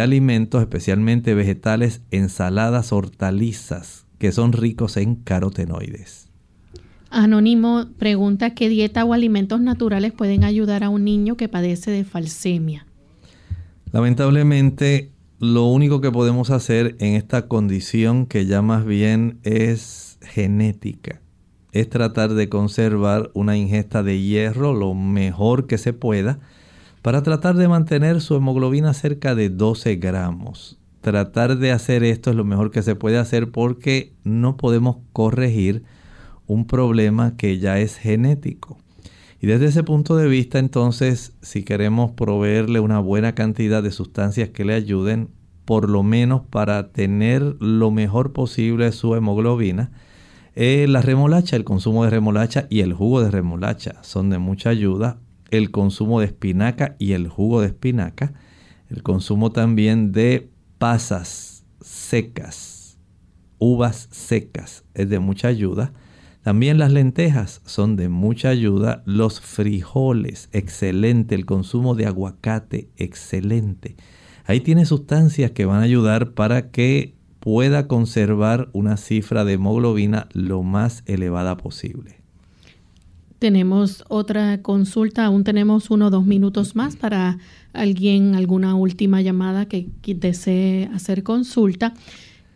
alimentos, 0.00 0.60
especialmente 0.60 1.34
vegetales, 1.34 2.02
ensaladas, 2.10 2.92
hortalizas, 2.92 4.06
que 4.18 4.32
son 4.32 4.52
ricos 4.52 4.96
en 4.96 5.16
carotenoides. 5.16 6.28
Anónimo 7.10 7.86
pregunta 7.98 8.54
qué 8.54 8.68
dieta 8.68 9.04
o 9.04 9.12
alimentos 9.12 9.60
naturales 9.60 10.12
pueden 10.12 10.42
ayudar 10.42 10.82
a 10.82 10.88
un 10.88 11.04
niño 11.04 11.36
que 11.36 11.48
padece 11.48 11.90
de 11.90 12.04
falsemia. 12.04 12.86
Lamentablemente, 13.92 15.12
lo 15.38 15.66
único 15.66 16.00
que 16.00 16.10
podemos 16.10 16.50
hacer 16.50 16.96
en 16.98 17.14
esta 17.14 17.46
condición 17.46 18.26
que 18.26 18.46
ya 18.46 18.62
más 18.62 18.84
bien 18.84 19.38
es 19.44 20.18
genética 20.22 21.20
es 21.74 21.90
tratar 21.90 22.34
de 22.34 22.48
conservar 22.48 23.30
una 23.34 23.56
ingesta 23.56 24.02
de 24.04 24.20
hierro 24.20 24.72
lo 24.72 24.94
mejor 24.94 25.66
que 25.66 25.76
se 25.76 25.92
pueda 25.92 26.38
para 27.04 27.22
tratar 27.22 27.54
de 27.56 27.68
mantener 27.68 28.22
su 28.22 28.34
hemoglobina 28.34 28.94
cerca 28.94 29.34
de 29.34 29.50
12 29.50 29.96
gramos. 29.96 30.78
Tratar 31.02 31.58
de 31.58 31.70
hacer 31.70 32.02
esto 32.02 32.30
es 32.30 32.36
lo 32.36 32.46
mejor 32.46 32.70
que 32.70 32.80
se 32.80 32.94
puede 32.94 33.18
hacer 33.18 33.50
porque 33.50 34.14
no 34.24 34.56
podemos 34.56 34.96
corregir 35.12 35.84
un 36.46 36.66
problema 36.66 37.36
que 37.36 37.58
ya 37.58 37.78
es 37.78 37.98
genético. 37.98 38.78
Y 39.38 39.46
desde 39.46 39.66
ese 39.66 39.82
punto 39.82 40.16
de 40.16 40.28
vista, 40.28 40.58
entonces, 40.58 41.34
si 41.42 41.62
queremos 41.62 42.12
proveerle 42.12 42.80
una 42.80 43.00
buena 43.00 43.34
cantidad 43.34 43.82
de 43.82 43.90
sustancias 43.90 44.48
que 44.48 44.64
le 44.64 44.72
ayuden, 44.72 45.28
por 45.66 45.90
lo 45.90 46.02
menos 46.02 46.40
para 46.48 46.88
tener 46.88 47.42
lo 47.60 47.90
mejor 47.90 48.32
posible 48.32 48.90
su 48.92 49.14
hemoglobina, 49.14 49.90
eh, 50.54 50.86
la 50.88 51.02
remolacha, 51.02 51.54
el 51.54 51.64
consumo 51.64 52.04
de 52.04 52.10
remolacha 52.10 52.66
y 52.70 52.80
el 52.80 52.94
jugo 52.94 53.20
de 53.20 53.30
remolacha 53.30 53.96
son 54.00 54.30
de 54.30 54.38
mucha 54.38 54.70
ayuda. 54.70 55.18
El 55.56 55.70
consumo 55.70 56.20
de 56.20 56.26
espinaca 56.26 56.96
y 56.98 57.12
el 57.12 57.28
jugo 57.28 57.60
de 57.60 57.68
espinaca. 57.68 58.34
El 58.88 59.02
consumo 59.02 59.52
también 59.52 60.12
de 60.12 60.50
pasas 60.78 61.64
secas, 61.80 62.98
uvas 63.58 64.08
secas, 64.10 64.84
es 64.94 65.08
de 65.08 65.18
mucha 65.18 65.48
ayuda 65.48 65.92
también 66.44 66.76
las 66.76 66.92
lentejas 66.92 67.62
son 67.64 67.96
de 67.96 68.10
mucha 68.10 68.50
ayuda. 68.50 69.02
Los 69.06 69.40
frijoles, 69.40 70.50
excelente. 70.52 71.34
El 71.34 71.46
consumo 71.46 71.94
de 71.94 72.04
aguacate, 72.04 72.90
excelente. 72.98 73.96
Ahí 74.44 74.60
tiene 74.60 74.84
sustancias 74.84 75.52
que 75.52 75.64
van 75.64 75.80
a 75.80 75.84
ayudar 75.84 76.32
para 76.32 76.70
que 76.70 77.16
pueda 77.40 77.88
conservar 77.88 78.68
una 78.74 78.98
cifra 78.98 79.46
de 79.46 79.54
hemoglobina 79.54 80.28
lo 80.34 80.62
más 80.62 81.02
elevada 81.06 81.56
posible. 81.56 82.23
Tenemos 83.38 84.04
otra 84.08 84.62
consulta, 84.62 85.26
aún 85.26 85.44
tenemos 85.44 85.90
uno 85.90 86.06
o 86.06 86.10
dos 86.10 86.24
minutos 86.24 86.76
más 86.76 86.96
para 86.96 87.38
alguien, 87.72 88.34
alguna 88.34 88.74
última 88.74 89.20
llamada 89.20 89.66
que 89.66 89.88
desee 90.02 90.88
hacer 90.94 91.22
consulta. 91.22 91.94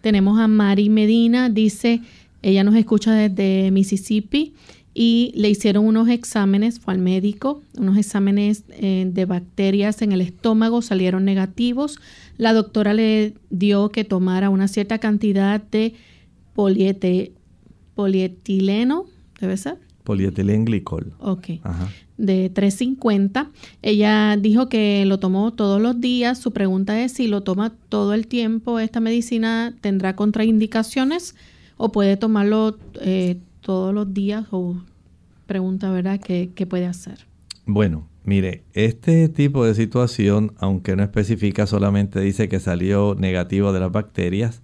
Tenemos 0.00 0.38
a 0.38 0.48
Mari 0.48 0.88
Medina, 0.88 1.50
dice, 1.50 2.00
ella 2.42 2.64
nos 2.64 2.76
escucha 2.76 3.12
desde 3.12 3.70
Mississippi 3.70 4.54
y 4.94 5.32
le 5.36 5.50
hicieron 5.50 5.84
unos 5.84 6.08
exámenes, 6.08 6.80
fue 6.80 6.94
al 6.94 7.00
médico, 7.00 7.62
unos 7.76 7.96
exámenes 7.98 8.64
eh, 8.70 9.08
de 9.08 9.24
bacterias 9.26 10.02
en 10.02 10.10
el 10.12 10.20
estómago 10.20 10.82
salieron 10.82 11.24
negativos. 11.24 12.00
La 12.36 12.52
doctora 12.52 12.94
le 12.94 13.34
dio 13.50 13.90
que 13.90 14.04
tomara 14.04 14.50
una 14.50 14.66
cierta 14.66 14.98
cantidad 14.98 15.60
de 15.60 15.94
polietileno, 17.94 19.06
¿debe 19.40 19.56
ser? 19.56 19.78
Polietilenglicol. 20.08 21.12
Ok. 21.18 21.48
De 22.16 22.48
350. 22.48 23.50
Ella 23.82 24.38
dijo 24.40 24.70
que 24.70 25.04
lo 25.04 25.18
tomó 25.18 25.52
todos 25.52 25.82
los 25.82 26.00
días. 26.00 26.38
Su 26.38 26.52
pregunta 26.52 26.98
es 27.04 27.12
si 27.12 27.26
lo 27.28 27.42
toma 27.42 27.74
todo 27.90 28.14
el 28.14 28.26
tiempo, 28.26 28.78
esta 28.78 29.00
medicina 29.00 29.74
tendrá 29.82 30.16
contraindicaciones 30.16 31.36
o 31.76 31.92
puede 31.92 32.16
tomarlo 32.16 32.78
eh, 33.02 33.36
todos 33.60 33.92
los 33.92 34.14
días 34.14 34.46
o 34.50 34.76
pregunta, 35.44 35.90
¿verdad?, 35.90 36.18
¿Qué, 36.18 36.52
¿qué, 36.54 36.64
puede 36.64 36.86
hacer? 36.86 37.26
Bueno, 37.66 38.08
mire, 38.24 38.62
este 38.72 39.28
tipo 39.28 39.66
de 39.66 39.74
situación, 39.74 40.54
aunque 40.56 40.96
no 40.96 41.02
especifica, 41.02 41.66
solamente 41.66 42.18
dice 42.20 42.48
que 42.48 42.60
salió 42.60 43.14
negativo 43.14 43.74
de 43.74 43.80
las 43.80 43.92
bacterias, 43.92 44.62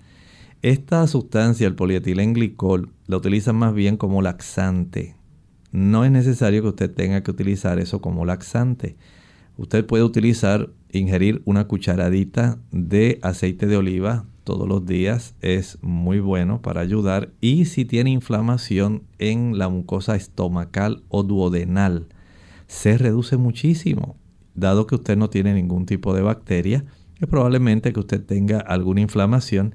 esta 0.63 1.07
sustancia, 1.07 1.67
el 1.67 1.75
polietilenglicol, 1.75 2.89
la 3.07 3.19
utilizan 3.19 3.57
más 3.57 3.75
bien 3.75 3.99
como 3.99 4.23
laxante. 4.23 5.15
No 5.75 6.05
es 6.05 6.13
necesario 6.13 6.63
que 6.63 6.69
usted 6.69 6.95
tenga 6.95 7.25
que 7.25 7.33
utilizar 7.33 7.81
eso 7.81 8.01
como 8.01 8.25
laxante. 8.25 8.97
Usted 9.57 9.85
puede 9.85 10.05
utilizar, 10.05 10.71
ingerir 10.93 11.43
una 11.47 11.67
cucharadita 11.67 12.61
de 12.71 13.19
aceite 13.23 13.67
de 13.67 13.77
oliva 13.77 14.25
todos 14.45 14.69
los 14.69 14.87
días 14.87 15.35
es 15.41 15.79
muy 15.83 16.21
bueno 16.21 16.63
para 16.63 16.81
ayudar. 16.81 17.33
Y 17.41 17.65
si 17.65 17.85
tiene 17.85 18.11
inflamación 18.11 19.03
en 19.19 19.59
la 19.59 19.69
mucosa 19.69 20.15
estomacal 20.15 21.03
o 21.09 21.25
duodenal 21.25 22.07
se 22.69 22.97
reduce 22.97 23.37
muchísimo. 23.37 24.17
Dado 24.55 24.87
que 24.87 24.95
usted 24.95 25.17
no 25.17 25.29
tiene 25.29 25.55
ningún 25.55 25.87
tipo 25.87 26.15
de 26.15 26.23
bacteria 26.23 26.85
es 27.21 27.27
probablemente 27.27 27.93
que 27.93 27.99
usted 27.99 28.25
tenga 28.25 28.61
alguna 28.61 29.01
inflamación. 29.01 29.75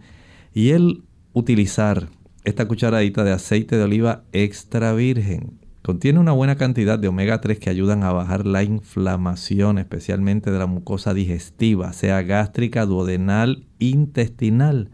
Y 0.53 0.69
el 0.69 1.03
utilizar 1.33 2.07
esta 2.45 2.69
cucharadita 2.69 3.25
de 3.25 3.33
aceite 3.33 3.75
de 3.75 3.83
oliva 3.83 4.23
extra 4.31 4.93
virgen 4.93 5.59
Contiene 5.89 6.19
una 6.19 6.33
buena 6.33 6.55
cantidad 6.55 6.99
de 6.99 7.07
omega 7.07 7.41
3 7.41 7.57
que 7.57 7.71
ayudan 7.71 8.03
a 8.03 8.11
bajar 8.11 8.45
la 8.45 8.61
inflamación, 8.61 9.79
especialmente 9.79 10.51
de 10.51 10.59
la 10.59 10.67
mucosa 10.67 11.15
digestiva, 11.15 11.93
sea 11.93 12.21
gástrica, 12.21 12.85
duodenal, 12.85 13.65
intestinal. 13.79 14.91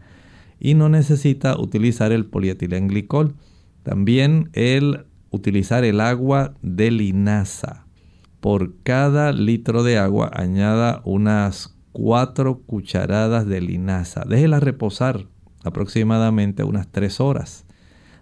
Y 0.58 0.72
no 0.72 0.88
necesita 0.88 1.60
utilizar 1.60 2.12
el 2.12 2.24
polietilenglicol. 2.24 3.34
También 3.82 4.48
el 4.54 5.04
utilizar 5.28 5.84
el 5.84 6.00
agua 6.00 6.54
de 6.62 6.90
linaza. 6.90 7.84
Por 8.40 8.78
cada 8.82 9.32
litro 9.32 9.82
de 9.82 9.98
agua 9.98 10.30
añada 10.32 11.02
unas 11.04 11.76
4 11.92 12.62
cucharadas 12.64 13.46
de 13.46 13.60
linaza. 13.60 14.24
Déjela 14.26 14.60
reposar 14.60 15.26
aproximadamente 15.62 16.64
unas 16.64 16.88
3 16.88 17.20
horas. 17.20 17.66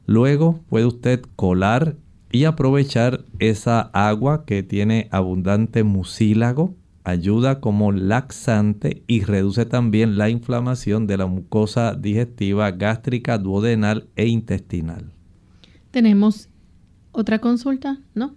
Luego 0.07 0.59
puede 0.69 0.87
usted 0.87 1.23
colar 1.37 1.95
y 2.35 2.47
aprovechar 2.47 3.25
esa 3.39 3.81
agua 3.93 4.45
que 4.45 4.65
tiene 4.65 5.07
abundante 5.13 5.85
mucílago 5.85 6.75
ayuda 7.05 7.61
como 7.61 7.93
laxante 7.93 9.05
y 9.07 9.21
reduce 9.21 9.67
también 9.67 10.19
la 10.19 10.31
inflamación 10.31 11.07
de 11.07 11.17
la 11.17 11.27
mucosa 11.27 11.95
digestiva 11.95 12.73
gástrica, 12.73 13.39
duodenal 13.39 14.09
e 14.17 14.27
intestinal. 14.27 15.13
¿Tenemos 15.93 16.49
otra 17.13 17.39
consulta? 17.39 18.01
¿No? 18.17 18.35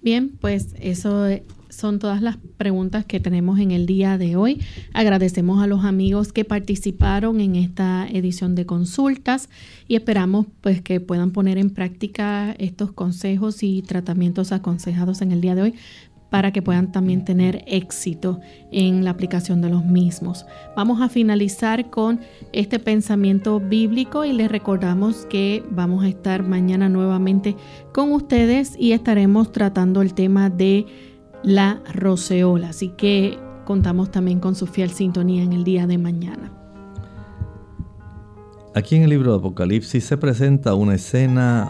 Bien, 0.00 0.38
pues 0.40 0.76
eso 0.78 1.26
son 1.70 1.98
todas 1.98 2.20
las 2.20 2.36
preguntas 2.56 3.04
que 3.04 3.20
tenemos 3.20 3.58
en 3.58 3.70
el 3.70 3.86
día 3.86 4.18
de 4.18 4.36
hoy. 4.36 4.60
Agradecemos 4.92 5.62
a 5.62 5.66
los 5.66 5.84
amigos 5.84 6.32
que 6.32 6.44
participaron 6.44 7.40
en 7.40 7.56
esta 7.56 8.06
edición 8.08 8.54
de 8.54 8.66
consultas 8.66 9.48
y 9.88 9.96
esperamos 9.96 10.46
pues 10.60 10.82
que 10.82 11.00
puedan 11.00 11.30
poner 11.30 11.58
en 11.58 11.70
práctica 11.70 12.52
estos 12.58 12.92
consejos 12.92 13.62
y 13.62 13.82
tratamientos 13.82 14.52
aconsejados 14.52 15.22
en 15.22 15.32
el 15.32 15.40
día 15.40 15.54
de 15.54 15.62
hoy 15.62 15.74
para 16.30 16.52
que 16.52 16.62
puedan 16.62 16.92
también 16.92 17.24
tener 17.24 17.64
éxito 17.66 18.40
en 18.70 19.04
la 19.04 19.10
aplicación 19.10 19.60
de 19.60 19.68
los 19.68 19.84
mismos. 19.84 20.46
Vamos 20.76 21.02
a 21.02 21.08
finalizar 21.08 21.90
con 21.90 22.20
este 22.52 22.78
pensamiento 22.78 23.60
bíblico 23.60 24.24
y 24.24 24.32
les 24.32 24.50
recordamos 24.50 25.26
que 25.26 25.64
vamos 25.70 26.04
a 26.04 26.08
estar 26.08 26.44
mañana 26.44 26.88
nuevamente 26.88 27.56
con 27.92 28.12
ustedes 28.12 28.76
y 28.78 28.92
estaremos 28.92 29.52
tratando 29.52 30.02
el 30.02 30.14
tema 30.14 30.50
de 30.50 30.86
la 31.42 31.80
roceola. 31.92 32.70
Así 32.70 32.90
que 32.90 33.38
contamos 33.64 34.10
también 34.10 34.40
con 34.40 34.54
su 34.54 34.66
fiel 34.66 34.90
sintonía 34.90 35.42
en 35.42 35.52
el 35.52 35.64
día 35.64 35.86
de 35.86 35.98
mañana. 35.98 36.52
Aquí 38.74 38.96
en 38.96 39.02
el 39.02 39.10
libro 39.10 39.32
de 39.32 39.38
Apocalipsis 39.38 40.04
se 40.04 40.16
presenta 40.16 40.74
una 40.74 40.94
escena 40.94 41.68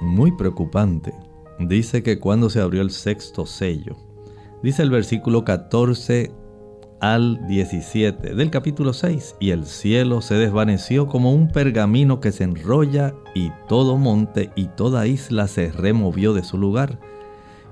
muy 0.00 0.32
preocupante. 0.32 1.12
Dice 1.58 2.02
que 2.04 2.20
cuando 2.20 2.48
se 2.50 2.60
abrió 2.60 2.82
el 2.82 2.90
sexto 2.90 3.44
sello, 3.44 3.96
dice 4.62 4.82
el 4.82 4.90
versículo 4.90 5.44
14 5.44 6.30
al 7.00 7.46
17 7.48 8.34
del 8.34 8.50
capítulo 8.50 8.92
6, 8.92 9.36
y 9.40 9.50
el 9.50 9.66
cielo 9.66 10.20
se 10.20 10.34
desvaneció 10.34 11.08
como 11.08 11.32
un 11.32 11.48
pergamino 11.48 12.20
que 12.20 12.30
se 12.30 12.44
enrolla, 12.44 13.14
y 13.34 13.50
todo 13.68 13.96
monte 13.96 14.50
y 14.54 14.66
toda 14.66 15.06
isla 15.08 15.48
se 15.48 15.72
removió 15.72 16.34
de 16.34 16.44
su 16.44 16.58
lugar 16.58 17.00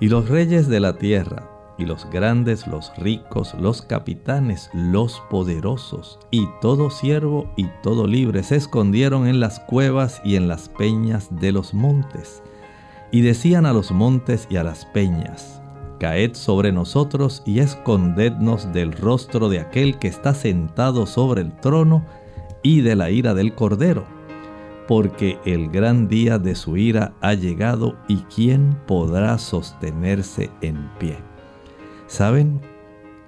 y 0.00 0.08
los 0.08 0.28
reyes 0.28 0.68
de 0.68 0.80
la 0.80 0.98
tierra, 0.98 1.50
y 1.78 1.84
los 1.84 2.08
grandes, 2.10 2.66
los 2.66 2.92
ricos, 2.96 3.54
los 3.60 3.82
capitanes, 3.82 4.70
los 4.72 5.22
poderosos, 5.30 6.18
y 6.30 6.46
todo 6.60 6.90
siervo 6.90 7.50
y 7.56 7.66
todo 7.82 8.06
libre 8.06 8.42
se 8.42 8.56
escondieron 8.56 9.26
en 9.26 9.40
las 9.40 9.60
cuevas 9.60 10.20
y 10.24 10.36
en 10.36 10.48
las 10.48 10.68
peñas 10.68 11.28
de 11.30 11.52
los 11.52 11.74
montes. 11.74 12.42
Y 13.10 13.20
decían 13.20 13.66
a 13.66 13.72
los 13.72 13.90
montes 13.90 14.46
y 14.50 14.56
a 14.56 14.64
las 14.64 14.86
peñas, 14.86 15.60
Caed 15.98 16.34
sobre 16.34 16.72
nosotros 16.72 17.42
y 17.46 17.60
escondednos 17.60 18.72
del 18.72 18.92
rostro 18.92 19.48
de 19.48 19.60
aquel 19.60 19.98
que 19.98 20.08
está 20.08 20.34
sentado 20.34 21.06
sobre 21.06 21.40
el 21.40 21.52
trono 21.60 22.04
y 22.62 22.80
de 22.82 22.96
la 22.96 23.10
ira 23.10 23.32
del 23.32 23.54
cordero 23.54 24.15
porque 24.86 25.38
el 25.44 25.68
gran 25.70 26.08
día 26.08 26.38
de 26.38 26.54
su 26.54 26.76
ira 26.76 27.14
ha 27.20 27.34
llegado 27.34 27.96
y 28.08 28.18
quién 28.34 28.78
podrá 28.86 29.36
sostenerse 29.38 30.50
en 30.60 30.90
pie. 30.98 31.18
¿Saben? 32.06 32.60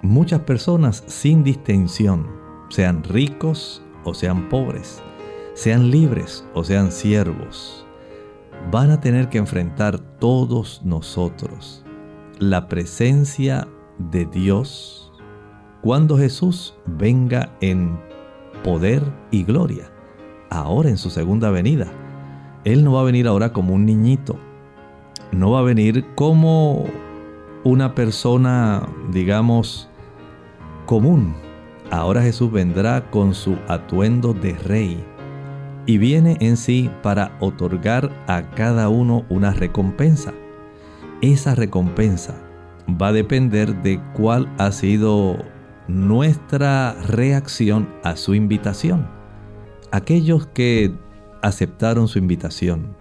Muchas 0.01 0.41
personas 0.41 1.03
sin 1.07 1.43
distinción, 1.43 2.27
sean 2.69 3.03
ricos 3.03 3.81
o 4.05 4.13
sean 4.13 4.47
pobres, 4.47 5.01
sean 5.53 5.91
libres 5.91 6.45
o 6.53 6.63
sean 6.63 6.91
siervos, 6.91 7.85
van 8.71 8.91
a 8.91 9.01
tener 9.01 9.27
que 9.27 9.39
enfrentar 9.39 9.99
todos 9.99 10.81
nosotros 10.85 11.83
la 12.39 12.69
presencia 12.69 13.67
de 13.97 14.25
Dios 14.25 15.11
cuando 15.81 16.17
Jesús 16.17 16.75
venga 16.85 17.57
en 17.59 17.99
poder 18.63 19.03
y 19.31 19.43
gloria 19.43 19.91
ahora 20.49 20.89
en 20.89 20.97
su 20.97 21.09
segunda 21.09 21.49
venida. 21.51 21.87
Él 22.63 22.83
no 22.83 22.93
va 22.93 23.01
a 23.01 23.05
venir 23.05 23.27
ahora 23.27 23.53
como 23.53 23.73
un 23.73 23.85
niñito. 23.85 24.37
No 25.31 25.51
va 25.51 25.59
a 25.59 25.63
venir 25.63 26.05
como 26.15 26.85
una 27.63 27.95
persona, 27.95 28.87
digamos, 29.11 29.89
común. 30.85 31.35
Ahora 31.91 32.21
Jesús 32.21 32.51
vendrá 32.51 33.09
con 33.09 33.33
su 33.33 33.57
atuendo 33.67 34.33
de 34.33 34.53
rey 34.53 35.03
y 35.85 35.97
viene 35.97 36.37
en 36.39 36.57
sí 36.57 36.89
para 37.01 37.35
otorgar 37.39 38.11
a 38.27 38.51
cada 38.51 38.89
uno 38.89 39.25
una 39.29 39.51
recompensa. 39.51 40.33
Esa 41.21 41.55
recompensa 41.55 42.35
va 42.89 43.07
a 43.07 43.13
depender 43.13 43.81
de 43.81 44.01
cuál 44.13 44.47
ha 44.57 44.71
sido 44.71 45.37
nuestra 45.87 46.93
reacción 47.07 47.89
a 48.03 48.15
su 48.15 48.35
invitación 48.35 49.18
aquellos 49.91 50.47
que 50.47 50.93
aceptaron 51.41 52.07
su 52.07 52.19
invitación, 52.19 52.95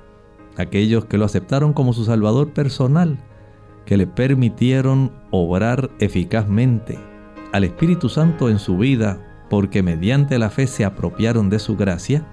aquellos 0.56 1.04
que 1.04 1.18
lo 1.18 1.24
aceptaron 1.24 1.72
como 1.72 1.92
su 1.92 2.04
Salvador 2.04 2.52
personal, 2.52 3.18
que 3.84 3.96
le 3.96 4.06
permitieron 4.06 5.12
obrar 5.30 5.90
eficazmente 5.98 6.98
al 7.52 7.64
Espíritu 7.64 8.08
Santo 8.08 8.50
en 8.50 8.58
su 8.58 8.76
vida, 8.76 9.46
porque 9.48 9.82
mediante 9.82 10.38
la 10.38 10.50
fe 10.50 10.66
se 10.66 10.84
apropiaron 10.84 11.48
de 11.48 11.58
su 11.58 11.76
gracia, 11.76 12.26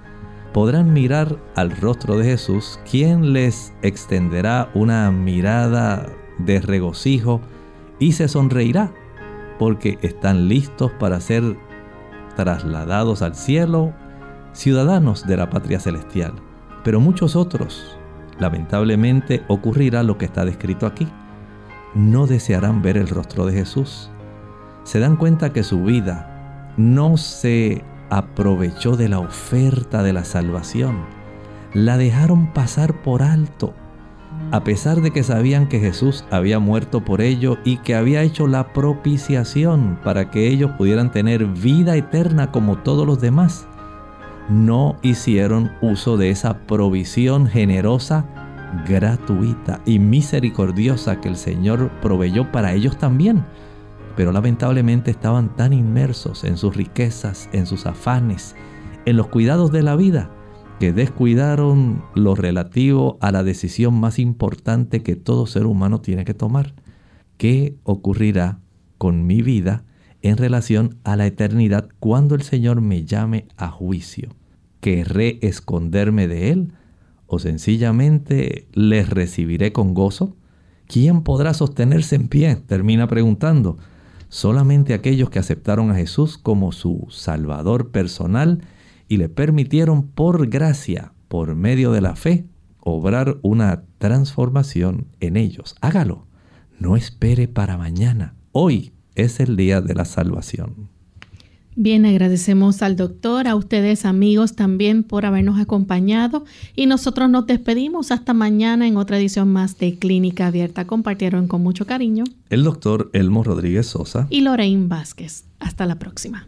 podrán 0.53 0.93
mirar 0.93 1.37
al 1.55 1.71
rostro 1.71 2.17
de 2.17 2.25
Jesús, 2.25 2.79
quien 2.89 3.33
les 3.33 3.73
extenderá 3.81 4.69
una 4.73 5.11
mirada 5.11 6.07
de 6.39 6.59
regocijo 6.59 7.41
y 7.99 8.13
se 8.13 8.27
sonreirá, 8.27 8.91
porque 9.59 9.97
están 10.01 10.49
listos 10.49 10.91
para 10.99 11.21
ser 11.21 11.57
trasladados 12.35 13.21
al 13.21 13.35
cielo 13.35 13.93
ciudadanos 14.55 15.27
de 15.27 15.37
la 15.37 15.49
patria 15.49 15.79
celestial. 15.79 16.33
Pero 16.83 16.99
muchos 16.99 17.35
otros, 17.35 17.97
lamentablemente, 18.39 19.43
ocurrirá 19.47 20.01
lo 20.01 20.17
que 20.17 20.25
está 20.25 20.45
descrito 20.45 20.87
aquí. 20.87 21.07
No 21.93 22.25
desearán 22.25 22.81
ver 22.81 22.97
el 22.97 23.07
rostro 23.07 23.45
de 23.45 23.53
Jesús. 23.53 24.09
Se 24.83 24.99
dan 24.99 25.17
cuenta 25.17 25.51
que 25.51 25.63
su 25.63 25.83
vida 25.83 26.73
no 26.77 27.17
se 27.17 27.83
aprovechó 28.09 28.97
de 28.97 29.09
la 29.09 29.19
oferta 29.19 30.03
de 30.03 30.13
la 30.13 30.23
salvación. 30.23 31.05
La 31.73 31.97
dejaron 31.97 32.53
pasar 32.53 33.01
por 33.01 33.23
alto, 33.23 33.73
a 34.51 34.63
pesar 34.63 35.01
de 35.01 35.11
que 35.11 35.23
sabían 35.23 35.67
que 35.67 35.79
Jesús 35.79 36.23
había 36.31 36.59
muerto 36.59 37.03
por 37.03 37.21
ello 37.21 37.57
y 37.65 37.77
que 37.77 37.95
había 37.95 38.21
hecho 38.21 38.47
la 38.47 38.71
propiciación 38.73 39.99
para 40.03 40.29
que 40.29 40.47
ellos 40.47 40.71
pudieran 40.77 41.11
tener 41.11 41.45
vida 41.45 41.95
eterna 41.95 42.51
como 42.51 42.77
todos 42.77 43.05
los 43.05 43.19
demás 43.19 43.67
no 44.49 44.97
hicieron 45.01 45.71
uso 45.81 46.17
de 46.17 46.29
esa 46.29 46.59
provisión 46.67 47.47
generosa, 47.47 48.25
gratuita 48.87 49.81
y 49.85 49.99
misericordiosa 49.99 51.21
que 51.21 51.29
el 51.29 51.35
Señor 51.35 51.91
proveyó 52.01 52.51
para 52.51 52.73
ellos 52.73 52.97
también. 52.97 53.45
Pero 54.15 54.31
lamentablemente 54.31 55.11
estaban 55.11 55.55
tan 55.55 55.73
inmersos 55.73 56.43
en 56.43 56.57
sus 56.57 56.75
riquezas, 56.75 57.49
en 57.53 57.65
sus 57.65 57.85
afanes, 57.85 58.55
en 59.05 59.17
los 59.17 59.27
cuidados 59.27 59.71
de 59.71 59.83
la 59.83 59.95
vida, 59.95 60.31
que 60.79 60.93
descuidaron 60.93 62.03
lo 62.15 62.35
relativo 62.35 63.17
a 63.21 63.31
la 63.31 63.43
decisión 63.43 63.99
más 63.99 64.19
importante 64.19 65.01
que 65.03 65.15
todo 65.15 65.47
ser 65.47 65.65
humano 65.65 66.01
tiene 66.01 66.25
que 66.25 66.33
tomar. 66.33 66.75
¿Qué 67.37 67.75
ocurrirá 67.83 68.59
con 68.97 69.25
mi 69.25 69.41
vida 69.41 69.83
en 70.25 70.37
relación 70.37 70.97
a 71.03 71.15
la 71.15 71.27
eternidad 71.27 71.87
cuando 71.99 72.33
el 72.33 72.41
Señor 72.41 72.81
me 72.81 73.05
llame 73.05 73.47
a 73.57 73.69
juicio. 73.69 74.29
¿Querré 74.79 75.37
esconderme 75.43 76.27
de 76.27 76.49
Él 76.49 76.73
o 77.27 77.37
sencillamente 77.37 78.67
les 78.73 79.07
recibiré 79.07 79.71
con 79.71 79.93
gozo? 79.93 80.35
¿Quién 80.87 81.21
podrá 81.21 81.53
sostenerse 81.53 82.15
en 82.15 82.27
pie? 82.27 82.55
Termina 82.55 83.07
preguntando. 83.07 83.77
Solamente 84.27 84.95
aquellos 84.95 85.29
que 85.29 85.37
aceptaron 85.37 85.91
a 85.91 85.95
Jesús 85.95 86.39
como 86.39 86.71
su 86.71 87.05
Salvador 87.11 87.91
personal 87.91 88.63
y 89.07 89.17
le 89.17 89.29
permitieron 89.29 90.07
por 90.07 90.49
gracia, 90.49 91.13
por 91.27 91.53
medio 91.53 91.91
de 91.91 92.01
la 92.01 92.15
fe, 92.15 92.47
obrar 92.79 93.37
una 93.43 93.83
transformación 93.99 95.05
en 95.19 95.37
ellos. 95.37 95.75
Hágalo. 95.81 96.25
No 96.79 96.95
espere 96.97 97.47
para 97.47 97.77
mañana. 97.77 98.33
Hoy 98.51 98.94
es 99.15 99.39
el 99.39 99.55
día 99.55 99.81
de 99.81 99.95
la 99.95 100.05
salvación. 100.05 100.89
Bien, 101.77 102.05
agradecemos 102.05 102.81
al 102.81 102.95
doctor, 102.95 103.49
a 103.49 103.55
ustedes 103.55 104.05
amigos 104.05 104.55
también 104.55 105.03
por 105.03 105.25
habernos 105.25 105.59
acompañado 105.59 106.45
y 106.73 106.85
nosotros 106.85 107.29
nos 107.29 107.47
despedimos 107.47 108.11
hasta 108.11 108.33
mañana 108.33 108.87
en 108.87 108.95
otra 108.95 109.17
edición 109.17 109.51
más 109.51 109.77
de 109.77 109.95
Clínica 109.95 110.47
Abierta. 110.47 110.87
Compartieron 110.87 111.49
con 111.49 111.61
mucho 111.61 111.85
cariño 111.85 112.23
el 112.49 112.63
doctor 112.63 113.09
Elmo 113.11 113.43
Rodríguez 113.43 113.87
Sosa 113.87 114.27
y 114.29 114.39
Lorraine 114.39 114.87
Vázquez. 114.87 115.43
Hasta 115.59 115.85
la 115.85 115.99
próxima. 115.99 116.47